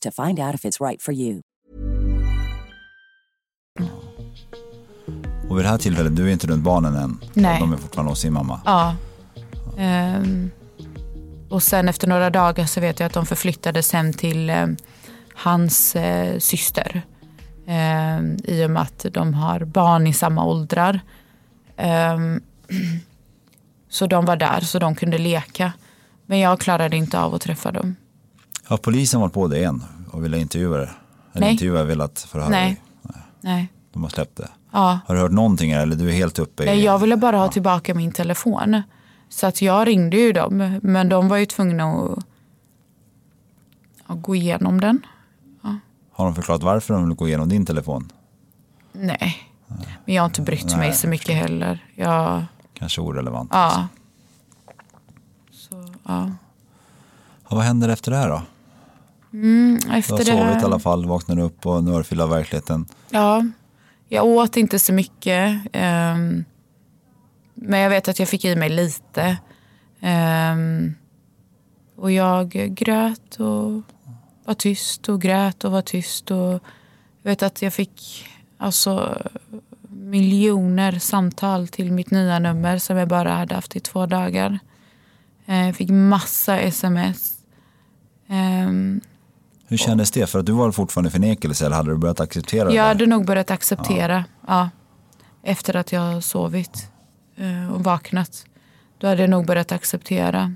to 0.00 0.10
find 0.10 0.40
out 0.40 0.54
if 0.54 0.64
it's 0.64 0.80
right 0.88 1.02
for 1.02 1.14
you. 1.14 1.40
Och 5.48 5.58
vid 5.58 5.64
det 5.64 5.68
här 5.68 5.78
tillfället, 5.78 6.16
du 6.16 6.28
är 6.28 6.32
inte 6.32 6.46
runt 6.46 6.64
barnen 6.64 6.94
än? 6.94 7.20
Nej. 7.34 7.60
De 7.60 7.72
är 7.72 7.76
fortfarande 7.76 8.12
hos 8.12 8.20
sin 8.20 8.32
mamma? 8.32 8.60
Ja. 8.64 8.96
Ehm, 9.78 10.50
och 11.50 11.62
sen 11.62 11.88
efter 11.88 12.08
några 12.08 12.30
dagar 12.30 12.66
så 12.66 12.80
vet 12.80 13.00
jag 13.00 13.06
att 13.06 13.12
de 13.12 13.26
förflyttades 13.26 13.92
hem 13.92 14.12
till 14.12 14.50
eh, 14.50 14.66
hans 15.34 15.96
eh, 15.96 16.38
syster. 16.38 17.02
Ehm, 17.66 18.36
I 18.44 18.64
och 18.64 18.70
med 18.70 18.82
att 18.82 19.06
de 19.10 19.34
har 19.34 19.64
barn 19.64 20.06
i 20.06 20.12
samma 20.12 20.44
åldrar. 20.44 21.00
Så 23.88 24.06
de 24.06 24.24
var 24.24 24.36
där 24.36 24.60
så 24.60 24.78
de 24.78 24.94
kunde 24.94 25.18
leka. 25.18 25.72
Men 26.26 26.38
jag 26.38 26.60
klarade 26.60 26.96
inte 26.96 27.20
av 27.20 27.34
att 27.34 27.42
träffa 27.42 27.72
dem. 27.72 27.96
Har 28.68 28.76
polisen 28.76 29.20
varit 29.20 29.32
på 29.32 29.48
det 29.48 29.58
igen 29.58 29.84
och 30.10 30.24
ville 30.24 30.38
intervjua 30.38 30.76
det? 30.76 30.90
Eller 31.32 31.40
Nej. 31.46 31.52
intervjua, 31.52 31.84
velat 31.84 32.20
förhöra 32.20 32.48
Nej. 32.48 32.64
dig? 32.64 32.82
Nej. 33.40 33.68
De 33.92 34.02
har 34.02 34.10
släppt 34.10 34.36
det? 34.36 34.48
Ja. 34.72 34.98
Har 35.06 35.14
du 35.14 35.20
hört 35.20 35.32
någonting 35.32 35.70
eller 35.70 35.96
du 35.96 36.08
är 36.08 36.12
helt 36.12 36.38
uppe 36.38 36.62
i... 36.62 36.66
Nej, 36.66 36.84
jag 36.84 36.98
ville 36.98 37.16
bara 37.16 37.36
ha 37.38 37.48
tillbaka 37.48 37.94
min 37.94 38.12
telefon. 38.12 38.82
Så 39.28 39.46
att 39.46 39.62
jag 39.62 39.86
ringde 39.86 40.16
ju 40.16 40.32
dem. 40.32 40.78
Men 40.82 41.08
de 41.08 41.28
var 41.28 41.36
ju 41.36 41.46
tvungna 41.46 41.84
att, 41.84 42.18
att 44.06 44.22
gå 44.22 44.34
igenom 44.34 44.80
den. 44.80 45.00
Har 46.12 46.24
de 46.24 46.34
förklarat 46.34 46.62
varför 46.62 46.94
de 46.94 47.08
vill 47.08 47.16
gå 47.16 47.28
igenom 47.28 47.48
din 47.48 47.66
telefon? 47.66 48.12
Nej. 48.92 49.36
Men 50.04 50.14
jag 50.14 50.22
har 50.22 50.26
inte 50.28 50.42
brytt 50.42 50.66
mig 50.76 50.88
Nej, 50.88 50.92
så 50.92 51.08
mycket 51.08 51.34
heller. 51.34 51.84
Jag, 51.94 52.44
Kanske 52.74 53.00
orelevant. 53.00 53.50
ja. 53.52 53.88
Så, 55.52 55.92
ja. 56.04 56.30
Ja, 57.48 57.56
vad 57.56 57.64
händer 57.64 57.88
efter 57.88 58.10
det 58.10 58.16
här 58.16 58.28
då? 58.28 58.42
Mm, 59.32 59.78
har 59.88 59.98
efter 59.98 60.18
det 60.18 60.24
sovit 60.24 60.38
här, 60.44 60.60
i 60.60 60.64
alla 60.64 60.78
fall, 60.78 61.06
vaknar 61.06 61.38
upp 61.38 61.66
och 61.66 61.84
nu 61.84 61.94
är 61.94 62.14
du 62.14 62.22
av 62.22 62.30
verkligheten. 62.30 62.86
Ja, 63.10 63.44
jag 64.08 64.26
åt 64.26 64.56
inte 64.56 64.78
så 64.78 64.92
mycket. 64.92 65.60
ehm, 65.72 66.44
men 67.54 67.80
jag 67.80 67.90
vet 67.90 68.08
att 68.08 68.18
jag 68.18 68.28
fick 68.28 68.44
i 68.44 68.56
mig 68.56 68.68
lite. 68.68 69.36
Ehm, 70.00 70.94
och 71.96 72.12
jag 72.12 72.48
grät 72.50 73.36
och 73.40 73.82
var 74.44 74.54
tyst 74.54 75.08
och 75.08 75.20
grät 75.20 75.64
och 75.64 75.72
var 75.72 75.82
tyst. 75.82 76.30
Och 76.30 76.52
jag 77.22 77.30
vet 77.30 77.42
att 77.42 77.62
jag 77.62 77.72
fick 77.72 78.26
alltså, 78.58 79.22
miljoner 79.88 80.98
samtal 80.98 81.68
till 81.68 81.92
mitt 81.92 82.10
nya 82.10 82.38
nummer 82.38 82.78
som 82.78 82.96
jag 82.96 83.08
bara 83.08 83.32
hade 83.34 83.54
haft 83.54 83.76
i 83.76 83.80
två 83.80 84.06
dagar. 84.06 84.58
Eh, 85.46 85.66
Jag 85.66 85.76
fick 85.76 85.90
massa 85.90 86.58
sms. 86.58 87.34
Hur 89.68 89.76
kändes 89.76 90.10
det? 90.10 90.26
För 90.26 90.38
att 90.38 90.46
du 90.46 90.52
var 90.52 90.72
fortfarande 90.72 91.08
i 91.08 91.10
förnekelse 91.10 91.66
eller 91.66 91.76
hade 91.76 91.90
du 91.90 91.96
börjat 91.96 92.20
acceptera 92.20 92.64
Jag 92.64 92.74
det? 92.74 92.88
hade 92.88 93.06
nog 93.06 93.26
börjat 93.26 93.50
acceptera. 93.50 94.24
Ja. 94.46 94.70
Efter 95.42 95.76
att 95.76 95.92
jag 95.92 96.24
sovit 96.24 96.90
eh, 97.36 97.72
och 97.74 97.84
vaknat. 97.84 98.44
Då 98.98 99.06
hade 99.06 99.20
jag 99.20 99.30
nog 99.30 99.46
börjat 99.46 99.72
acceptera. 99.72 100.54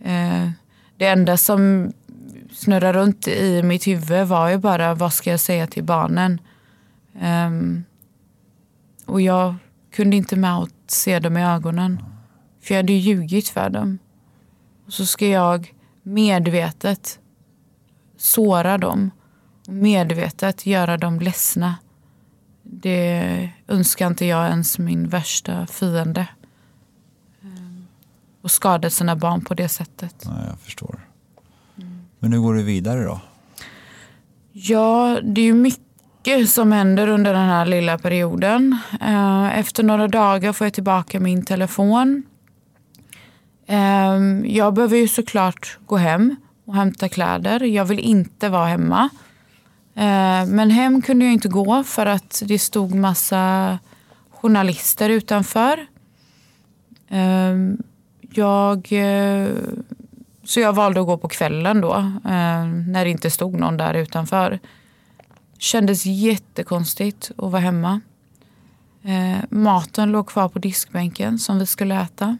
Eh, 0.00 0.50
det 0.96 1.06
enda 1.06 1.36
som 1.36 1.92
snurrade 2.52 2.98
runt 2.98 3.28
i 3.28 3.62
mitt 3.62 3.86
huvud 3.86 4.26
var 4.28 4.48
ju 4.48 4.58
bara 4.58 4.94
vad 4.94 5.12
ska 5.12 5.30
jag 5.30 5.40
säga 5.40 5.66
till 5.66 5.84
barnen. 5.84 6.40
Ehm, 7.20 7.84
och 9.06 9.20
jag 9.20 9.54
kunde 9.92 10.16
inte 10.16 10.36
med 10.36 10.58
att 10.58 10.70
se 10.86 11.18
dem 11.18 11.36
i 11.36 11.44
ögonen. 11.44 12.02
För 12.62 12.74
jag 12.74 12.78
hade 12.82 12.92
ju 12.92 12.98
ljugit 12.98 13.48
för 13.48 13.70
dem. 13.70 13.98
Och 14.86 14.92
så 14.92 15.06
ska 15.06 15.26
jag 15.26 15.74
medvetet 16.02 17.18
såra 18.22 18.78
dem 18.78 19.10
och 19.66 19.72
medvetet 19.72 20.66
göra 20.66 20.96
dem 20.96 21.20
ledsna. 21.20 21.74
Det 22.62 23.50
önskar 23.68 24.06
inte 24.06 24.24
jag 24.26 24.46
ens 24.48 24.78
min 24.78 25.08
värsta 25.08 25.66
fiende. 25.66 26.26
Ehm, 27.42 27.86
Och 28.42 28.50
skada 28.50 28.90
sina 28.90 29.16
barn 29.16 29.44
på 29.44 29.54
det 29.54 29.68
sättet. 29.68 30.24
Nej, 30.26 30.44
jag 30.48 30.58
förstår. 30.58 31.00
Men 32.18 32.32
hur 32.32 32.40
går 32.40 32.54
du 32.54 32.62
vidare 32.62 33.04
då? 33.04 33.20
Ja, 34.52 35.18
det 35.22 35.40
är 35.40 35.44
ju 35.44 35.54
mycket 35.54 36.50
som 36.50 36.72
händer 36.72 37.08
under 37.08 37.34
den 37.34 37.48
här 37.48 37.66
lilla 37.66 37.98
perioden. 37.98 38.78
Eh, 39.00 39.58
Efter 39.58 39.82
några 39.82 40.08
dagar 40.08 40.52
får 40.52 40.64
jag 40.66 40.74
tillbaka 40.74 41.20
min 41.20 41.44
telefon. 41.44 42.22
Eh, 43.66 44.18
Jag 44.44 44.74
behöver 44.74 44.96
ju 44.96 45.08
såklart 45.08 45.78
gå 45.86 45.96
hem 45.96 46.36
och 46.72 46.78
hämta 46.78 47.08
kläder. 47.08 47.62
Jag 47.62 47.84
vill 47.84 47.98
inte 47.98 48.48
vara 48.48 48.66
hemma. 48.66 49.08
Eh, 49.94 50.46
men 50.46 50.70
hem 50.70 51.02
kunde 51.02 51.24
jag 51.24 51.32
inte 51.32 51.48
gå 51.48 51.84
för 51.84 52.06
att 52.06 52.42
det 52.46 52.58
stod 52.58 52.94
massa 52.94 53.78
journalister 54.30 55.08
utanför. 55.08 55.86
Eh, 57.08 57.56
jag, 58.34 58.92
eh, 58.92 59.48
så 60.44 60.60
jag 60.60 60.72
valde 60.72 61.00
att 61.00 61.06
gå 61.06 61.18
på 61.18 61.28
kvällen 61.28 61.80
då, 61.80 62.12
när 62.86 63.04
det 63.04 63.10
inte 63.10 63.30
stod 63.30 63.54
någon 63.54 63.76
där 63.76 63.94
utanför. 63.94 64.58
Kändes 65.58 66.06
jättekonstigt 66.06 67.30
att 67.36 67.52
vara 67.52 67.62
hemma. 67.62 68.00
Maten 69.48 70.12
låg 70.12 70.28
kvar 70.28 70.48
på 70.48 70.58
diskbänken 70.58 71.38
som 71.38 71.58
vi 71.58 71.66
skulle 71.66 72.02
äta. 72.02 72.38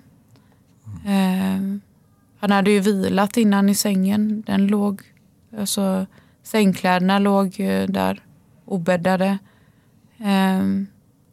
Han 2.42 2.50
hade 2.50 2.70
ju 2.70 2.80
vilat 2.80 3.36
innan 3.36 3.68
i 3.68 3.74
sängen. 3.74 4.42
Den 4.46 4.66
låg, 4.66 5.02
alltså, 5.58 6.06
sängkläderna 6.42 7.18
låg 7.18 7.54
där 7.88 8.22
obäddade. 8.64 9.38
Ehm, 10.18 10.86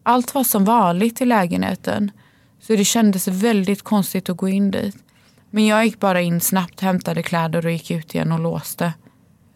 allt 0.03 0.35
var 0.35 0.43
som 0.43 0.65
vanligt 0.65 1.21
i 1.21 1.25
lägenheten. 1.25 2.11
Så 2.59 2.75
det 2.75 2.85
kändes 2.85 3.27
väldigt 3.27 3.81
konstigt 3.81 4.29
att 4.29 4.37
gå 4.37 4.47
in 4.49 4.71
dit. 4.71 4.97
Men 5.49 5.65
jag 5.65 5.85
gick 5.85 5.99
bara 5.99 6.21
in 6.21 6.41
snabbt, 6.41 6.81
hämtade 6.81 7.23
kläder 7.23 7.65
och 7.65 7.71
gick 7.71 7.91
ut 7.91 8.15
igen 8.15 8.31
och 8.31 8.39
låste. 8.39 8.93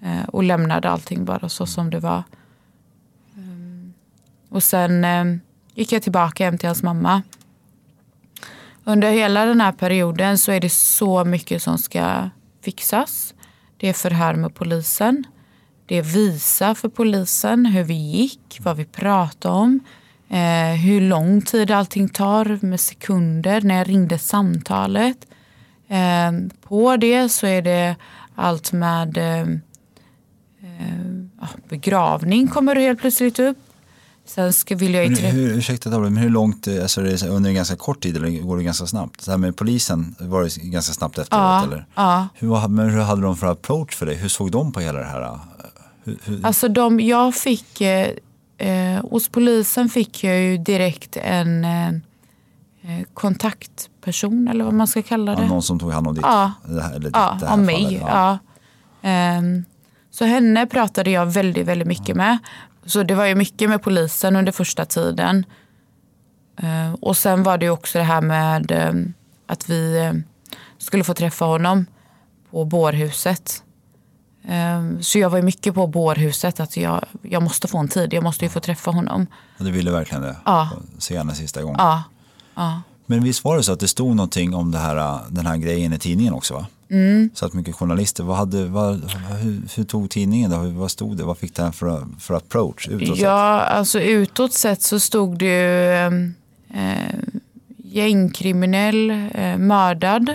Eh, 0.01 0.23
och 0.27 0.43
lämnade 0.43 0.89
allting 0.89 1.25
bara 1.25 1.49
så 1.49 1.65
som 1.65 1.89
det 1.89 1.99
var. 1.99 2.23
Ehm, 3.37 3.93
och 4.49 4.63
sen 4.63 5.05
ehm, 5.05 5.39
gick 5.73 5.91
jag 5.91 6.01
tillbaka 6.03 6.45
hem 6.45 6.57
till 6.57 6.69
hans 6.69 6.83
mamma. 6.83 7.21
Under 8.85 9.11
hela 9.11 9.45
den 9.45 9.61
här 9.61 9.71
perioden 9.71 10.37
så 10.37 10.51
är 10.51 10.59
det 10.59 10.69
så 10.69 11.23
mycket 11.23 11.63
som 11.63 11.77
ska 11.77 12.29
fixas. 12.61 13.33
Det 13.77 13.89
är 13.89 13.93
förhör 13.93 14.33
med 14.33 14.55
polisen. 14.55 15.23
Det 15.85 15.97
är 15.97 16.01
visa 16.01 16.75
för 16.75 16.89
polisen 16.89 17.65
hur 17.65 17.83
vi 17.83 17.93
gick, 17.93 18.59
vad 18.61 18.77
vi 18.77 18.85
pratade 18.85 19.55
om. 19.55 19.79
Eh, 20.29 20.75
hur 20.85 21.01
lång 21.01 21.41
tid 21.41 21.71
allting 21.71 22.09
tar 22.09 22.65
med 22.65 22.79
sekunder 22.79 23.61
när 23.61 23.77
jag 23.77 23.89
ringde 23.89 24.19
samtalet. 24.19 25.27
Eh, 25.87 26.31
på 26.61 26.97
det 26.97 27.29
så 27.29 27.47
är 27.47 27.61
det 27.61 27.95
allt 28.35 28.71
med 28.71 29.17
eh, 29.17 29.41
eh, 30.61 31.47
begravning 31.69 32.47
kommer 32.47 32.75
helt 32.75 32.99
plötsligt 32.99 33.39
upp. 33.39 33.62
Sen 34.25 34.53
ska, 34.53 34.75
vill 34.75 34.93
jag 34.93 35.03
ju 35.03 35.09
Men 35.09 35.17
träffa... 35.19 35.33
hur, 35.35 35.57
ursäkta, 35.57 35.99
men 35.99 36.17
hur 36.17 36.29
långt, 36.29 36.67
eh, 36.67 36.81
alltså 36.81 37.01
under 37.01 37.49
en 37.49 37.55
ganska 37.55 37.75
kort 37.75 37.99
tid 38.03 38.17
eller 38.17 38.41
går 38.41 38.57
det 38.57 38.63
ganska 38.63 38.85
snabbt? 38.85 39.25
Det 39.25 39.31
här 39.31 39.37
med 39.37 39.55
polisen, 39.57 40.15
var 40.19 40.43
det 40.43 40.57
ganska 40.57 40.93
snabbt 40.93 41.17
efteråt 41.17 41.41
Ja, 41.41 41.63
eller? 41.63 41.85
ja. 41.95 42.27
Hur, 42.35 42.67
men 42.67 42.89
hur 42.89 43.01
hade 43.01 43.21
de 43.21 43.37
för 43.37 43.47
approach 43.47 43.95
för 43.95 44.05
dig? 44.05 44.15
Hur 44.15 44.29
såg 44.29 44.51
de 44.51 44.71
på 44.71 44.79
hela 44.79 44.99
det 44.99 45.05
här? 45.05 45.21
eh, 45.21 45.39
Hur, 46.03 46.17
hur, 46.23 46.45
Alltså 46.45 46.67
de, 46.67 46.99
jag 46.99 47.35
fick, 47.35 47.81
eh, 47.81 48.07
eh, 48.57 49.05
hos 49.11 49.29
polisen 49.29 49.89
fick 49.89 50.23
jag 50.23 50.39
ju 50.41 50.57
direkt 50.57 51.17
en 51.17 51.65
eh, 51.65 51.91
kontaktperson 53.13 54.47
eller 54.47 54.63
vad 54.65 54.73
man 54.73 54.87
ska 54.87 55.01
kalla 55.01 55.31
ja, 55.33 55.39
det. 55.39 55.47
någon 55.47 55.63
som 55.63 55.79
tog 55.79 55.91
hand 55.91 56.07
om 56.07 56.13
ditt, 56.15 56.23
Ja. 56.23 56.51
det 56.67 56.81
här, 56.81 56.95
eller 56.95 57.09
ja, 57.13 57.33
ditt, 57.33 57.43
om 57.43 57.49
fallet? 57.49 57.65
mig. 57.65 58.01
Ja. 58.07 58.37
Ehm, 59.01 59.65
så 60.11 60.25
henne 60.25 60.65
pratade 60.67 61.11
jag 61.11 61.25
väldigt, 61.25 61.67
väldigt 61.67 61.87
mycket 61.87 62.15
med. 62.15 62.37
Så 62.85 63.03
det 63.03 63.15
var 63.15 63.25
ju 63.25 63.35
mycket 63.35 63.69
med 63.69 63.81
polisen 63.81 64.35
under 64.35 64.51
första 64.51 64.85
tiden. 64.85 65.45
Ehm, 66.57 66.95
och 66.95 67.17
sen 67.17 67.43
var 67.43 67.57
det 67.57 67.65
ju 67.65 67.71
också 67.71 67.97
det 67.97 68.03
här 68.03 68.21
med 68.21 68.71
ehm, 68.71 69.13
att 69.47 69.69
vi 69.69 69.99
ehm, 69.99 70.23
skulle 70.77 71.03
få 71.03 71.13
träffa 71.13 71.45
honom 71.45 71.85
på 72.51 72.65
bårhuset. 72.65 73.63
Så 75.01 75.19
jag 75.19 75.29
var 75.29 75.37
ju 75.37 75.43
mycket 75.43 75.73
på 75.73 75.87
bårhuset 75.87 76.59
att 76.59 76.77
jag, 76.77 77.05
jag 77.21 77.43
måste 77.43 77.67
få 77.67 77.77
en 77.77 77.87
tid, 77.87 78.13
jag 78.13 78.23
måste 78.23 78.45
ju 78.45 78.49
få 78.49 78.59
träffa 78.59 78.91
honom. 78.91 79.27
Och 79.57 79.65
du 79.65 79.71
ville 79.71 79.91
verkligen 79.91 80.21
det? 80.21 80.37
Ja. 80.45 80.69
Se 80.97 81.17
henne 81.17 81.35
sista 81.35 81.61
gången? 81.61 81.75
Ja, 81.79 82.03
ja. 82.55 82.81
Men 83.05 83.23
visst 83.23 83.43
var 83.43 83.57
det 83.57 83.63
så 83.63 83.73
att 83.73 83.79
det 83.79 83.87
stod 83.87 84.15
någonting 84.15 84.53
om 84.53 84.73
här, 84.73 85.19
den 85.29 85.45
här 85.45 85.57
grejen 85.57 85.93
i 85.93 85.99
tidningen 85.99 86.33
också 86.33 86.53
va? 86.53 86.67
Mm. 86.93 87.29
Så 87.33 87.45
att 87.45 87.53
mycket 87.53 87.75
journalister, 87.75 88.23
vad 88.23 88.37
hade, 88.37 88.65
vad, 88.65 89.11
hur, 89.41 89.61
hur 89.75 89.83
tog 89.83 90.09
tidningen? 90.09 90.51
Hur- 90.51 90.71
Vad 90.71 90.91
stod 90.91 91.17
det? 91.17 91.23
Vad 91.23 91.37
fick 91.37 91.55
det 91.55 91.63
här 91.63 91.71
för, 91.71 92.07
för 92.19 92.33
approach 92.33 92.87
utåt 92.87 93.07
sett? 93.07 93.17
Ja, 93.19 93.59
alltså 93.61 93.99
utåt 93.99 94.53
sett 94.53 94.81
så 94.81 94.99
stod 94.99 95.37
det 95.37 95.45
ju 95.45 96.25
eh, 96.79 97.15
gängkriminell, 97.77 99.09
eh, 99.33 99.57
mördad. 99.57 100.29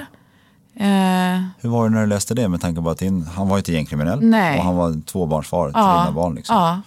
Eh, 0.75 1.43
Hur 1.61 1.69
var 1.69 1.85
det 1.89 1.95
när 1.95 2.01
du 2.01 2.07
läste 2.07 2.35
det 2.35 2.49
med 2.49 2.61
tanke 2.61 2.83
på 2.83 2.91
att 2.91 2.99
din, 2.99 3.23
han 3.23 3.49
var 3.49 3.59
inte 3.59 3.73
gängkriminell 3.73 4.21
Nej. 4.21 4.59
och 4.59 4.65
han 4.65 4.77
var 4.77 5.01
tvåbarnsfar 5.07 5.67
till 5.67 5.73
Ja, 5.77 6.01
dina 6.01 6.13
barn. 6.13 6.35
Liksom. 6.35 6.57
ja. 6.57 6.81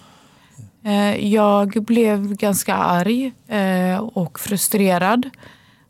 Eh, 0.90 1.26
jag 1.32 1.68
blev 1.68 2.34
ganska 2.34 2.74
arg 2.74 3.32
eh, 3.48 3.96
och 3.98 4.40
frustrerad. 4.40 5.30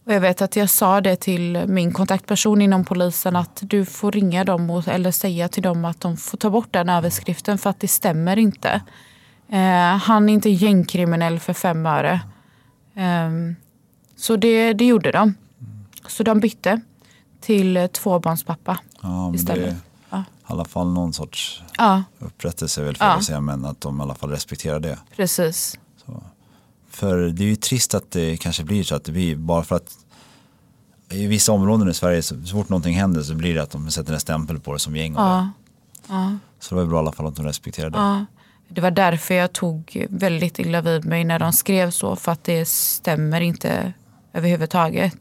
Och 0.05 0.13
jag 0.13 0.21
vet 0.21 0.43
att 0.43 0.57
jag 0.57 0.71
sa 0.71 1.01
det 1.01 1.17
till 1.17 1.65
min 1.69 1.93
kontaktperson 1.93 2.63
inom 2.63 2.85
polisen 2.85 3.37
att 3.37 3.59
du 3.63 3.85
får 3.85 4.13
ringa 4.13 4.45
dem 4.45 4.71
och, 4.71 4.89
eller 4.89 5.11
säga 5.11 5.49
till 5.49 5.63
dem 5.63 5.85
att 5.85 6.01
de 6.01 6.17
får 6.17 6.39
ta 6.39 6.51
bort 6.51 6.73
den 6.73 6.89
överskriften 6.89 7.59
för 7.59 7.71
att 7.71 7.81
det 7.81 7.89
stämmer 7.89 8.39
inte. 8.39 8.83
Eh, 9.49 9.97
han 9.97 10.29
är 10.29 10.33
inte 10.33 10.51
gängkriminell 10.51 11.41
för 11.41 11.53
fem 11.53 11.87
öre. 11.87 12.21
Ehm, 12.95 13.57
så 14.17 14.37
det, 14.37 14.73
det 14.73 14.85
gjorde 14.85 15.13
de. 15.13 15.35
Så 16.07 16.23
de 16.23 16.41
bytte 16.41 16.81
till 17.41 17.77
eh, 17.77 17.87
tvåbarnspappa 17.87 18.79
Ja, 19.03 19.09
men 19.09 19.33
det 19.33 19.37
istället. 19.39 19.73
i 19.75 19.77
Ja. 20.11 20.25
alla 20.45 20.65
fall 20.65 20.93
någon 20.93 21.13
sorts 21.13 21.63
Ja, 21.79 22.03
upprättelse 22.19 22.83
väl 22.83 22.97
för 22.97 23.05
Ja. 23.05 23.13
att 23.13 23.25
säga, 23.25 23.41
men 23.41 23.65
att 23.65 23.81
de 23.81 23.99
i 24.01 24.03
alla 24.03 24.15
fall 24.15 24.31
respekterar 24.31 24.81
det. 24.81 24.99
precis. 25.17 25.79
För 26.93 27.19
det 27.19 27.45
är 27.45 27.49
ju 27.49 27.57
trist 27.57 27.95
att 27.95 28.11
det 28.11 28.37
kanske 28.37 28.65
blir 28.65 28.83
så 28.85 28.95
att 28.95 29.05
det 29.05 29.13
blir 29.13 29.37
bara 29.37 29.63
för 29.65 29.77
att 29.77 29.97
i 31.11 31.27
vissa 31.27 31.53
områden 31.53 31.89
i 31.89 31.95
Sverige 31.95 32.23
så, 32.23 32.43
så 32.45 32.57
fort 32.57 32.69
någonting 32.69 32.95
händer 32.95 33.23
så 33.23 33.35
blir 33.35 33.55
det 33.55 33.63
att 33.63 33.71
de 33.71 33.91
sätter 33.91 34.13
en 34.15 34.21
stämpel 34.21 34.61
på 34.61 34.73
det 34.73 34.79
som 34.79 34.97
gäng. 34.97 35.13
det. 35.15 35.51
Ja. 36.09 36.37
Så 36.61 36.75
det 36.75 36.81
var 36.81 36.89
bra 36.89 36.97
i 36.97 36.99
alla 36.99 37.13
fall 37.13 37.27
att 37.27 37.37
de 37.37 37.47
respekterade 37.47 37.91
det. 37.99 38.03
Ja. 38.03 38.27
Det 38.69 38.81
var 38.81 38.91
därför 38.91 39.35
jag 39.35 39.53
tog 39.53 40.07
väldigt 40.11 40.59
illa 40.59 40.81
vid 40.81 41.05
mig 41.05 41.25
när 41.25 41.39
de 41.39 41.53
skrev 41.53 41.91
så. 41.91 42.17
För 42.17 42.33
att 42.33 42.45
det 42.45 42.69
stämmer 42.69 43.41
inte 43.41 43.93
överhuvudtaget. 44.33 45.13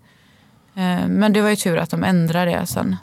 Eh, 0.76 1.08
Men 1.08 1.34
det 1.34 1.42
var 1.42 1.50
ju 1.50 1.56
tur 1.56 1.78
att 1.78 1.90
de 1.90 2.04
ändrade 2.04 2.52
det 2.52 2.68
sen. 2.68 2.96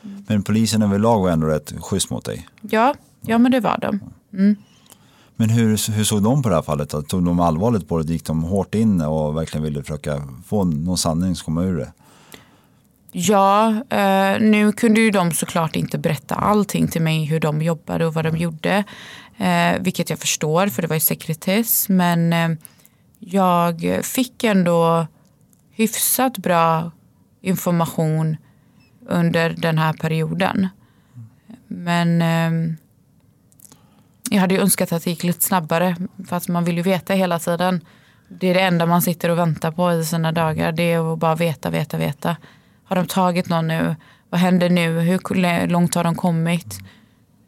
Men 0.00 0.42
polisen 0.42 0.82
överlag 0.82 1.20
var 1.20 1.30
ändå 1.30 1.46
rätt 1.46 1.72
schysst 1.80 2.10
mot 2.10 2.24
dig. 2.24 2.48
Ja, 2.60 2.94
ja 3.20 3.38
men 3.38 3.52
det 3.52 3.60
var 3.60 3.78
de. 3.78 4.00
Men 5.36 5.50
hur, 5.50 5.92
hur 5.92 6.04
såg 6.04 6.22
de 6.22 6.42
på 6.42 6.48
det 6.48 6.54
här 6.54 6.62
fallet? 6.62 6.90
Tog 7.08 7.24
de 7.24 7.40
allvarligt 7.40 7.88
på 7.88 7.98
det? 7.98 8.12
Gick 8.12 8.24
de 8.24 8.42
hårt 8.42 8.74
in 8.74 9.00
och 9.00 9.36
verkligen 9.36 9.64
ville 9.64 9.82
försöka 9.82 10.28
få 10.46 10.64
någon 10.64 10.98
sanning 10.98 11.36
som 11.36 11.44
komma 11.44 11.62
ur 11.62 11.76
det? 11.76 11.92
Ja, 13.12 13.68
eh, 13.88 14.40
nu 14.40 14.72
kunde 14.72 15.00
ju 15.00 15.10
de 15.10 15.32
såklart 15.32 15.76
inte 15.76 15.98
berätta 15.98 16.34
allting 16.34 16.88
till 16.88 17.02
mig 17.02 17.24
hur 17.24 17.40
de 17.40 17.62
jobbade 17.62 18.06
och 18.06 18.14
vad 18.14 18.24
de 18.24 18.36
gjorde. 18.36 18.84
Eh, 19.36 19.80
vilket 19.80 20.10
jag 20.10 20.18
förstår 20.18 20.66
för 20.66 20.82
det 20.82 20.88
var 20.88 20.96
ju 20.96 21.00
sekretess. 21.00 21.88
Men 21.88 22.32
eh, 22.32 22.48
jag 23.18 24.00
fick 24.02 24.44
ändå 24.44 25.06
hyfsat 25.70 26.38
bra 26.38 26.90
information 27.40 28.36
under 29.08 29.50
den 29.50 29.78
här 29.78 29.92
perioden. 29.92 30.68
Men 31.68 32.22
eh, 32.22 32.76
jag 34.34 34.40
hade 34.40 34.54
ju 34.54 34.60
önskat 34.60 34.92
att 34.92 35.04
det 35.04 35.10
gick 35.10 35.24
lite 35.24 35.42
snabbare. 35.42 35.96
Fast 36.28 36.48
man 36.48 36.64
vill 36.64 36.76
ju 36.76 36.82
veta 36.82 37.14
hela 37.14 37.38
tiden. 37.38 37.80
Det 38.28 38.46
är 38.46 38.54
det 38.54 38.60
enda 38.60 38.86
man 38.86 39.02
sitter 39.02 39.28
och 39.28 39.38
väntar 39.38 39.70
på 39.72 39.92
i 39.92 40.04
sina 40.04 40.32
dagar. 40.32 40.72
Det 40.72 40.92
är 40.92 41.12
att 41.12 41.18
bara 41.18 41.34
veta, 41.34 41.70
veta, 41.70 41.96
veta. 41.96 42.36
Har 42.84 42.96
de 42.96 43.06
tagit 43.06 43.48
någon 43.48 43.66
nu? 43.68 43.96
Vad 44.30 44.40
händer 44.40 44.70
nu? 44.70 45.00
Hur 45.00 45.66
långt 45.66 45.94
har 45.94 46.04
de 46.04 46.14
kommit? 46.14 46.78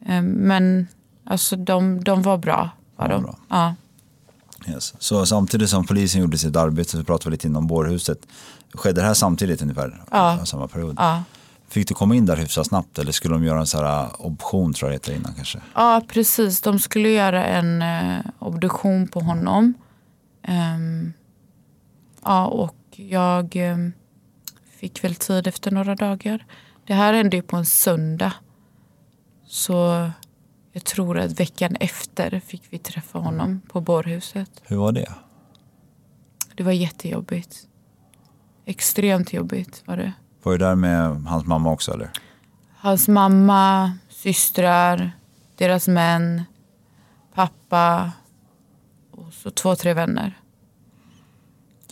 Eh, 0.05 0.21
Men 0.21 0.87
alltså 1.25 1.55
de, 1.55 2.03
de 2.03 2.21
var 2.21 2.37
bra. 2.37 2.69
Var 2.95 3.07
de. 3.09 3.23
bra. 3.23 3.37
Ja. 3.49 3.75
Yes. 4.67 4.93
Så 4.99 5.25
samtidigt 5.25 5.69
som 5.69 5.85
polisen 5.85 6.21
gjorde 6.21 6.37
sitt 6.37 6.55
arbete 6.55 6.89
så 6.89 7.03
pratade 7.03 7.29
vi 7.29 7.31
lite 7.31 7.47
inom 7.47 7.67
bårhuset. 7.67 8.17
Skedde 8.73 9.01
det 9.01 9.07
här 9.07 9.13
samtidigt 9.13 9.61
ungefär? 9.61 10.03
Ja. 10.11 10.45
Samma 10.45 10.67
period? 10.67 10.95
Ja. 10.99 11.23
Fick 11.69 11.87
du 11.87 11.93
komma 11.93 12.15
in 12.15 12.25
där 12.25 12.35
hyfsat 12.37 12.67
snabbt 12.67 12.99
eller 12.99 13.11
skulle 13.11 13.35
de 13.35 13.43
göra 13.43 13.59
en 13.59 13.67
sån 13.67 13.85
här 13.85 14.03
uh, 14.03 14.25
option 14.25 14.73
tror 14.73 14.91
jag 14.91 15.01
det 15.01 15.03
heter 15.03 15.19
innan 15.19 15.33
kanske? 15.33 15.61
ja, 15.73 16.01
precis. 16.07 16.61
De 16.61 16.79
skulle 16.79 17.09
göra 17.09 17.45
en 17.45 17.81
eh, 17.81 18.25
obduktion 18.39 19.07
på 19.07 19.19
honom. 19.19 19.73
Ehm, 20.43 21.13
ja, 22.23 22.45
och 22.45 22.75
jag 22.95 23.55
ehm, 23.55 23.93
fick 24.79 25.03
väl 25.03 25.15
tid 25.15 25.47
efter 25.47 25.71
några 25.71 25.95
dagar. 25.95 26.45
Det 26.85 26.93
här 26.93 27.13
hände 27.13 27.35
ju 27.35 27.41
på 27.41 27.57
en 27.57 27.65
söndag. 27.65 28.33
Så 29.45 30.09
jag 30.71 30.83
tror 30.83 31.19
att 31.19 31.39
veckan 31.39 31.75
efter 31.79 32.39
fick 32.39 32.63
vi 32.69 32.77
träffa 32.77 33.19
honom 33.19 33.61
på 33.67 33.81
bårhuset. 33.81 34.61
Hur 34.63 34.77
var 34.77 34.91
det? 34.91 35.13
Det 36.55 36.63
var 36.63 36.71
jättejobbigt. 36.71 37.67
Extremt 38.65 39.33
jobbigt 39.33 39.83
var 39.85 39.97
det. 39.97 40.13
Var 40.47 40.51
du 40.51 40.57
där 40.57 40.75
med 40.75 41.23
hans 41.25 41.45
mamma 41.45 41.71
också 41.71 41.93
eller? 41.93 42.09
Hans 42.75 43.07
mamma, 43.07 43.91
systrar, 44.09 45.11
deras 45.55 45.87
män, 45.87 46.43
pappa 47.33 48.11
och 49.11 49.33
så 49.33 49.49
två, 49.49 49.75
tre 49.75 49.93
vänner. 49.93 50.39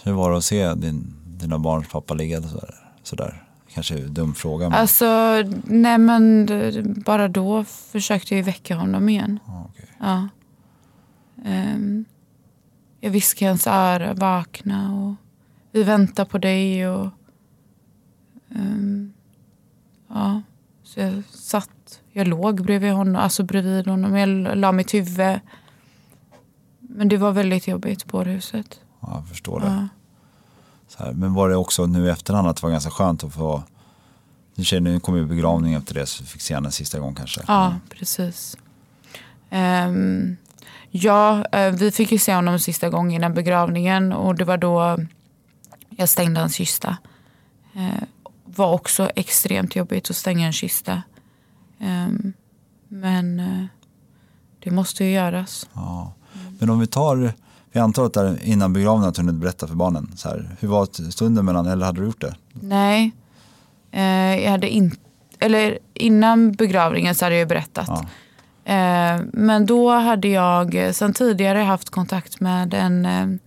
Hur 0.03 0.14
var 0.14 0.32
det 0.32 0.38
att 0.38 0.43
se 0.43 0.74
din, 0.74 1.16
dina 1.26 1.60
barns 1.60 1.88
pappa 1.88 2.14
ligga 2.14 2.41
sådär? 2.41 2.76
sådär? 3.03 3.43
Kanske 3.74 3.97
en 3.97 4.14
dum 4.14 4.36
fråga 4.36 4.70
men 4.70 4.80
Alltså, 4.80 5.06
nej 5.64 5.97
men 5.97 6.47
bara 7.06 7.28
då 7.28 7.64
försökte 7.64 8.36
jag 8.36 8.43
väcka 8.43 8.76
honom 8.76 9.10
igen. 9.10 9.39
Ja, 9.47 9.68
okej. 9.70 9.89
Ja. 9.99 10.28
Ehm, 11.45 12.06
jag 12.99 13.12
viskade 13.12 13.45
i 13.45 13.47
hans 13.47 13.68
öra, 13.68 14.14
vakna 14.14 14.95
och 14.95 15.16
vi 15.72 15.84
väntar 15.84 16.26
på 16.26 16.38
dig 16.38 16.89
och 16.89 17.10
ehm, 18.56 19.14
ja. 20.08 20.41
Så 20.84 20.99
jag 20.99 21.24
satt, 21.32 22.01
jag 22.12 22.28
låg 22.28 22.64
bredvid 22.64 22.91
honom, 22.91 23.16
alltså 23.16 23.43
bredvid 23.43 23.88
honom, 23.88 24.16
jag 24.16 24.58
la 24.58 24.72
mitt 24.72 24.93
huvud. 24.93 25.39
Men 26.80 27.08
det 27.08 27.18
var 27.18 27.32
väldigt 27.32 27.68
jobbigt 27.68 28.06
på 28.08 28.24
huset. 28.24 28.80
ja, 29.01 29.16
jag 29.16 29.28
förstår 29.28 29.60
det. 29.60 29.66
Ja. 29.66 29.88
Här. 30.97 31.12
Men 31.14 31.34
var 31.34 31.49
det 31.49 31.56
också 31.56 31.86
nu 31.86 32.06
i 32.06 32.10
efterhand 32.10 32.47
att 32.47 32.56
det 32.56 32.64
var 32.64 32.72
ganska 32.72 32.91
skönt 32.91 33.24
att 33.24 33.34
få 33.34 33.64
nu 34.56 34.64
känner 34.64 34.91
nu 34.91 34.99
kommer 34.99 35.20
ju 35.20 35.26
begravning 35.26 35.74
efter 35.74 35.93
det 35.93 36.06
så 36.06 36.24
du 36.24 36.30
fick 36.30 36.41
se 36.41 36.53
henne 36.53 36.68
en 36.68 36.72
sista 36.72 36.99
gång 36.99 37.16
kanske. 37.16 37.41
Ja, 37.47 37.76
precis. 37.89 38.58
Ehm, 39.49 40.38
ja, 40.89 41.45
eh, 41.51 41.72
vi 41.72 41.91
fick 41.91 42.12
ju 42.12 42.18
se 42.18 42.36
honom 42.36 42.60
sista 42.60 42.89
gången 42.89 43.12
innan 43.12 43.34
begravningen 43.34 44.14
och 44.14 44.36
det 44.36 44.45
var 44.45 44.58
då 44.58 44.97
jag 45.89 46.10
stängde 46.10 46.39
hans 46.39 46.56
kista. 46.56 46.97
Uh, 47.76 48.03
var 48.56 48.74
också 48.74 49.10
extremt 49.16 49.76
jobbigt 49.76 50.10
att 50.10 50.16
stänga 50.16 50.45
en 50.45 50.53
kista. 50.53 51.01
Ehm, 51.80 52.34
men 52.88 53.39
eh, 53.39 53.66
det 54.60 54.72
måste 54.72 55.03
ju 55.03 55.12
göras. 55.12 55.70
Ja. 55.74 56.14
Men 56.60 56.70
om 56.70 56.80
vi 56.80 56.88
tar, 56.88 57.34
vi 57.72 57.80
antar 57.80 58.06
att 58.06 58.14
där 58.14 58.39
innan 58.43 58.74
begravningen 58.74 59.10
att 59.10 59.16
du 59.16 59.22
hunnit 59.22 59.36
berätta 59.36 59.68
för 59.68 59.76
barnen. 59.76 60.12
Så 60.16 60.30
här, 60.30 60.56
hur 60.60 60.68
var 60.68 61.10
stunden 61.12 61.45
mellan, 61.45 61.68
eller 61.68 61.86
hade 61.86 62.01
du 62.01 62.06
gjort 62.06 62.22
det? 62.22 62.36
Nej, 62.53 63.12
eh, 63.91 64.43
jag 64.43 64.51
hade 64.51 64.70
inte, 64.70 64.97
eller 65.39 65.80
innan 65.93 66.51
begravningen 66.51 67.16
så 67.16 67.26
hade 67.26 67.36
jag 67.36 67.39
ju 67.39 67.45
berättat. 67.45 67.88
Ja. 67.88 68.06
Eh, 68.74 69.22
men 69.34 69.66
då 69.66 69.91
hade 69.91 70.28
jag 70.28 70.95
sedan 70.95 71.14
tidigare 71.14 71.60
haft 71.60 71.89
kontakt 71.89 72.39
med 72.39 72.74
en 72.74 73.39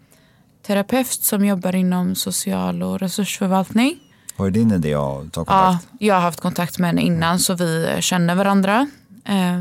terapeut 0.67 1.23
som 1.23 1.45
jobbar 1.45 1.75
inom 1.75 2.15
social 2.15 2.83
och 2.83 2.99
resursförvaltning. 2.99 4.08
Var 4.39 4.47
det 4.51 4.59
din 4.59 4.73
idé 4.73 4.95
att 4.95 5.33
ta 5.33 5.41
Ja, 5.41 5.45
kontakt? 5.45 5.89
jag 5.99 6.15
har 6.15 6.21
haft 6.23 6.41
kontakt 6.41 6.79
med 6.79 6.89
henne 6.89 7.03
innan 7.03 7.39
så 7.39 7.55
vi 7.55 7.97
känner 8.01 8.35
varandra. 8.35 8.91
Eh, 9.25 9.59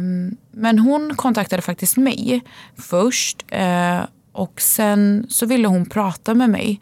men 0.51 0.79
hon 0.79 1.15
kontaktade 1.15 1.61
faktiskt 1.61 1.97
mig 1.97 2.41
först 2.77 3.45
eh, 3.47 3.99
och 4.31 4.61
sen 4.61 5.25
så 5.29 5.45
ville 5.45 5.67
hon 5.67 5.85
prata 5.85 6.33
med 6.33 6.49
mig 6.49 6.81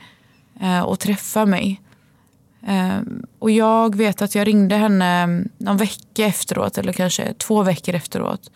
eh, 0.62 0.80
och 0.82 1.00
träffa 1.00 1.46
mig. 1.46 1.82
Eh, 2.68 2.98
och 3.40 3.52
jag 3.52 3.96
vet 3.96 4.22
att 4.22 4.36
jag 4.36 4.48
ringde 4.48 4.76
henne 4.76 5.28
någon 5.58 5.78
vecka 5.78 6.26
efteråt 6.26 6.78
eller 6.78 6.94
kanske 6.94 7.34
två 7.34 7.64
veckor 7.64 7.96
efteråt. 7.96 8.52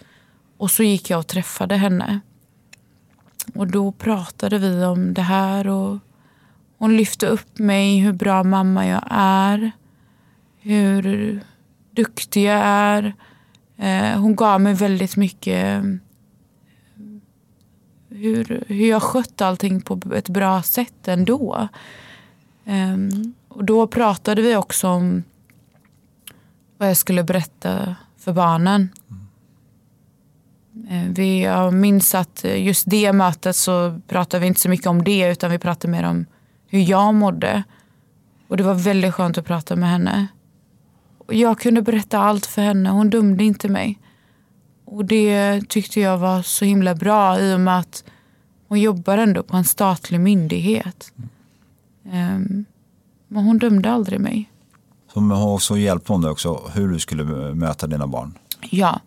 Och 0.58 0.72
så 0.72 0.84
gick 0.84 1.10
jag 1.10 1.20
och 1.20 1.28
träffade 1.28 1.76
henne. 1.76 2.20
Och 3.56 3.68
då 3.68 3.92
pratade 3.92 4.58
vi 4.58 4.86
om 4.86 5.14
det 5.14 5.22
här 5.22 5.68
och 5.68 5.98
hon 6.80 6.98
lyfte 6.98 7.28
upp 7.28 7.60
mig, 7.60 7.98
hur 7.98 8.14
bra 8.14 8.44
mamma 8.44 8.88
jag 8.88 9.04
är. 9.10 9.72
Hur 10.60 11.44
duktig 11.92 12.44
jag 12.44 12.62
är. 12.64 13.14
Eh, 13.78 14.20
hon 14.20 14.36
gav 14.36 14.62
mig 14.62 14.74
väldigt 14.74 15.16
mycket 15.16 15.84
hur, 18.10 18.64
hur 18.68 18.90
jag 18.90 19.04
skött 19.04 19.42
allting 19.42 19.82
på 19.82 20.00
ett 20.16 20.30
bra 20.30 20.64
sätt 20.64 21.08
ändå. 21.08 21.68
Ehm, 22.66 23.34
och 23.48 23.66
då 23.66 23.88
pratade 23.88 24.42
vi 24.42 24.56
också 24.56 24.88
om 24.88 25.24
vad 26.78 26.90
jag 26.90 26.98
skulle 26.98 27.24
berätta 27.24 27.96
för 28.18 28.34
barnen. 28.34 28.90
Eh, 30.90 31.10
vi, 31.10 31.44
jag 31.44 31.74
minns 31.74 32.16
att 32.16 32.46
just 32.58 32.90
det 32.90 33.14
mötet 33.14 33.56
så 33.56 34.02
pratade 34.08 34.42
vi 34.42 34.48
inte 34.48 34.60
så 34.60 34.70
mycket 34.70 34.88
om 34.88 35.04
det 35.04 35.32
utan 35.32 35.52
vi 35.52 35.60
pratade 35.60 35.92
mer 35.92 36.04
om 36.04 36.26
hur 36.70 36.80
jag 36.80 37.14
mådde. 37.14 37.64
Och 38.48 38.58
det 38.58 38.64
var 38.64 38.74
väldigt 38.74 39.14
skönt 39.14 39.38
att 39.38 39.46
prata 39.46 39.76
med 39.76 39.90
henne. 39.90 40.28
Och 41.18 41.34
jag 41.34 41.60
kunde 41.60 41.82
berätta 41.82 42.20
allt 42.20 42.46
för 42.46 42.62
henne, 42.62 42.90
hon 42.90 43.10
dömde 43.10 43.44
inte 43.44 43.70
mig. 43.70 44.00
Och 44.86 45.06
det 45.06 45.62
tyckte 45.70 46.00
jag 46.00 46.18
var 46.18 46.42
så 46.42 46.66
himla 46.66 46.96
bra 46.96 47.40
i 47.40 47.56
och 47.56 47.60
med 47.60 47.80
att 47.80 48.04
hon 48.68 48.80
jobbar 48.80 49.18
ändå 49.18 49.44
på 49.44 49.58
en 49.58 49.64
statlig 49.64 50.20
myndighet. 50.20 51.12
Ehm, 52.12 52.66
men 53.28 53.44
hon 53.44 53.58
dömde 53.58 53.92
aldrig 53.92 54.20
mig. 54.20 54.52
Som 55.14 55.32
har 55.32 55.54
också 55.54 55.78
hjälpt 55.78 56.10
om 56.10 56.22
dig 56.22 56.32
också 56.32 56.62
hur 56.74 56.88
du 56.88 57.00
skulle 57.00 57.24
möta 57.54 57.88
dina 57.88 58.08
barn. 58.08 58.34
Ja, 58.70 59.00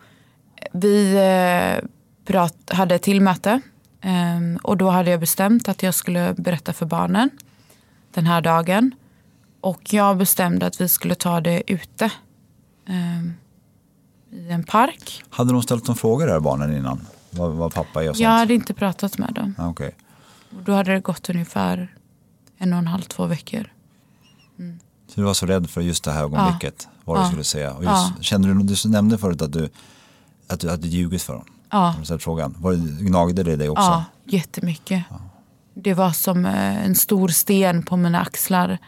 vi 0.72 1.14
eh, 1.14 1.88
prat, 2.24 2.56
hade 2.66 2.94
ett 2.94 3.02
till 3.02 3.20
möte 3.20 3.60
ehm, 4.00 4.58
och 4.62 4.76
då 4.76 4.90
hade 4.90 5.10
jag 5.10 5.20
bestämt 5.20 5.68
att 5.68 5.82
jag 5.82 5.94
skulle 5.94 6.34
berätta 6.34 6.72
för 6.72 6.86
barnen 6.86 7.30
den 8.14 8.26
här 8.26 8.40
dagen. 8.40 8.94
Och 9.60 9.94
jag 9.94 10.16
bestämde 10.16 10.66
att 10.66 10.80
vi 10.80 10.88
skulle 10.88 11.14
ta 11.14 11.40
det 11.40 11.72
ute. 11.72 12.04
Eh, 12.88 13.22
I 14.38 14.50
en 14.50 14.64
park. 14.64 15.24
Hade 15.30 15.52
de 15.52 15.62
ställt 15.62 15.86
någon 15.86 15.96
fråga 15.96 16.26
där 16.26 16.40
barnen 16.40 16.76
innan? 16.76 17.06
Vad, 17.30 17.52
vad 17.52 17.74
pappa 17.74 18.04
är 18.04 18.10
och 18.10 18.16
sånt? 18.16 18.22
Jag 18.22 18.30
hade 18.30 18.54
inte 18.54 18.74
pratat 18.74 19.18
med 19.18 19.34
dem. 19.34 19.54
Ah, 19.58 19.68
okay. 19.68 19.90
Och 20.56 20.62
då 20.64 20.72
hade 20.72 20.92
det 20.92 21.00
gått 21.00 21.30
ungefär 21.30 21.94
en 22.58 22.72
och 22.72 22.78
en 22.78 22.86
halv, 22.86 23.02
två 23.02 23.26
veckor. 23.26 23.72
Mm. 24.58 24.78
Så 25.08 25.20
du 25.20 25.22
var 25.22 25.34
så 25.34 25.46
rädd 25.46 25.70
för 25.70 25.80
just 25.80 26.04
det 26.04 26.12
här 26.12 26.24
ögonblicket? 26.24 26.74
Ja. 26.78 26.90
Vad 27.04 27.22
du 27.22 27.26
skulle 27.26 27.44
säga? 27.44 27.72
Och 27.72 27.84
just, 27.84 27.94
ja. 27.94 28.12
Kände 28.20 28.54
du, 28.54 28.62
du 28.62 28.88
nämnde 28.88 29.18
förut 29.18 29.42
att 29.42 29.52
du, 29.52 29.68
att 30.48 30.60
du 30.60 30.70
hade 30.70 30.88
ljugit 30.88 31.22
för 31.22 31.32
dem. 31.32 31.44
Ja. 31.70 31.94
frågan. 32.18 32.54
Var 32.58 32.72
det, 32.72 33.04
gnagde 33.04 33.42
det 33.42 33.56
dig 33.56 33.68
också? 33.68 33.82
Ja, 33.82 34.04
jättemycket. 34.24 35.04
Ja. 35.10 35.16
Det 35.74 35.94
var 35.94 36.10
som 36.10 36.46
eh, 36.46 36.84
en 36.84 36.94
stor 36.94 37.28
sten 37.28 37.82
på 37.82 37.96
mina 37.96 38.20
axlar. 38.20 38.78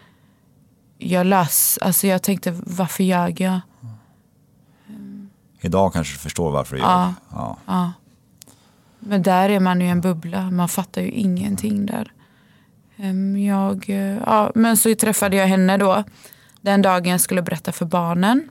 Jag 0.99 1.27
lös, 1.27 1.79
alltså 1.83 2.07
jag 2.07 2.23
tänkte 2.23 2.61
varför 2.67 3.05
ljög 3.05 3.41
jag? 3.41 3.61
Idag 5.61 5.93
kanske 5.93 6.15
du 6.15 6.19
förstår 6.19 6.51
varför 6.51 6.77
du 6.77 6.83
ja. 6.83 7.15
Ja. 7.31 7.57
ja. 7.67 7.93
Men 8.99 9.23
där 9.23 9.49
är 9.49 9.61
man 9.61 9.81
ju 9.81 9.87
en 9.87 10.01
bubbla. 10.01 10.51
Man 10.51 10.69
fattar 10.69 11.03
ju 11.03 11.11
ingenting 11.11 11.87
där. 11.87 12.13
Ehm, 12.97 13.37
jag, 13.37 13.91
eh, 13.91 14.19
ja, 14.27 14.53
men 14.55 14.77
så 14.77 14.95
träffade 14.95 15.37
jag 15.37 15.47
henne 15.47 15.77
då 15.77 16.05
den 16.61 16.83
dagen 16.83 17.11
jag 17.11 17.21
skulle 17.21 17.43
berätta 17.43 17.73
för 17.73 17.87
barnen. 17.87 18.49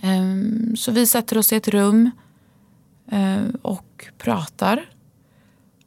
Ehm, 0.00 0.76
så 0.76 0.92
vi 0.92 1.06
sätter 1.06 1.38
oss 1.38 1.52
i 1.52 1.56
ett 1.56 1.68
rum 1.68 2.10
eh, 3.10 3.54
och 3.62 4.06
pratar. 4.18 4.84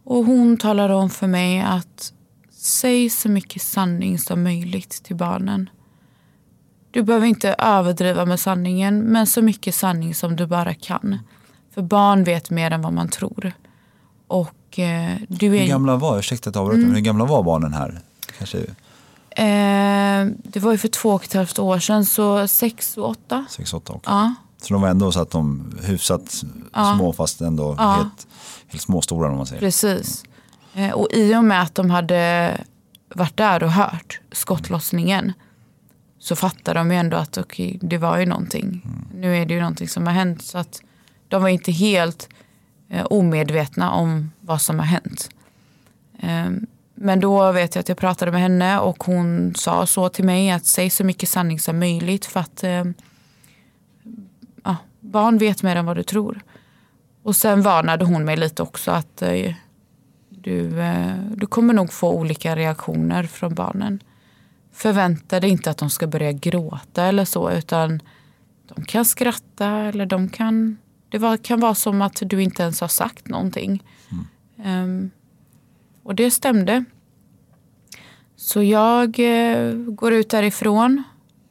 Och 0.09 0.25
hon 0.25 0.57
talar 0.57 0.89
om 0.89 1.09
för 1.09 1.27
mig 1.27 1.61
att 1.61 2.13
säg 2.51 3.09
så 3.09 3.29
mycket 3.29 3.61
sanning 3.61 4.19
som 4.19 4.43
möjligt 4.43 4.89
till 4.89 5.15
barnen. 5.15 5.69
Du 6.91 7.03
behöver 7.03 7.27
inte 7.27 7.55
överdriva 7.57 8.25
med 8.25 8.39
sanningen 8.39 8.99
men 8.99 9.27
så 9.27 9.41
mycket 9.41 9.75
sanning 9.75 10.15
som 10.15 10.35
du 10.35 10.45
bara 10.45 10.73
kan. 10.73 11.17
För 11.73 11.81
barn 11.81 12.23
vet 12.23 12.49
mer 12.49 12.71
än 12.71 12.81
vad 12.81 12.93
man 12.93 13.09
tror. 13.09 13.51
Och, 14.27 14.79
eh, 14.79 15.15
du 15.27 15.55
är... 15.55 15.59
Hur 15.59 15.67
gamla 15.67 15.95
var, 15.95 16.19
ursäkta 16.19 16.49
att 16.49 16.55
mm. 16.55 16.93
hur 16.93 17.01
gamla 17.01 17.25
var 17.25 17.43
barnen 17.43 17.73
här? 17.73 17.99
Kanske... 18.37 18.57
Eh, 19.29 20.27
det 20.43 20.59
var 20.59 20.71
ju 20.71 20.77
för 20.77 20.87
två 20.87 21.09
och 21.09 21.23
ett 21.23 21.33
halvt 21.33 21.59
år 21.59 21.79
sedan, 21.79 22.05
så 22.05 22.47
sex 22.47 22.97
och 22.97 23.09
åtta. 23.09 23.45
Sex 23.49 23.73
och 23.73 23.81
åtta, 23.81 23.93
okay. 23.93 24.13
ja. 24.13 24.33
Så 24.61 24.73
de 24.73 24.81
var 24.81 24.89
ändå 24.89 25.11
så 25.11 25.21
att 25.21 25.31
de 25.31 25.73
hyfsat 25.83 26.43
ja. 26.73 26.95
små 26.97 27.13
fast 27.13 27.41
ändå 27.41 27.75
ja. 27.77 27.91
helt, 27.91 28.27
helt 28.69 28.81
småstora 28.81 29.29
om 29.29 29.37
man 29.37 29.45
säger. 29.45 29.59
Precis. 29.59 30.23
Eh, 30.73 30.91
och 30.91 31.07
i 31.13 31.35
och 31.35 31.43
med 31.43 31.61
att 31.61 31.75
de 31.75 31.89
hade 31.89 32.57
varit 33.15 33.37
där 33.37 33.63
och 33.63 33.71
hört 33.71 34.19
skottlossningen 34.31 35.33
så 36.19 36.35
fattade 36.35 36.79
de 36.79 36.91
ju 36.91 36.97
ändå 36.97 37.17
att 37.17 37.37
okay, 37.37 37.77
det 37.81 37.97
var 37.97 38.17
ju 38.17 38.25
någonting. 38.25 38.81
Mm. 38.85 39.07
Nu 39.13 39.37
är 39.37 39.45
det 39.45 39.53
ju 39.53 39.59
någonting 39.59 39.87
som 39.87 40.07
har 40.07 40.13
hänt. 40.13 40.41
Så 40.41 40.57
att 40.57 40.81
de 41.27 41.41
var 41.41 41.49
inte 41.49 41.71
helt 41.71 42.29
eh, 42.89 43.05
omedvetna 43.05 43.91
om 43.91 44.31
vad 44.39 44.61
som 44.61 44.79
har 44.79 44.85
hänt. 44.85 45.29
Eh, 46.19 46.49
men 46.95 47.19
då 47.19 47.51
vet 47.51 47.75
jag 47.75 47.79
att 47.79 47.89
jag 47.89 47.97
pratade 47.97 48.31
med 48.31 48.41
henne 48.41 48.79
och 48.79 49.03
hon 49.03 49.55
sa 49.55 49.85
så 49.85 50.09
till 50.09 50.25
mig 50.25 50.51
att 50.51 50.65
säg 50.65 50.89
så 50.89 51.03
mycket 51.03 51.29
sanning 51.29 51.59
som 51.59 51.79
möjligt 51.79 52.25
för 52.25 52.39
att 52.39 52.63
eh, 52.63 52.83
ja, 54.63 54.75
barn 54.99 55.37
vet 55.37 55.63
mer 55.63 55.75
än 55.75 55.85
vad 55.85 55.97
du 55.97 56.03
tror. 56.03 56.41
Och 57.23 57.35
sen 57.35 57.61
varnade 57.61 58.05
hon 58.05 58.25
mig 58.25 58.37
lite 58.37 58.63
också 58.63 58.91
att 58.91 59.21
eh, 59.21 59.53
du, 60.29 60.81
eh, 60.81 61.15
du 61.35 61.45
kommer 61.45 61.73
nog 61.73 61.93
få 61.93 62.13
olika 62.13 62.55
reaktioner 62.55 63.23
från 63.23 63.53
barnen. 63.55 64.03
Förvänta 64.73 65.39
dig 65.39 65.49
inte 65.49 65.69
att 65.69 65.77
de 65.77 65.89
ska 65.89 66.07
börja 66.07 66.31
gråta 66.31 67.03
eller 67.03 67.25
så 67.25 67.51
utan 67.51 68.01
de 68.75 68.85
kan 68.85 69.05
skratta 69.05 69.67
eller 69.67 70.05
de 70.05 70.29
kan 70.29 70.77
det 71.09 71.17
var, 71.17 71.37
kan 71.37 71.59
vara 71.59 71.75
som 71.75 72.01
att 72.01 72.21
du 72.25 72.43
inte 72.43 72.63
ens 72.63 72.81
har 72.81 72.87
sagt 72.87 73.27
någonting. 73.27 73.83
Mm. 74.57 74.83
Um, 74.83 75.11
och 76.03 76.15
det 76.15 76.31
stämde. 76.31 76.85
Så 78.35 78.63
jag 78.63 79.19
eh, 79.19 79.73
går 79.73 80.13
ut 80.13 80.29
därifrån, 80.29 81.03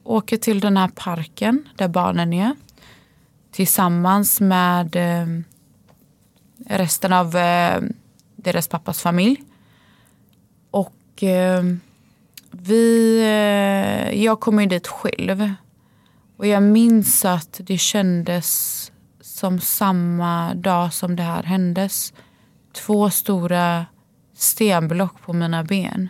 åker 0.03 0.37
till 0.37 0.59
den 0.59 0.77
här 0.77 0.87
parken 0.95 1.69
där 1.75 1.87
barnen 1.87 2.33
är. 2.33 2.55
Tillsammans 3.51 4.41
med 4.41 4.95
eh, 4.95 5.27
resten 6.65 7.13
av 7.13 7.35
eh, 7.35 7.81
deras 8.35 8.67
pappas 8.67 9.01
familj. 9.01 9.43
Och 10.71 11.23
eh, 11.23 11.63
vi, 12.51 13.19
eh, 13.19 14.23
jag 14.23 14.39
kom 14.39 14.59
ju 14.59 14.65
dit 14.65 14.87
själv. 14.87 15.53
Och 16.37 16.47
jag 16.47 16.63
minns 16.63 17.25
att 17.25 17.61
det 17.63 17.77
kändes 17.77 18.91
som 19.21 19.59
samma 19.59 20.53
dag 20.53 20.93
som 20.93 21.15
det 21.15 21.23
här 21.23 21.43
händes. 21.43 22.13
Två 22.73 23.09
stora 23.09 23.85
stenblock 24.33 25.21
på 25.21 25.33
mina 25.33 25.63
ben. 25.63 26.09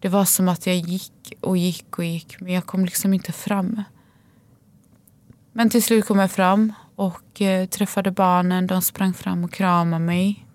Det 0.00 0.08
var 0.08 0.24
som 0.24 0.48
att 0.48 0.66
jag 0.66 0.76
gick 0.76 1.32
och 1.40 1.56
gick 1.56 1.98
och 1.98 2.04
gick 2.04 2.40
men 2.40 2.52
jag 2.52 2.66
kom 2.66 2.84
liksom 2.84 3.14
inte 3.14 3.32
fram. 3.32 3.82
Men 5.52 5.70
till 5.70 5.82
slut 5.82 6.06
kom 6.06 6.18
jag 6.18 6.30
fram 6.30 6.72
och 6.96 7.42
eh, 7.42 7.66
träffade 7.66 8.10
barnen. 8.10 8.66
De 8.66 8.82
sprang 8.82 9.14
fram 9.14 9.44
och 9.44 9.52
kramade 9.52 10.04
mig. 10.04 10.46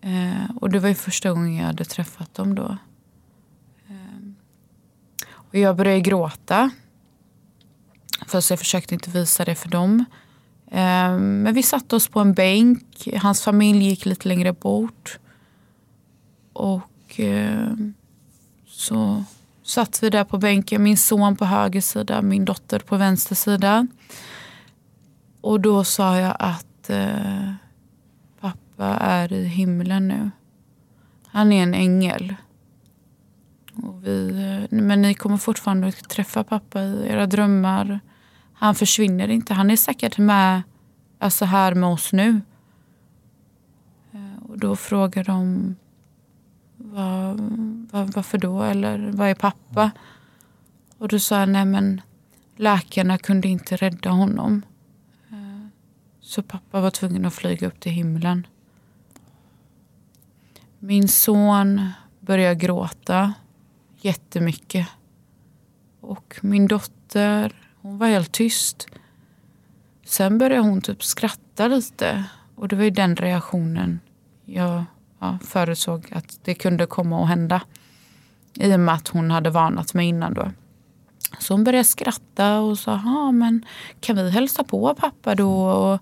Eh, 0.00 0.56
och 0.56 0.70
det 0.70 0.78
var 0.78 0.88
ju 0.88 0.94
första 0.94 1.30
gången 1.30 1.56
jag 1.56 1.64
hade 1.64 1.84
träffat 1.84 2.34
dem 2.34 2.54
då. 2.54 2.76
Eh, 3.88 4.28
och 5.30 5.54
jag 5.54 5.76
började 5.76 6.00
gråta. 6.00 6.70
Fast 8.26 8.50
jag 8.50 8.58
försökte 8.58 8.94
inte 8.94 9.10
visa 9.10 9.44
det 9.44 9.54
för 9.54 9.68
dem. 9.68 10.04
Eh, 10.70 11.18
men 11.18 11.54
vi 11.54 11.62
satte 11.62 11.96
oss 11.96 12.08
på 12.08 12.20
en 12.20 12.34
bänk. 12.34 13.08
Hans 13.22 13.42
familj 13.42 13.84
gick 13.84 14.06
lite 14.06 14.28
längre 14.28 14.52
bort. 14.52 15.18
Och 16.52 17.20
eh, 17.20 17.68
så 18.66 19.24
satt 19.62 20.02
vi 20.02 20.10
där 20.10 20.24
på 20.24 20.38
bänken. 20.38 20.82
Min 20.82 20.96
son 20.96 21.36
på 21.36 21.44
höger 21.44 21.80
sida, 21.80 22.22
min 22.22 22.44
dotter 22.44 22.78
på 22.78 22.96
vänster 22.96 23.34
sida. 23.34 23.86
Och 25.40 25.60
då 25.60 25.84
sa 25.84 26.16
jag 26.16 26.36
att 26.38 26.90
eh, 26.90 27.52
pappa 28.40 28.86
är 28.86 29.32
i 29.32 29.44
himlen 29.44 30.08
nu. 30.08 30.30
Han 31.26 31.52
är 31.52 31.62
en 31.62 31.74
ängel. 31.74 32.34
Och 33.82 34.06
vi, 34.06 34.30
eh, 34.70 34.78
men 34.78 35.02
ni 35.02 35.14
kommer 35.14 35.36
fortfarande 35.36 35.92
träffa 35.92 36.44
pappa 36.44 36.82
i 36.82 37.08
era 37.08 37.26
drömmar 37.26 38.00
han 38.60 38.74
försvinner 38.74 39.28
inte. 39.28 39.54
Han 39.54 39.70
är 39.70 39.76
säkert 39.76 40.18
med 40.18 40.62
alltså 41.18 41.44
här 41.44 41.74
med 41.74 41.88
oss 41.88 42.12
nu. 42.12 42.40
Eh, 44.12 44.42
och 44.48 44.58
då 44.58 44.76
frågar 44.76 45.24
de 45.24 45.76
var, 46.76 47.34
var, 47.90 48.12
varför 48.14 48.38
då? 48.38 48.62
Eller 48.62 49.10
vad 49.12 49.28
är 49.28 49.34
pappa? 49.34 49.90
Och 50.98 51.08
då 51.08 51.18
sa 51.18 51.40
jag, 51.40 51.48
nej 51.48 51.64
men 51.64 52.00
läkarna 52.56 53.18
kunde 53.18 53.48
inte 53.48 53.76
rädda 53.76 54.10
honom. 54.10 54.62
Så 56.30 56.42
pappa 56.42 56.80
var 56.80 56.90
tvungen 56.90 57.24
att 57.24 57.34
flyga 57.34 57.66
upp 57.66 57.80
till 57.80 57.92
himlen. 57.92 58.46
Min 60.78 61.08
son 61.08 61.90
började 62.20 62.54
gråta 62.54 63.34
jättemycket. 64.00 64.88
Och 66.00 66.38
min 66.42 66.68
dotter 66.68 67.52
hon 67.80 67.98
var 67.98 68.06
helt 68.06 68.32
tyst. 68.32 68.88
Sen 70.04 70.38
började 70.38 70.68
hon 70.68 70.80
typ 70.80 71.04
skratta 71.04 71.68
lite. 71.68 72.24
Och 72.54 72.68
det 72.68 72.76
var 72.76 72.84
ju 72.84 72.90
den 72.90 73.16
reaktionen 73.16 74.00
jag 74.44 74.84
ja, 75.18 75.38
förutsåg 75.46 76.06
att 76.12 76.38
det 76.44 76.54
kunde 76.54 76.86
komma 76.86 77.22
att 77.22 77.28
hända. 77.28 77.62
I 78.54 78.74
och 78.74 78.80
med 78.80 78.94
att 78.94 79.08
hon 79.08 79.30
hade 79.30 79.50
varnat 79.50 79.94
mig 79.94 80.08
innan 80.08 80.34
då. 80.34 80.50
Så 81.38 81.54
hon 81.54 81.64
började 81.64 81.84
skratta 81.84 82.60
och 82.60 82.78
sa, 82.78 83.00
ja 83.04 83.32
men 83.32 83.64
kan 84.00 84.16
vi 84.16 84.30
hälsa 84.30 84.64
på 84.64 84.94
pappa 84.94 85.34
då? 85.34 85.62
Och, 85.62 86.00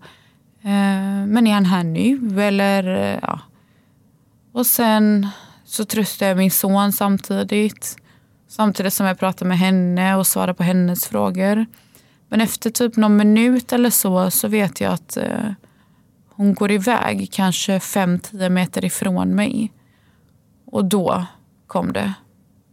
men 1.27 1.47
är 1.47 1.55
han 1.55 1.65
här 1.65 1.85
nu? 1.85 2.43
Eller 2.43 2.85
eh, 2.85 3.19
ja. 3.23 3.41
Och 4.53 4.67
sen 4.67 5.29
så 5.65 5.85
tröstade 5.85 6.29
jag 6.29 6.39
min 6.39 6.51
son 6.51 6.93
samtidigt. 6.93 7.97
Samtidigt 8.49 8.93
som 8.93 9.07
jag 9.07 9.19
pratar 9.19 9.47
med 9.47 9.59
henne 9.59 10.17
och 10.17 10.27
svarar 10.27 10.53
på 10.53 10.63
hennes 10.63 11.07
frågor. 11.07 11.67
Men 12.29 12.41
efter 12.41 12.71
typ 12.71 12.97
någon 12.97 13.17
minut 13.17 13.73
eller 13.73 13.91
så 13.91 14.31
så 14.31 14.49
vet 14.49 14.81
jag 14.81 14.93
att 14.93 15.17
eh, 15.17 15.53
hon 16.29 16.55
går 16.55 16.71
iväg 16.71 17.29
kanske 17.33 17.79
5-10 17.79 18.49
meter 18.49 18.85
ifrån 18.85 19.35
mig. 19.35 19.73
Och 20.67 20.85
då 20.85 21.27
kom 21.67 21.93
det. 21.93 22.13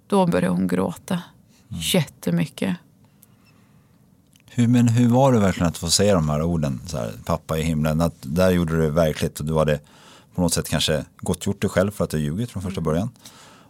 Då 0.07 0.27
började 0.27 0.55
hon 0.55 0.67
gråta. 0.67 1.13
Mm. 1.13 1.81
Jättemycket. 1.93 2.77
Hur, 4.55 4.67
men 4.67 4.87
hur 4.87 5.07
var 5.07 5.31
det 5.33 5.39
verkligen 5.39 5.67
att 5.69 5.77
få 5.77 5.89
säga 5.89 6.13
de 6.15 6.29
här 6.29 6.41
orden? 6.41 6.81
Så 6.85 6.97
här, 6.97 7.11
pappa 7.25 7.57
i 7.57 7.61
himlen. 7.61 8.01
Att 8.01 8.15
där 8.21 8.51
gjorde 8.51 8.75
du 8.75 8.81
det 8.81 8.89
verkligt 8.89 9.39
och 9.39 9.45
du 9.45 9.57
hade 9.57 9.79
på 10.35 10.41
något 10.41 10.53
sätt 10.53 10.69
kanske 10.69 11.05
gottgjort 11.17 11.61
dig 11.61 11.69
själv 11.69 11.91
för 11.91 12.03
att 12.03 12.09
du 12.09 12.19
ljugit 12.19 12.51
från 12.51 12.63
första 12.63 12.81
början. 12.81 13.09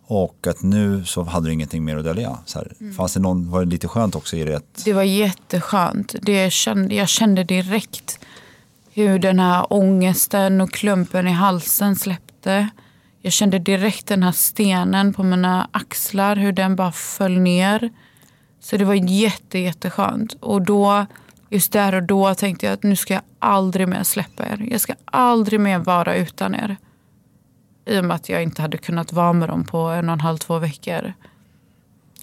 Och 0.08 0.48
att 0.48 0.62
nu 0.64 1.06
så 1.06 1.24
hade 1.24 1.48
du 1.48 1.54
ingenting 1.54 1.86
mer 1.86 1.98
att 1.98 2.04
dölja. 2.04 2.38
Så 2.46 2.60
här, 2.60 2.72
Mm. 2.80 2.94
Fanns 2.96 3.14
det 3.14 3.20
någon, 3.20 3.50
var 3.52 3.60
det 3.60 3.72
lite 3.72 3.88
skönt 3.88 4.16
också 4.16 4.36
i 4.38 4.44
det? 4.44 4.56
att- 4.58 4.82
Det 4.86 4.94
var 4.94 5.04
jätteskönt. 5.04 6.16
Det 6.22 6.54
kände, 6.54 6.96
jag 6.96 7.10
kände 7.10 7.44
direkt 7.44 8.20
hur 8.94 9.20
den 9.20 9.40
här 9.40 9.74
ångesten 9.74 10.62
och 10.62 10.72
klumpen 10.72 11.28
i 11.28 11.32
halsen 11.32 11.96
släppte. 11.96 12.70
Jag 13.22 13.34
kände 13.34 13.60
direkt 13.60 14.08
den 14.08 14.24
här 14.24 14.32
stenen 14.32 15.14
på 15.14 15.24
mina 15.24 15.68
axlar, 15.72 16.36
hur 16.36 16.52
den 16.52 16.76
bara 16.76 16.92
föll 16.92 17.38
ner. 17.40 17.90
Så 18.66 18.78
det 18.78 18.86
var 18.86 18.94
jätte, 18.94 19.60
jätteskönt. 19.60 20.34
Och 20.34 20.62
då, 20.62 21.06
just 21.50 21.72
där 21.72 21.96
och 21.96 22.04
då 22.04 22.36
tänkte 22.36 22.66
jag 22.66 22.74
att 22.74 22.84
nu 22.84 22.96
ska 22.96 23.14
jag 23.14 23.24
aldrig 23.40 23.88
mer 23.88 24.04
släppa 24.04 24.46
er. 24.46 24.68
Jag 24.72 24.82
ska 24.82 24.94
aldrig 25.06 25.60
mer 25.60 25.80
vara 25.80 26.16
utan 26.16 26.56
er. 26.56 26.78
I 27.86 28.00
och 28.00 28.06
med 28.06 28.16
att 28.16 28.30
jag 28.30 28.44
inte 28.44 28.62
hade 28.62 28.78
kunnat 28.78 29.14
vara 29.14 29.34
med 29.34 29.50
dem 29.50 29.64
på 29.64 29.78
en 29.78 30.10
och 30.10 30.14
en 30.14 30.20
halv, 30.20 30.38
två 30.38 30.60
veckor. 30.60 31.14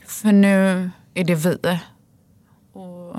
För 0.06 0.32
nu 0.32 0.90
är 1.14 1.24
det 1.24 1.34
vi. 1.34 1.78
Och 2.72 3.16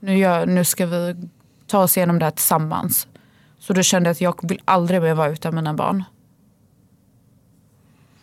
nu, 0.00 0.18
gör, 0.18 0.46
nu 0.46 0.64
ska 0.64 0.86
vi 0.86 1.28
ta 1.66 1.82
oss 1.82 1.96
igenom 1.96 2.18
det 2.18 2.24
här 2.24 2.30
tillsammans. 2.30 3.06
Så 3.58 3.72
då 3.72 3.82
kände 3.82 4.08
jag 4.08 4.12
att 4.12 4.20
jag 4.20 4.48
vill 4.48 4.60
aldrig 4.64 5.02
mer 5.02 5.14
vara 5.14 5.28
utan 5.28 5.54
mina 5.54 5.74
barn. 5.74 6.04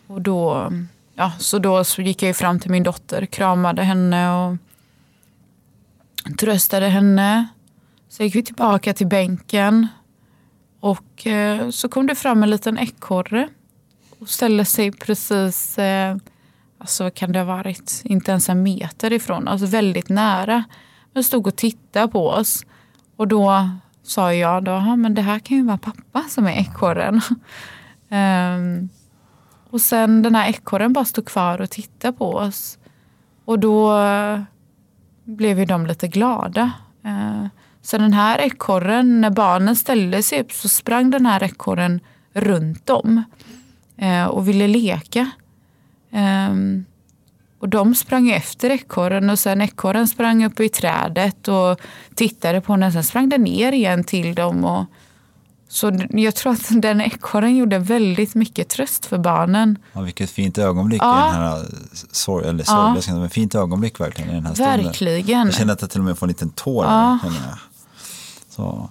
Och 0.06 0.22
då, 0.22 0.72
ja, 1.14 1.32
så 1.38 1.58
då 1.58 1.84
så 1.84 2.02
gick 2.02 2.22
jag 2.22 2.28
ju 2.28 2.34
fram 2.34 2.60
till 2.60 2.70
min 2.70 2.82
dotter, 2.82 3.26
kramade 3.26 3.82
henne 3.82 4.30
och 4.30 4.56
tröstade 6.38 6.88
henne. 6.88 7.48
Så 8.08 8.22
gick 8.22 8.34
vi 8.34 8.42
tillbaka 8.42 8.94
till 8.94 9.06
bänken. 9.06 9.88
Och 10.80 11.26
eh, 11.26 11.70
så 11.70 11.88
kom 11.88 12.06
det 12.06 12.14
fram 12.14 12.42
en 12.42 12.50
liten 12.50 12.78
ekorre. 12.78 13.48
Och 14.18 14.28
ställde 14.28 14.64
sig 14.64 14.92
precis, 14.92 15.78
eh, 15.78 16.16
alltså 16.78 17.04
vad 17.04 17.14
kan 17.14 17.32
det 17.32 17.38
ha 17.38 17.46
varit, 17.46 18.00
inte 18.04 18.30
ens 18.30 18.48
en 18.48 18.62
meter 18.62 19.12
ifrån. 19.12 19.48
Alltså 19.48 19.66
väldigt 19.66 20.08
nära. 20.08 20.64
Men 21.12 21.24
stod 21.24 21.46
och 21.46 21.56
tittade 21.56 22.08
på 22.08 22.28
oss. 22.28 22.66
Och 23.16 23.28
då 23.28 23.70
sa 24.02 24.34
jag 24.34 24.64
då, 24.64 24.80
men 24.96 25.14
det 25.14 25.22
här 25.22 25.38
kan 25.38 25.56
ju 25.56 25.62
vara 25.62 25.78
pappa 25.78 26.22
som 26.28 26.46
är 26.46 26.52
ekorren. 26.52 27.20
um, 28.10 28.88
och 29.72 29.80
sen 29.80 30.22
den 30.22 30.34
här 30.34 30.48
ekorren 30.48 30.92
bara 30.92 31.04
stod 31.04 31.26
kvar 31.26 31.60
och 31.60 31.70
tittade 31.70 32.12
på 32.16 32.34
oss. 32.34 32.78
Och 33.44 33.58
då 33.58 33.98
eh, 33.98 34.40
blev 35.24 35.58
ju 35.58 35.64
de 35.64 35.86
lite 35.86 36.08
glada. 36.08 36.72
Eh, 37.04 37.46
Så 37.84 37.98
den 37.98 38.12
här 38.12 38.38
ekorren, 38.38 39.20
när 39.20 39.30
barnen 39.30 39.76
ställde 39.76 40.22
sig 40.22 40.40
upp 40.40 40.52
så 40.52 40.68
sprang 40.68 41.10
den 41.10 41.26
här 41.26 41.42
ekorren 41.42 42.00
runt 42.34 42.86
dem 42.86 43.22
eh, 43.96 44.24
och 44.24 44.48
ville 44.48 44.68
leka. 44.68 45.30
Ehm, 46.10 46.84
och 47.58 47.68
de 47.68 47.94
sprang 47.94 48.30
efter 48.30 48.70
ekorren 48.70 49.30
och 49.30 49.38
sen 49.38 49.60
ekorren 49.60 50.08
sprang 50.08 50.44
upp 50.44 50.60
i 50.60 50.68
trädet 50.68 51.48
och 51.48 51.80
tittade 52.14 52.60
på 52.60 52.76
den. 52.76 52.92
Sen 52.92 53.04
sprang 53.04 53.28
den 53.28 53.42
ner 53.42 53.72
igen 53.72 54.04
till 54.04 54.34
dem. 54.34 54.64
Och 54.64 54.86
så 55.72 55.92
jag 56.10 56.34
tror 56.34 56.52
att 56.52 56.68
den 56.70 57.00
ekorren 57.00 57.56
gjorde 57.56 57.78
väldigt 57.78 58.34
mycket 58.34 58.68
tröst 58.68 59.06
för 59.06 59.18
barnen. 59.18 59.78
Ja, 59.92 60.00
vilket 60.00 60.30
fint 60.30 60.58
ögonblick 60.58 61.02
Ja. 61.02 61.28
i 61.28 61.32
den 61.32 61.42
här 61.42 61.66
sorg, 62.12 62.48
eller 62.48 62.64
sorg, 62.64 62.78
Ja. 62.78 62.96
jag 63.06 63.20
men 63.20 63.30
fint 63.30 63.54
ögonblick 63.54 64.00
verkligen 64.00 64.30
i 64.30 64.34
den 64.34 64.46
här 64.46 64.54
stunden. 64.54 64.84
Verkligen. 64.84 65.46
Jag 65.46 65.54
känner 65.54 65.72
att 65.72 65.80
jag 65.80 65.90
till 65.90 66.00
och 66.00 66.04
med 66.04 66.18
får 66.18 66.26
en 66.26 66.28
liten 66.28 66.50
tår. 66.50 66.84
Ja. 66.84 67.18
jag. 67.24 67.32
Så, 68.48 68.90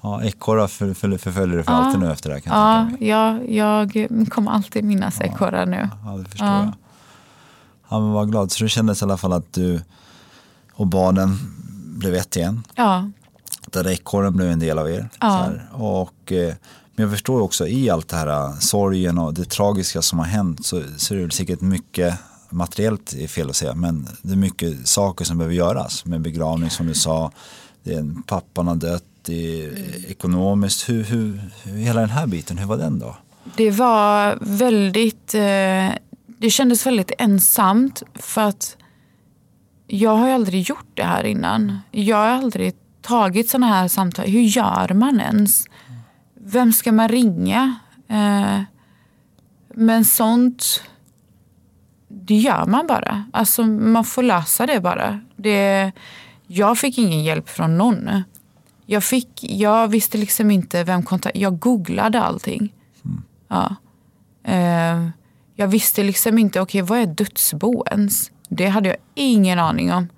ja, 0.00 0.22
ekorrar 0.22 0.66
för, 0.66 0.94
för, 0.94 1.18
förföljer 1.18 1.56
dig 1.56 1.64
för 1.64 1.72
Ja. 1.72 1.78
alltid 1.78 2.00
nu 2.00 2.12
efter 2.12 2.28
det 2.28 2.34
här 2.34 2.40
kan 2.40 2.52
jag 2.58 2.78
Ja, 2.78 2.84
mig. 2.84 3.08
jag, 3.08 3.50
jag 3.50 4.28
kommer 4.30 4.50
alltid 4.50 4.84
minnas 4.84 5.20
ekorrar 5.20 5.66
nu. 5.66 5.88
Ja, 6.04 6.10
det 6.16 6.24
förstår 6.24 6.48
Ja. 6.48 6.58
jag. 6.64 6.72
Ja, 7.88 8.00
men 8.00 8.12
vad 8.12 8.30
glad. 8.30 8.52
Så 8.52 8.64
det 8.64 8.68
kändes 8.68 9.02
i 9.02 9.04
alla 9.04 9.16
fall 9.16 9.32
att 9.32 9.52
du 9.52 9.80
och 10.74 10.86
barnen 10.86 11.38
blev 11.98 12.14
ett 12.14 12.36
igen. 12.36 12.62
Ja, 12.74 13.10
Där 13.74 13.88
ekorren 13.88 14.36
blev 14.36 14.50
en 14.50 14.58
del 14.58 14.78
av 14.78 14.90
er. 14.90 15.08
Ja. 15.20 15.50
Och, 15.72 16.32
eh, 16.32 16.54
men 16.94 17.02
jag 17.02 17.10
förstår 17.10 17.40
också 17.40 17.66
i 17.66 17.90
allt 17.90 18.08
det 18.08 18.16
här 18.16 18.26
eh, 18.26 18.58
sorgen 18.58 19.18
och 19.18 19.34
det 19.34 19.44
tragiska 19.44 20.02
som 20.02 20.18
har 20.18 20.26
hänt 20.26 20.66
så, 20.66 20.82
så 20.96 21.14
är 21.14 21.18
det 21.18 21.30
säkert 21.30 21.60
mycket 21.60 22.14
materiellt 22.50 23.12
är 23.12 23.28
fel 23.28 23.50
att 23.50 23.56
säga 23.56 23.74
men 23.74 24.08
det 24.22 24.32
är 24.32 24.36
mycket 24.36 24.88
saker 24.88 25.24
som 25.24 25.38
behöver 25.38 25.54
göras 25.54 26.04
med 26.04 26.20
begravning 26.20 26.70
som 26.70 26.86
du 26.86 26.94
sa. 26.94 27.32
Det 27.82 27.94
är 27.94 27.98
en, 27.98 28.22
pappan 28.22 28.66
har 28.66 28.74
dött, 28.74 29.04
det 29.22 29.64
är 29.64 29.70
ekonomiskt. 30.10 30.88
Hur, 30.88 31.04
hur, 31.04 31.50
hur, 31.62 31.76
hela 31.76 32.00
den 32.00 32.10
här 32.10 32.26
biten, 32.26 32.58
hur 32.58 32.66
var 32.66 32.76
den 32.76 32.98
då? 32.98 33.16
det 33.56 33.70
var 33.70 34.38
väldigt... 34.40 35.34
Eh, 35.34 35.90
det 36.26 36.50
kändes 36.50 36.86
väldigt 36.86 37.12
ensamt 37.18 38.02
för 38.14 38.40
att 38.40 38.76
jag 39.86 40.16
har 40.16 40.28
aldrig 40.28 40.62
gjort 40.62 40.88
det 40.94 41.04
här 41.04 41.24
innan. 41.24 41.78
Jag 41.90 42.16
har 42.16 42.26
aldrig 42.26 42.74
tagit 43.04 43.50
sådana 43.50 43.66
här 43.66 43.88
samtal. 43.88 44.26
Hur 44.26 44.40
gör 44.40 44.94
man 44.94 45.20
ens? 45.20 45.64
Vem 46.34 46.72
ska 46.72 46.92
man 46.92 47.08
ringa? 47.08 47.74
Eh, 48.08 48.60
men 49.74 50.04
sånt, 50.04 50.82
det 52.08 52.34
gör 52.34 52.66
man 52.66 52.86
bara. 52.86 53.24
Alltså 53.32 53.62
man 53.62 54.04
får 54.04 54.22
lösa 54.22 54.66
det 54.66 54.80
bara. 54.80 55.20
Det, 55.36 55.92
jag 56.46 56.78
fick 56.78 56.98
ingen 56.98 57.24
hjälp 57.24 57.48
från 57.48 57.78
någon. 57.78 58.22
Jag, 58.86 59.04
fick, 59.04 59.44
jag 59.44 59.88
visste 59.88 60.18
liksom 60.18 60.50
inte 60.50 60.84
vem 60.84 61.02
kontakt... 61.02 61.36
Jag 61.36 61.58
googlade 61.58 62.22
allting. 62.22 62.72
Ja. 63.48 63.76
Eh, 64.44 65.08
jag 65.56 65.68
visste 65.68 66.02
liksom 66.02 66.38
inte, 66.38 66.60
okej 66.60 66.82
vad 66.82 66.98
är 66.98 67.06
dödsbo 67.06 67.84
ens? 67.90 68.30
Det 68.48 68.66
hade 68.66 68.88
jag 68.88 68.96
ingen 69.14 69.58
aning 69.58 69.92
om. 69.92 70.08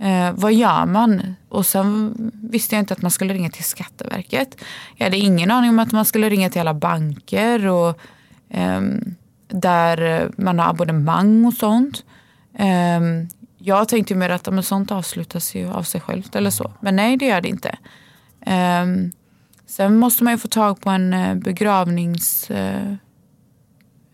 Eh, 0.00 0.32
vad 0.34 0.52
gör 0.52 0.86
man? 0.86 1.34
Och 1.48 1.66
sen 1.66 2.14
visste 2.42 2.74
jag 2.74 2.82
inte 2.82 2.94
att 2.94 3.02
man 3.02 3.10
skulle 3.10 3.34
ringa 3.34 3.50
till 3.50 3.64
Skatteverket. 3.64 4.56
Jag 4.96 5.06
hade 5.06 5.16
ingen 5.16 5.50
aning 5.50 5.70
om 5.70 5.78
att 5.78 5.92
man 5.92 6.04
skulle 6.04 6.28
ringa 6.28 6.50
till 6.50 6.60
alla 6.60 6.74
banker 6.74 7.66
och 7.66 7.98
ehm, 8.50 9.14
där 9.48 10.30
man 10.36 10.58
har 10.58 10.70
abonnemang 10.70 11.44
och 11.46 11.54
sånt. 11.54 12.04
Ehm, 12.58 13.28
jag 13.58 13.88
tänkte 13.88 14.14
mer 14.14 14.30
att 14.30 14.52
men 14.52 14.62
sånt 14.62 14.90
avslutas 14.90 15.54
ju 15.54 15.68
av 15.68 15.82
sig 15.82 16.00
självt 16.00 16.36
eller 16.36 16.50
så. 16.50 16.72
Men 16.80 16.96
nej, 16.96 17.16
det 17.16 17.26
gör 17.26 17.40
det 17.40 17.48
inte. 17.48 17.78
Ehm, 18.46 19.12
sen 19.66 19.96
måste 19.96 20.24
man 20.24 20.32
ju 20.32 20.38
få 20.38 20.48
tag 20.48 20.80
på 20.80 20.90
en 20.90 21.12
eh, 21.14 21.34
begravnings... 21.34 22.50
Eh, 22.50 22.94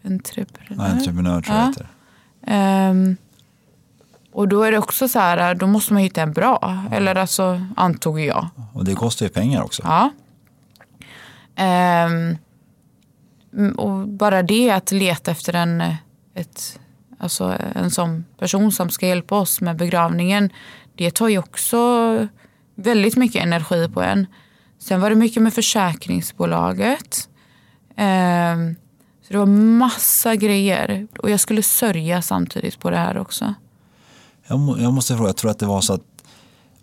entreprenör. 0.05 0.87
Tror 1.41 1.57
jag 1.57 1.64
Ja. 1.64 1.68
heter. 1.68 1.89
Och 4.37 4.49
då 4.49 4.62
är 4.62 4.72
det 4.72 4.78
också 4.78 5.09
så 5.09 5.18
här, 5.18 5.55
då 5.55 5.66
måste 5.66 5.93
man 5.93 6.03
hitta 6.03 6.22
en 6.22 6.32
bra. 6.32 6.84
Eller 6.93 7.14
alltså, 7.14 7.66
antog 7.76 8.20
jag. 8.20 8.49
Och 8.72 8.84
det 8.84 8.95
kostar 8.95 9.26
ju 9.26 9.30
pengar 9.30 9.62
också. 9.62 9.82
Ja. 9.84 10.11
Ehm, 11.57 12.37
och 13.76 14.09
bara 14.09 14.43
det 14.43 14.70
att 14.70 14.93
leta 14.93 15.30
efter 15.30 15.55
en, 15.55 15.82
ett, 16.34 16.80
alltså 17.18 17.55
en 17.74 17.91
sån 17.91 18.24
person 18.39 18.72
som 18.72 18.91
ska 18.91 19.07
hjälpa 19.07 19.34
oss 19.34 19.61
med 19.61 19.76
begravningen. 19.76 20.51
Det 20.95 21.11
tar 21.11 21.28
ju 21.28 21.39
också 21.39 22.28
väldigt 22.74 23.16
mycket 23.16 23.43
energi 23.43 23.89
på 23.89 24.03
en. 24.03 24.26
Sen 24.78 25.01
var 25.01 25.11
det 25.11 25.16
mycket 25.16 25.43
med 25.43 25.55
försäkringsbolaget. 25.55 27.28
Ehm, 27.97 28.76
så 29.22 29.32
det 29.32 29.39
var 29.39 29.47
massa 29.47 30.37
grejer. 30.37 31.07
Och 31.18 31.30
jag 31.30 31.41
skulle 31.41 31.62
sörja 31.62 32.22
samtidigt 32.22 32.78
på 32.78 32.91
det 32.91 32.97
här 32.97 33.18
också. 33.18 33.55
Jag, 34.47 34.77
jag 34.81 34.93
måste 34.93 35.17
fråga, 35.17 35.29
jag 35.29 35.37
tror 35.37 35.51
att 35.51 35.59
det 35.59 35.67
var 35.67 35.81
så 35.81 35.93
att 35.93 36.03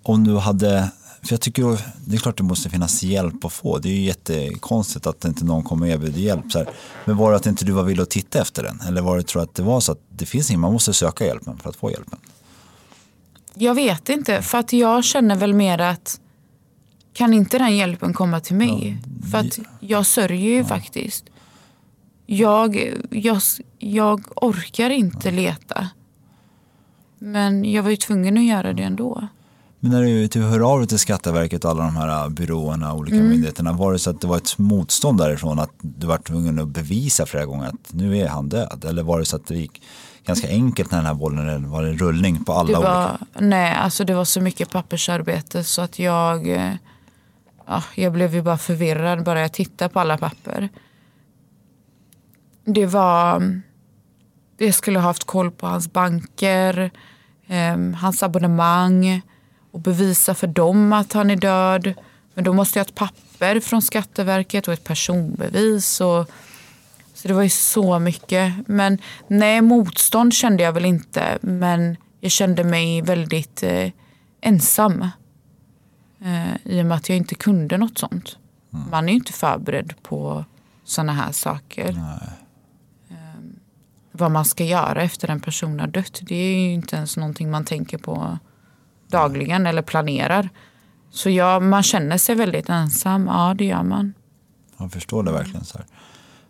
om 0.03 0.24
du 0.24 0.38
hade, 0.38 0.91
för 1.22 1.34
jag 1.34 1.41
tycker 1.41 1.80
det 2.05 2.16
är 2.16 2.20
klart 2.20 2.38
det 2.38 2.43
måste 2.43 2.70
finnas 2.70 3.03
hjälp 3.03 3.45
att 3.45 3.53
få. 3.53 3.78
Det 3.78 3.89
är 3.89 3.93
ju 3.93 4.01
jättekonstigt 4.01 5.07
att 5.07 5.26
inte 5.26 5.45
någon 5.45 5.64
kommer 5.64 5.86
och 5.86 5.91
erbjuder 5.91 6.20
hjälp. 6.20 6.51
Så 6.51 6.57
här. 6.57 6.70
Men 7.05 7.18
var 7.18 7.32
det 7.32 7.38
att 7.38 7.45
inte 7.45 7.66
du 7.66 7.72
var 7.72 7.84
villig 7.84 8.03
att 8.03 8.09
titta 8.09 8.41
efter 8.41 8.64
den? 8.64 8.82
Eller 8.88 9.01
var 9.01 9.18
det 9.18 9.24
tror 9.24 9.41
att 9.41 9.55
det 9.55 9.64
var 9.64 9.80
så 9.80 9.91
att 9.91 9.99
det 10.09 10.26
finns 10.26 10.49
ingen, 10.49 10.59
man 10.59 10.74
måste 10.74 10.93
söka 10.93 11.26
hjälpen 11.26 11.57
för 11.57 11.70
att 11.70 11.76
få 11.76 11.91
hjälpen? 11.91 12.20
Jag 13.53 13.76
vet 13.76 14.09
inte, 14.09 14.41
för 14.41 14.57
att 14.57 14.74
jag 14.74 15.03
känner 15.03 15.36
väl 15.36 15.53
mer 15.53 15.80
att 15.80 16.20
kan 17.14 17.34
inte 17.34 17.57
den 17.57 17.78
hjälpen 17.78 18.14
komma 18.14 18.39
till 18.39 18.55
mig? 18.55 18.97
för 19.32 19.38
att 19.38 19.59
jag 19.80 20.05
sörjer 20.05 20.57
ju 20.57 20.66
faktiskt. 20.66 21.26
Jag, 22.26 22.93
jag, 23.09 23.41
jag 23.80 24.24
orkar 24.36 24.89
inte 24.89 25.32
leta. 25.32 25.89
Men 27.26 27.71
jag 27.71 27.84
var 27.84 27.89
ju 27.89 27.95
tvungen 27.95 28.38
att 28.38 28.43
göra 28.43 28.74
det 28.74 28.84
ändå. 28.84 29.28
Men 29.80 29.91
när 29.91 30.01
du, 30.01 30.28
du 30.28 30.41
hör 30.41 30.59
av 30.74 30.80
dig 30.80 30.88
till 30.88 30.99
Skatteverket 30.99 31.65
och 31.65 31.71
alla 31.71 31.84
de 31.84 31.95
här 31.95 32.30
byråerna, 32.30 32.93
olika 32.93 33.15
Mm. 33.17 33.30
myndigheterna, 33.30 33.74
var 33.74 33.93
det 33.93 33.99
så 33.99 34.09
att 34.09 34.21
det 34.21 34.28
var 34.28 34.38
ett 34.38 34.57
motstånd 34.57 35.17
därifrån 35.17 35.59
att 35.59 35.71
du 35.82 36.07
var 36.07 36.17
tvungen 36.17 36.59
att 36.59 36.67
bevisa 36.67 37.26
flera 37.26 37.45
gånger 37.45 37.67
att 37.67 37.93
nu 37.93 38.17
är 38.17 38.28
han 38.28 38.49
död? 38.49 38.86
Eller 38.89 39.03
var 39.03 39.19
det 39.19 39.26
så 39.26 39.36
att 39.36 39.47
det 39.47 39.55
gick 39.55 39.82
ganska 40.26 40.47
enkelt 40.47 40.91
när 40.91 40.97
den 40.97 41.07
här 41.07 41.13
bollen, 41.13 41.69
var 41.69 41.84
en 41.84 41.97
rullning 41.97 42.43
på 42.45 42.53
alla 42.53 42.67
Det 42.71 42.78
olika? 42.78 42.91
var, 42.91 43.17
nej, 43.39 43.74
alltså 43.76 44.03
det 44.03 44.13
var 44.15 44.26
så 44.26 44.41
mycket 44.41 44.69
pappersarbete 44.71 45.63
så 45.63 45.82
att 45.82 45.99
jag, 45.99 46.47
ja, 47.67 47.84
jag 47.95 48.13
blev 48.13 48.36
ju 48.36 48.41
bara 48.41 48.57
förvirrad 48.57 49.24
bara 49.24 49.41
jag 49.41 49.53
tittade 49.53 49.89
på 49.93 49.99
alla 49.99 50.17
papper. 50.17 50.69
Det 52.65 52.86
var, 52.86 53.43
Det 54.57 54.74
skulle 54.74 54.99
ha 54.99 55.03
haft 55.07 55.24
koll 55.24 55.51
på 55.51 55.67
hans 55.67 55.93
banker, 55.93 56.91
eh, 57.47 57.77
hans 57.77 58.23
abonnemang 58.23 59.21
och 59.71 59.79
bevisa 59.79 60.33
för 60.33 60.47
dem 60.47 60.93
att 60.93 61.13
han 61.13 61.29
är 61.29 61.35
död. 61.35 61.93
Men 62.33 62.43
då 62.43 62.53
måste 62.53 62.79
jag 62.79 62.85
ha 62.85 62.89
ett 62.89 62.95
papper 62.95 63.59
från 63.59 63.81
Skatteverket 63.81 64.67
och 64.67 64.73
ett 64.73 64.83
personbevis. 64.83 66.01
Och, 66.01 66.29
så 67.13 67.27
det 67.27 67.33
var 67.33 67.43
ju 67.43 67.49
så 67.49 67.99
mycket. 67.99 68.53
Men 68.67 68.97
nej, 69.27 69.61
motstånd 69.61 70.33
kände 70.33 70.63
jag 70.63 70.73
väl 70.73 70.85
inte. 70.85 71.37
Men 71.41 71.97
jag 72.19 72.31
kände 72.31 72.63
mig 72.63 73.01
väldigt 73.01 73.63
eh, 73.63 73.91
ensam. 74.41 75.01
Eh, 76.21 76.55
I 76.63 76.81
och 76.81 76.85
med 76.85 76.97
att 76.97 77.09
jag 77.09 77.17
inte 77.17 77.35
kunde 77.35 77.77
något 77.77 77.97
sånt. 77.97 78.37
Mm. 78.73 78.89
Man 78.89 79.05
är 79.05 79.09
ju 79.09 79.17
inte 79.17 79.33
förberedd 79.33 79.93
på 80.03 80.45
sådana 80.83 81.13
här 81.13 81.31
saker. 81.31 81.89
Eh, 81.89 82.42
vad 84.16 84.32
man 84.32 84.45
ska 84.45 84.64
göra 84.64 85.01
efter 85.01 85.28
en 85.28 85.39
person 85.39 85.80
har 85.80 85.88
dött. 85.88 86.20
Det 86.22 86.36
är 86.36 86.55
ju 86.55 86.74
inte 86.74 86.95
ens 86.95 87.18
någonting 87.18 87.51
man 87.51 87.66
tänker 87.66 87.97
på 87.97 88.38
dagligen 89.07 89.68
eller 89.68 89.82
planerar. 89.82 90.49
Så 91.09 91.30
ja, 91.30 91.59
man 91.59 91.84
känner 91.84 92.18
sig 92.18 92.36
väldigt 92.36 92.70
ensam. 92.70 93.28
Ja, 93.28 93.53
det 93.57 93.66
gör 93.66 93.84
man. 93.84 94.14
Jag 94.78 94.91
förstår 94.91 95.24
det 95.24 95.32
verkligen. 95.32 95.66
så 95.66 95.78
här. 95.78 95.88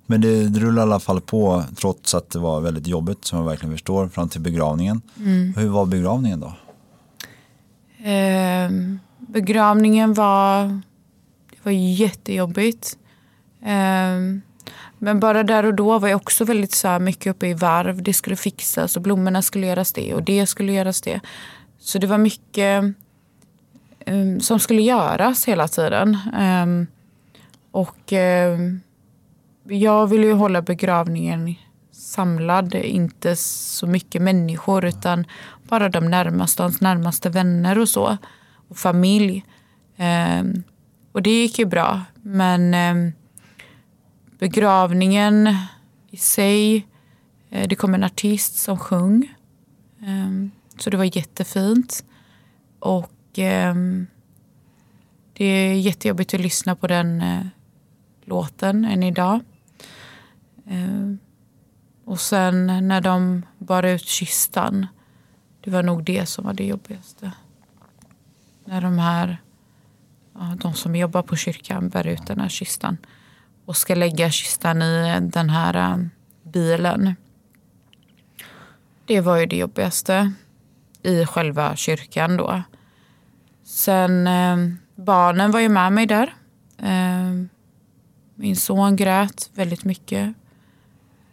Men 0.05 0.22
det, 0.22 0.49
det 0.49 0.59
rullar 0.59 0.82
i 0.82 0.84
alla 0.84 0.99
fall 0.99 1.22
på 1.22 1.64
trots 1.76 2.16
att 2.16 2.30
det 2.30 2.39
var 2.39 2.61
väldigt 2.61 2.88
jobbigt 2.88 3.26
som 3.26 3.39
jag 3.39 3.45
verkligen 3.45 3.74
förstår 3.74 4.07
fram 4.07 4.30
till 4.30 4.41
begravningen. 4.41 5.01
Mm. 5.18 5.53
Hur 5.57 5.70
var 5.70 5.86
begravningen 5.86 6.39
då? 6.39 6.53
Eh, 8.09 8.70
begravningen 9.18 10.14
var, 10.14 10.68
det 11.49 11.57
var 11.64 11.72
jättejobbigt. 11.72 12.97
Eh, 13.61 14.18
men 15.03 15.19
bara 15.19 15.43
där 15.43 15.65
och 15.65 15.73
då 15.73 15.99
var 15.99 16.07
jag 16.07 16.15
också 16.15 16.45
väldigt 16.45 16.71
så 16.71 16.87
här, 16.87 16.99
mycket 16.99 17.27
uppe 17.27 17.47
i 17.47 17.53
varv. 17.53 18.03
Det 18.03 18.13
skulle 18.13 18.35
fixas 18.35 18.95
och 18.95 19.01
blommorna 19.01 19.41
skulle 19.41 19.67
göras 19.67 19.93
det 19.93 20.13
och 20.13 20.23
det 20.23 20.45
skulle 20.45 20.73
göras 20.73 21.01
det. 21.01 21.19
Så 21.79 21.99
det 21.99 22.07
var 22.07 22.17
mycket 22.17 22.83
um, 24.05 24.39
som 24.39 24.59
skulle 24.59 24.81
göras 24.81 25.47
hela 25.47 25.67
tiden. 25.67 26.17
Um, 26.39 26.87
och 27.71 28.11
um, 28.11 28.81
jag 29.67 30.07
ville 30.07 30.27
ju 30.27 30.33
hålla 30.33 30.61
begravningen 30.61 31.55
samlad, 31.91 32.75
inte 32.75 33.35
så 33.35 33.87
mycket 33.87 34.21
människor 34.21 34.85
utan 34.85 35.25
bara 35.69 35.89
de 35.89 36.11
närmaste, 36.11 36.63
hans 36.63 36.81
närmaste 36.81 37.29
vänner 37.29 37.79
och 37.79 37.89
så. 37.89 38.17
Och 38.67 38.77
familj. 38.77 39.45
och 41.11 41.21
det 41.21 41.41
gick 41.41 41.59
ju 41.59 41.65
bra. 41.65 42.01
Men 42.21 42.73
begravningen 44.43 45.55
i 46.09 46.17
sig, 46.17 46.87
eh, 47.49 47.67
det 47.67 47.75
kom 47.75 47.93
en 47.93 48.03
artist 48.03 48.55
som 48.55 48.77
sjöng. 48.77 49.35
Ehm, 50.05 50.51
så 50.77 50.89
det 50.89 50.97
var 50.97 51.17
jättefint. 51.17 52.05
Och 52.79 53.39
ehm, 53.39 54.07
det 55.33 55.45
är 55.45 55.73
jättejobbigt 55.73 56.33
att 56.33 56.39
lyssna 56.39 56.75
på 56.75 56.87
den 56.87 57.21
eh, 57.21 57.45
låten 58.25 58.85
än 58.85 59.03
idag. 59.03 59.39
Ehm, 60.67 61.19
och 62.05 62.19
sen 62.19 62.87
när 62.87 63.01
de 63.01 63.45
bar 63.57 63.83
ut 63.83 64.05
kistan, 64.05 64.87
det 65.61 65.71
var 65.71 65.83
nog 65.83 66.03
det 66.03 66.25
som 66.25 66.45
var 66.45 66.53
det 66.53 66.65
jobbigaste. 66.65 67.31
När 68.65 68.81
de 68.81 68.99
här, 68.99 69.37
de 70.57 70.73
som 70.73 70.95
jobbar 70.95 71.21
på 71.21 71.35
kyrkan 71.35 71.89
bär 71.89 72.07
ut 72.07 72.27
den 72.27 72.39
här 72.39 72.49
kistan 72.49 72.97
och 73.66 73.78
ska 73.78 73.95
lägga 73.95 74.32
kistan 74.32 74.82
i 74.82 75.20
den 75.22 75.49
här 75.49 75.76
eh, 75.76 75.97
bilen. 76.43 77.16
Det 79.05 79.22
var 79.22 79.38
ju 79.38 79.45
det 79.45 79.55
jobbigaste 79.57 80.34
i 81.03 81.26
själva 81.26 81.76
kyrkan 81.76 82.38
då. 82.38 82.64
Sen 83.64 84.28
eh, 84.28 84.57
barnen 84.95 85.51
var 85.51 85.59
ju 85.59 85.70
med 85.70 85.93
mig 85.93 86.05
där. 86.05 86.34
Eh, 86.78 87.47
min 88.36 88.55
son 88.55 88.95
grät 88.95 89.49
väldigt 89.53 89.84
mycket. 89.84 90.36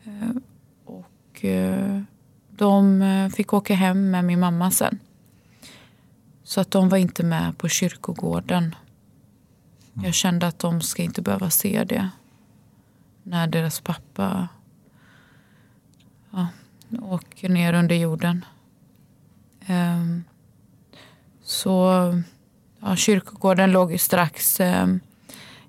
Eh, 0.05 0.37
och 0.85 1.45
eh, 1.45 2.03
de 2.51 3.03
eh, 3.03 3.29
fick 3.29 3.53
åka 3.53 3.75
hem 3.75 4.11
med 4.11 4.25
min 4.25 4.41
mamma 4.41 4.71
sen. 4.71 4.99
Så 6.45 6.61
att 6.61 6.71
de 6.71 6.89
var 6.89 6.99
inte 6.99 7.23
med 7.23 7.59
på 7.59 7.69
kyrkogården. 7.69 8.75
Jag 9.95 10.15
kände 10.15 10.47
att 10.47 10.59
de 10.59 10.81
ska 10.81 11.03
inte 11.03 11.23
behöva 11.23 11.51
se 11.51 11.85
det. 11.85 12.11
När 13.23 13.47
deras 13.47 13.81
pappa 13.81 14.49
ja, 16.31 16.47
åker 17.03 17.49
ner 17.49 17.73
under 17.75 17.97
jorden. 17.97 18.45
Um, 19.69 20.25
så 21.43 21.93
ja, 22.81 22.97
kyrkogården 22.97 23.73
låg 23.73 23.93
ju 23.93 23.99
strax 23.99 24.61
um, 24.61 25.01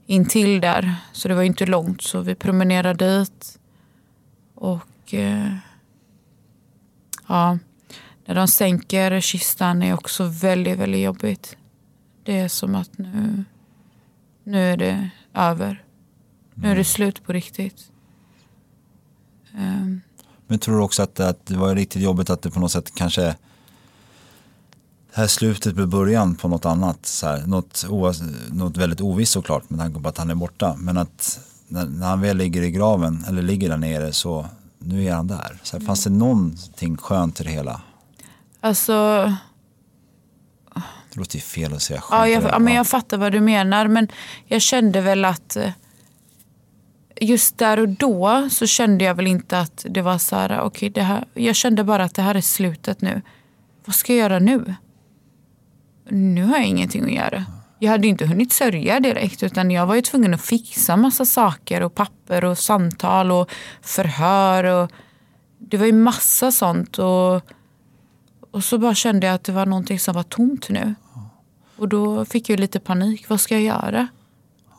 intill 0.05 0.61
där. 0.61 0.95
Så 1.11 1.27
det 1.27 1.35
var 1.35 1.43
inte 1.43 1.65
långt. 1.65 2.01
Så 2.01 2.21
vi 2.21 2.35
promenerade 2.35 3.19
dit. 3.19 3.59
Och 4.55 5.13
uh, 5.13 5.55
ja, 7.27 7.57
när 8.25 8.35
de 8.35 8.47
sänker 8.47 9.21
kistan 9.21 9.83
är 9.83 9.93
också 9.93 10.23
väldigt, 10.23 10.79
väldigt 10.79 11.03
jobbigt. 11.03 11.57
Det 12.23 12.39
är 12.39 12.47
som 12.47 12.75
att 12.75 12.97
nu, 12.97 13.43
nu 14.43 14.73
är 14.73 14.77
det 14.77 15.09
över. 15.33 15.83
Nu 16.55 16.67
är 16.67 16.69
det 16.69 16.71
mm. 16.71 16.83
slut 16.83 17.23
på 17.23 17.33
riktigt. 17.33 17.91
Um, 19.57 20.01
Men 20.47 20.59
tror 20.59 20.77
du 20.77 20.83
också 20.83 21.03
att, 21.03 21.19
att 21.19 21.45
det 21.45 21.57
var 21.57 21.75
riktigt 21.75 22.01
jobbigt 22.01 22.29
att 22.29 22.41
det 22.41 22.51
på 22.51 22.59
något 22.59 22.71
sätt 22.71 22.95
kanske 22.95 23.35
det 25.15 25.21
här 25.21 25.27
slutet 25.27 25.75
blir 25.75 25.85
början 25.85 26.35
på 26.35 26.47
något 26.47 26.65
annat. 26.65 27.05
Så 27.05 27.27
här, 27.27 27.45
något, 27.47 27.85
något 28.51 28.77
väldigt 28.77 29.01
ovisst 29.01 29.31
såklart 29.31 29.69
med 29.69 29.79
tanke 29.79 29.99
på 29.99 30.09
att 30.09 30.17
han 30.17 30.29
är 30.29 30.35
borta. 30.35 30.75
Men 30.77 30.97
att 30.97 31.39
när, 31.67 31.85
när, 31.85 32.07
han 32.07 32.21
väl 32.21 32.37
ligger 32.37 32.61
i 32.61 32.71
graven 32.71 33.25
eller 33.27 33.41
ligger 33.41 33.69
där 33.69 33.77
nere 33.77 34.13
så 34.13 34.45
nu 34.79 35.05
är 35.05 35.13
han 35.13 35.27
där. 35.27 35.59
Så 35.63 35.77
här, 35.77 35.85
fanns 35.85 36.03
det 36.03 36.09
någonting 36.09 36.97
skönt 36.97 37.41
i 37.41 37.43
det 37.43 37.49
hela? 37.49 37.81
Alltså... 38.61 39.23
Det 41.13 41.19
låter 41.19 41.35
ju 41.35 41.41
fel 41.41 41.73
att 41.73 41.81
säga 41.81 42.01
skönt. 42.01 42.19
Ja, 42.19 42.27
jag, 42.27 42.43
ja, 42.43 42.59
men 42.59 42.73
jag 42.73 42.87
fattar 42.87 43.17
vad 43.17 43.31
du 43.31 43.39
menar. 43.39 43.87
Men 43.87 44.07
jag 44.45 44.61
kände 44.61 45.01
väl 45.01 45.25
att 45.25 45.55
eh, 45.55 45.71
just 47.25 47.57
där 47.57 47.79
och 47.79 47.89
då 47.89 48.49
så 48.51 48.67
kände 48.67 49.05
jag 49.05 49.15
väl 49.15 49.27
inte 49.27 49.59
att 49.59 49.85
det 49.89 50.01
var 50.01 50.17
så 50.17 50.35
här, 50.35 50.61
okay, 50.61 50.91
jag 51.33 51.55
kände 51.55 51.83
bara 51.83 52.03
att 52.03 52.15
det 52.15 52.21
här 52.21 52.35
är 52.35 52.41
slutet 52.41 53.01
nu. 53.01 53.21
Vad 53.85 53.95
ska 53.95 54.13
jag 54.13 54.19
göra 54.19 54.39
nu? 54.39 54.75
nu 56.11 56.43
har 56.43 56.57
jag 56.57 56.65
ingenting 56.65 57.03
att 57.03 57.11
göra. 57.11 57.45
Jag 57.79 57.91
hade 57.91 58.07
inte 58.07 58.25
hunnit 58.25 58.53
sörja 58.53 58.99
direkt 58.99 59.43
utan 59.43 59.71
jag 59.71 59.85
var 59.85 59.95
ju 59.95 60.01
tvungen 60.01 60.33
att 60.33 60.41
fixa 60.41 60.97
massa 60.97 61.25
saker 61.25 61.83
och 61.83 61.95
papper 61.95 62.45
och 62.45 62.57
samtal 62.57 63.31
och 63.31 63.49
förhör. 63.81 64.63
Och 64.63 64.91
det 65.59 65.77
var 65.77 65.85
ju 65.85 65.93
massa 65.93 66.51
sånt. 66.51 66.99
Och, 66.99 67.41
och 68.51 68.63
så 68.63 68.77
bara 68.77 68.95
kände 68.95 69.27
jag 69.27 69.33
att 69.33 69.43
det 69.43 69.51
var 69.51 69.65
någonting 69.65 69.99
som 69.99 70.15
var 70.15 70.23
tomt 70.23 70.69
nu. 70.69 70.95
Och 71.77 71.89
då 71.89 72.25
fick 72.25 72.49
jag 72.49 72.59
lite 72.59 72.79
panik. 72.79 73.29
Vad 73.29 73.39
ska 73.39 73.53
jag 73.53 73.63
göra? 73.63 74.07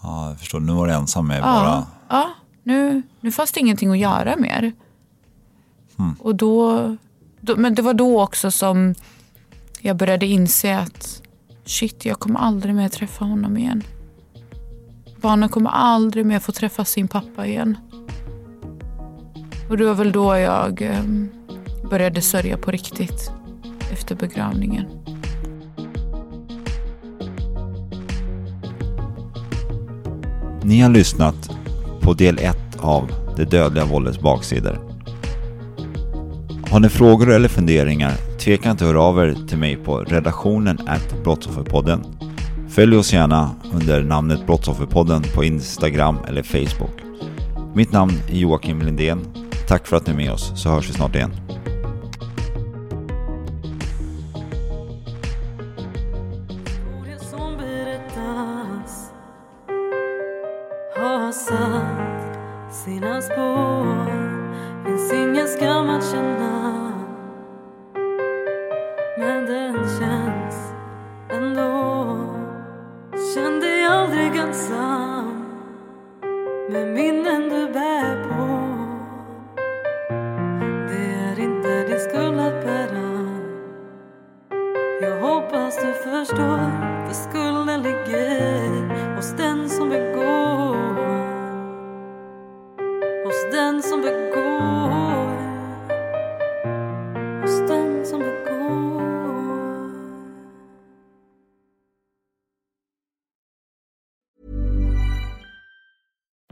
Ja, 0.02 0.28
jag 0.28 0.38
förstår. 0.38 0.60
Nu 0.60 0.72
var 0.72 0.86
du 0.86 0.92
ensam 0.92 1.26
med 1.26 1.38
ja, 1.38 1.42
bara... 1.42 1.86
Ja, 2.12 2.30
nu, 2.62 3.02
nu 3.20 3.32
fanns 3.32 3.52
det 3.52 3.60
ingenting 3.60 3.90
att 3.90 3.98
göra 3.98 4.36
mer. 4.36 4.72
Mm. 5.98 6.14
Och 6.18 6.34
då, 6.34 6.96
då, 7.40 7.56
men 7.56 7.74
det 7.74 7.82
var 7.82 7.94
då 7.94 8.22
också 8.22 8.50
som 8.50 8.94
jag 9.80 9.96
började 9.96 10.26
inse 10.26 10.78
att 10.78 11.22
shit, 11.64 12.04
jag 12.04 12.20
kommer 12.20 12.40
aldrig 12.40 12.74
mer 12.74 12.88
träffa 12.88 13.24
honom 13.24 13.56
igen. 13.56 13.82
Barnen 15.20 15.48
kommer 15.48 15.70
aldrig 15.70 16.26
mer 16.26 16.38
få 16.38 16.52
träffa 16.52 16.84
sin 16.84 17.08
pappa 17.08 17.46
igen. 17.46 17.76
Och 19.70 19.76
det 19.76 19.84
var 19.84 19.94
väl 19.94 20.12
då 20.12 20.36
jag 20.36 20.82
eh, 20.82 21.04
började 21.90 22.20
sörja 22.20 22.56
på 22.56 22.70
riktigt 22.70 23.32
efter 23.92 24.14
begravningen. 24.14 24.86
Ni 30.62 30.80
har 30.80 30.90
lyssnat 30.90 31.61
på 32.02 32.14
del 32.14 32.38
1 32.38 32.56
av 32.78 33.12
Det 33.36 33.44
dödliga 33.44 33.84
våldets 33.84 34.20
baksidor. 34.20 34.78
Har 36.70 36.80
ni 36.80 36.88
frågor 36.88 37.30
eller 37.30 37.48
funderingar, 37.48 38.12
tveka 38.38 38.70
inte 38.70 38.84
att 38.84 38.90
höra 38.90 39.02
av 39.02 39.18
er 39.18 39.36
till 39.48 39.58
mig 39.58 39.76
på 39.76 39.98
redaktionen 39.98 40.78
at 40.86 41.24
Brottsofferpodden. 41.24 42.04
Följ 42.68 42.96
oss 42.96 43.12
gärna 43.12 43.50
under 43.74 44.02
namnet 44.02 44.46
Brottsofferpodden 44.46 45.22
på 45.34 45.44
Instagram 45.44 46.18
eller 46.28 46.42
Facebook. 46.42 47.02
Mitt 47.74 47.92
namn 47.92 48.12
är 48.28 48.36
Joakim 48.36 48.82
Lindén. 48.82 49.20
Tack 49.68 49.86
för 49.86 49.96
att 49.96 50.06
ni 50.06 50.12
är 50.12 50.16
med 50.16 50.32
oss, 50.32 50.52
så 50.54 50.68
hörs 50.68 50.88
vi 50.88 50.92
snart 50.92 51.14
igen. 51.14 51.30
Satt 62.82 62.90
sina 62.90 63.22
spår 63.22 64.11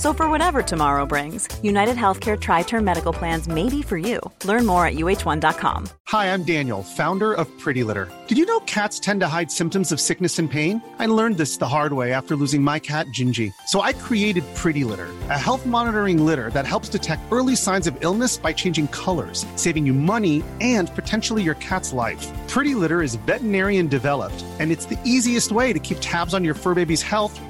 So, 0.00 0.14
for 0.14 0.30
whatever 0.30 0.62
tomorrow 0.62 1.04
brings, 1.04 1.46
United 1.62 1.94
Healthcare 1.94 2.40
Tri 2.40 2.62
Term 2.62 2.82
Medical 2.82 3.12
Plans 3.12 3.46
may 3.46 3.68
be 3.68 3.82
for 3.82 3.98
you. 3.98 4.18
Learn 4.46 4.64
more 4.64 4.86
at 4.86 4.94
uh1.com. 4.94 5.90
Hi, 6.08 6.32
I'm 6.32 6.42
Daniel, 6.42 6.82
founder 6.82 7.34
of 7.34 7.46
Pretty 7.58 7.84
Litter. 7.84 8.10
Did 8.26 8.38
you 8.38 8.46
know 8.46 8.60
cats 8.60 8.98
tend 8.98 9.20
to 9.20 9.28
hide 9.28 9.52
symptoms 9.52 9.92
of 9.92 10.00
sickness 10.00 10.38
and 10.38 10.50
pain? 10.50 10.82
I 10.98 11.04
learned 11.04 11.36
this 11.36 11.58
the 11.58 11.68
hard 11.68 11.92
way 11.92 12.14
after 12.14 12.34
losing 12.34 12.62
my 12.62 12.78
cat, 12.78 13.08
Gingy. 13.08 13.52
So 13.66 13.82
I 13.82 13.92
created 13.92 14.42
Pretty 14.54 14.84
Litter, 14.84 15.10
a 15.28 15.38
health 15.38 15.66
monitoring 15.66 16.24
litter 16.24 16.48
that 16.48 16.66
helps 16.66 16.88
detect 16.88 17.30
early 17.30 17.54
signs 17.54 17.86
of 17.86 17.94
illness 18.00 18.38
by 18.38 18.54
changing 18.54 18.88
colors, 18.88 19.44
saving 19.56 19.84
you 19.84 19.92
money 19.92 20.42
and 20.62 20.88
potentially 20.94 21.42
your 21.42 21.56
cat's 21.56 21.92
life. 21.92 22.26
Pretty 22.48 22.74
Litter 22.74 23.02
is 23.02 23.16
veterinarian 23.26 23.86
developed, 23.86 24.42
and 24.60 24.72
it's 24.72 24.86
the 24.86 24.98
easiest 25.04 25.52
way 25.52 25.74
to 25.74 25.78
keep 25.78 25.98
tabs 26.00 26.32
on 26.32 26.42
your 26.42 26.54
fur 26.54 26.74
baby's 26.74 27.02
health 27.02 27.38